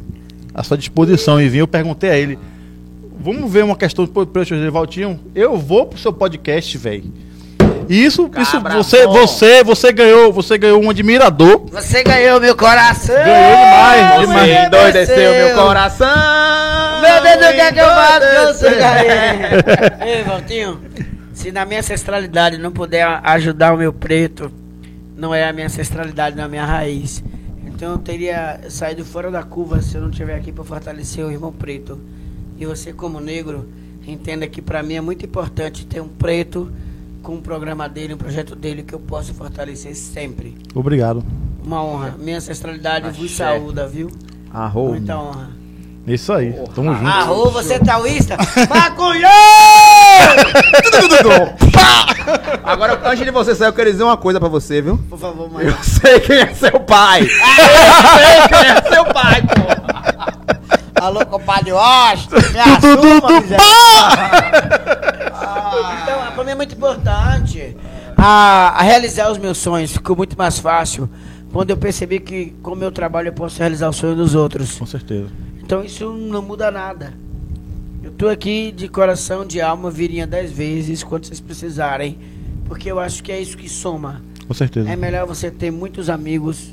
[0.53, 1.57] A sua disposição em vir.
[1.57, 2.38] Eu perguntei a ele.
[3.19, 5.19] Vamos ver uma questão de preço de Valtinho.
[5.34, 7.11] Eu vou pro seu podcast, velho.
[7.89, 9.13] Isso, isso Cabra você, bom.
[9.13, 11.65] você, você ganhou, você ganhou um admirador.
[11.72, 13.15] Você ganhou meu coração!
[13.15, 14.68] Ganhou demais, Você demais.
[14.68, 16.07] Endoideceu meu coração.
[17.01, 18.68] Meu Deus, o que é que eu faço você?
[20.05, 20.80] Ei, Valtinho,
[21.34, 24.51] se na minha ancestralidade não puder ajudar o meu preto,
[25.22, 27.23] não é a minha ancestralidade, não é a minha raiz.
[27.64, 31.31] Então eu teria saído fora da curva se eu não estiver aqui para fortalecer o
[31.31, 31.99] irmão preto.
[32.57, 33.69] E você, como negro,
[34.06, 36.72] entenda que para mim é muito importante ter um preto
[37.22, 40.57] com um programa dele, um projeto dele que eu possa fortalecer sempre.
[40.73, 41.23] Obrigado.
[41.64, 42.15] Uma honra.
[42.18, 43.45] Minha ancestralidade vos Axé.
[43.45, 44.10] saúda, viu?
[44.52, 44.89] Arro.
[44.89, 45.52] Muita honra.
[46.07, 46.52] Isso aí.
[46.73, 47.07] Tamo junto.
[47.07, 48.38] Arro, você é taoísta?
[48.68, 49.81] Maconheiro!
[52.64, 54.98] Agora, antes de você sair, eu quero dizer uma coisa pra você, viu?
[55.10, 55.65] Por favor, mãe.
[55.65, 57.22] Eu sei quem é seu pai.
[57.23, 61.03] Eu sei quem é seu pai, pô.
[61.03, 63.65] Alô, compadre Washington, me assuma, miséria.
[66.03, 67.76] Então, pra mim é muito importante
[68.18, 69.91] a, a realizar os meus sonhos.
[69.91, 71.10] Ficou muito mais fácil
[71.52, 74.77] quando eu percebi que com o meu trabalho eu posso realizar o sonho dos outros.
[74.77, 75.27] Com certeza.
[75.64, 77.14] Então isso não muda nada.
[78.03, 82.18] Eu tô aqui de coração, de alma, viria dez vezes quando vocês precisarem.
[82.65, 84.22] Porque eu acho que é isso que soma.
[84.48, 84.90] Com certeza.
[84.90, 86.69] É melhor você ter muitos amigos,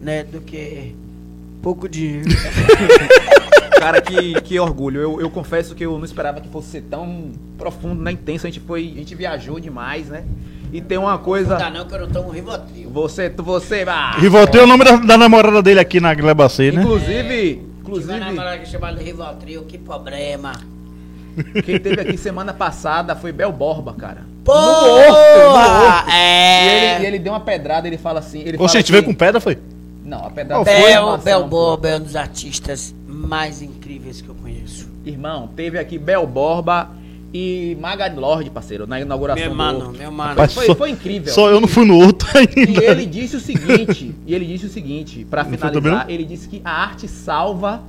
[0.00, 0.94] né, do que
[1.62, 2.28] pouco dinheiro.
[3.78, 5.00] Cara, que, que orgulho.
[5.00, 8.12] Eu, eu confesso que eu não esperava que fosse ser tão profundo, né?
[8.12, 8.46] Intenso.
[8.46, 8.92] A gente foi.
[8.94, 10.24] A gente viajou demais, né?
[10.72, 11.56] E tem uma coisa.
[11.56, 12.90] Tá não que eu não tomo Rivotril.
[12.90, 13.84] Você, você.
[13.86, 16.82] Ah, E voltei o nome da, da namorada dele aqui na Gleba C, né?
[16.82, 17.12] Inclusive.
[17.12, 20.52] Inclusive, Inclusive, namorada que chamada Rivotril, que problema.
[21.64, 24.22] quem teve aqui semana passada foi Bel Borba, cara.
[24.44, 24.56] Porra!
[24.56, 26.10] No no.
[26.12, 26.64] É.
[26.64, 28.40] E ele, e ele deu uma pedrada, ele fala assim.
[28.40, 29.58] Ele Ô, fala gente, que- veio com pedra, foi?
[30.04, 30.86] Não, a pedrada Qual foi?
[30.92, 31.44] Bel, uma Bel.
[31.48, 34.88] Borba é um dos artistas mais incríveis que eu conheço.
[35.04, 36.90] Irmão, teve aqui Bel Borba
[37.38, 39.98] e Magad Lord, parceiro, na inauguração Meu do mano, Horto.
[39.98, 40.30] meu mano.
[40.30, 41.32] Rapaz, foi- só- foi incrível.
[41.32, 42.70] Só eu não fui no outro ainda.
[42.80, 46.24] E ele disse o seguinte, e ele disse o seguinte, pra Não foi finalizar, ele
[46.24, 47.82] disse que a arte salva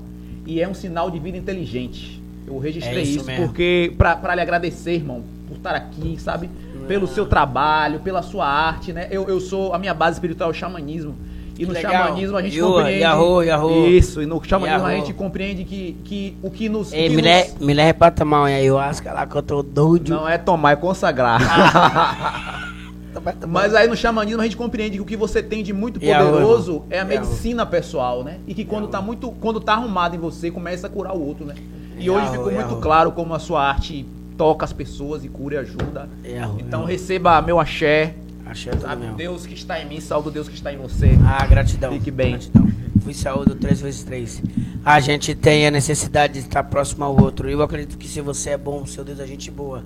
[0.46, 2.22] e é um sinal de vida inteligente.
[2.46, 6.50] Eu registrei É isso isso, porque pra, pra lhe agradecer, irmão, por estar aqui, sabe?
[6.88, 9.08] Pelo seu trabalho, pela sua arte, né?
[9.12, 11.16] Eu, eu sou a minha base espiritual é o xamanismo.
[11.60, 11.92] E no Legal.
[11.92, 13.00] xamanismo a gente Yua, compreende.
[13.02, 13.88] Yahoo, Yahoo.
[13.88, 15.06] Isso, e no xamanismo a Yahoo.
[15.06, 16.94] gente compreende que, que o que nos.
[16.94, 19.64] Ei, que me, nos- le, me leva pra tomar um ayahuasca lá que eu tô
[19.64, 20.10] doido.
[20.10, 21.40] Não é tomar, é consagrar.
[23.14, 23.36] Tomar.
[23.48, 26.84] Mas aí no xamanismo a gente compreende que o que você tem de muito poderoso
[26.90, 28.38] é a medicina pessoal, né?
[28.46, 31.44] E que quando tá muito, quando tá arrumado em você, começa a curar o outro,
[31.46, 31.56] né?
[31.98, 34.06] E hoje ficou muito claro como a sua arte
[34.38, 36.08] toca as pessoas e cura e ajuda.
[36.24, 38.14] É, Então receba meu axé,
[38.50, 39.02] Achei tudo sabe?
[39.02, 39.18] mesmo.
[39.18, 41.12] Deus que está em mim, salve o Deus que está em você.
[41.26, 41.94] Ah, gratidão.
[41.94, 42.32] Fique bem.
[42.32, 42.68] Gratidão.
[43.02, 44.42] Fui saúde 3 vezes 3
[44.84, 47.50] A gente tem a necessidade de estar próximo ao outro.
[47.50, 49.84] Eu acredito que se você é bom, seu Deus é gente boa.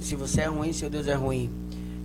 [0.00, 1.50] Se você é ruim, seu Deus é ruim.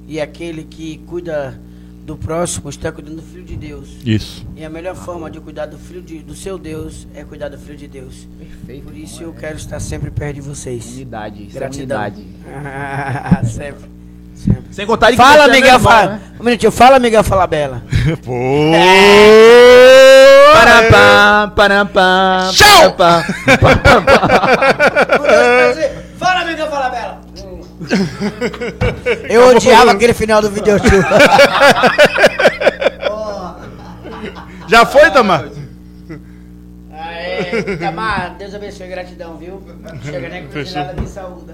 [0.08, 1.60] E aquele que cuida
[2.06, 3.90] do próximo está cuidando do filho de Deus.
[4.04, 4.46] Isso.
[4.56, 7.58] E a melhor forma de cuidar do filho de, do seu Deus é cuidar do
[7.58, 8.28] filho de Deus.
[8.38, 8.84] Perfeito.
[8.86, 10.94] Por isso eu é quero estar sempre perto de vocês.
[10.94, 12.00] Unidade, é Gratidão.
[12.00, 12.26] unidade.
[13.54, 13.99] sempre.
[14.40, 14.64] Sempre.
[14.72, 16.06] Sem contar de que Fala, é Miguel, fala.
[16.12, 16.20] né?
[16.40, 17.82] Um minutinho, fala, Miguel Falabella.
[18.26, 18.72] Pô!
[20.54, 22.94] Parampam, parampam, Tchau!
[22.94, 23.24] parampam,
[26.18, 27.20] Fala, Miguel Falabella.
[29.30, 31.02] Eu odiava aquele final do vídeo show.
[34.68, 35.46] Já foi, Tamar?
[36.94, 39.64] Aê, Tamar, Deus abençoe, gratidão, viu?
[40.04, 40.76] Chega nem com Fechou.
[40.84, 41.54] nada de saúde.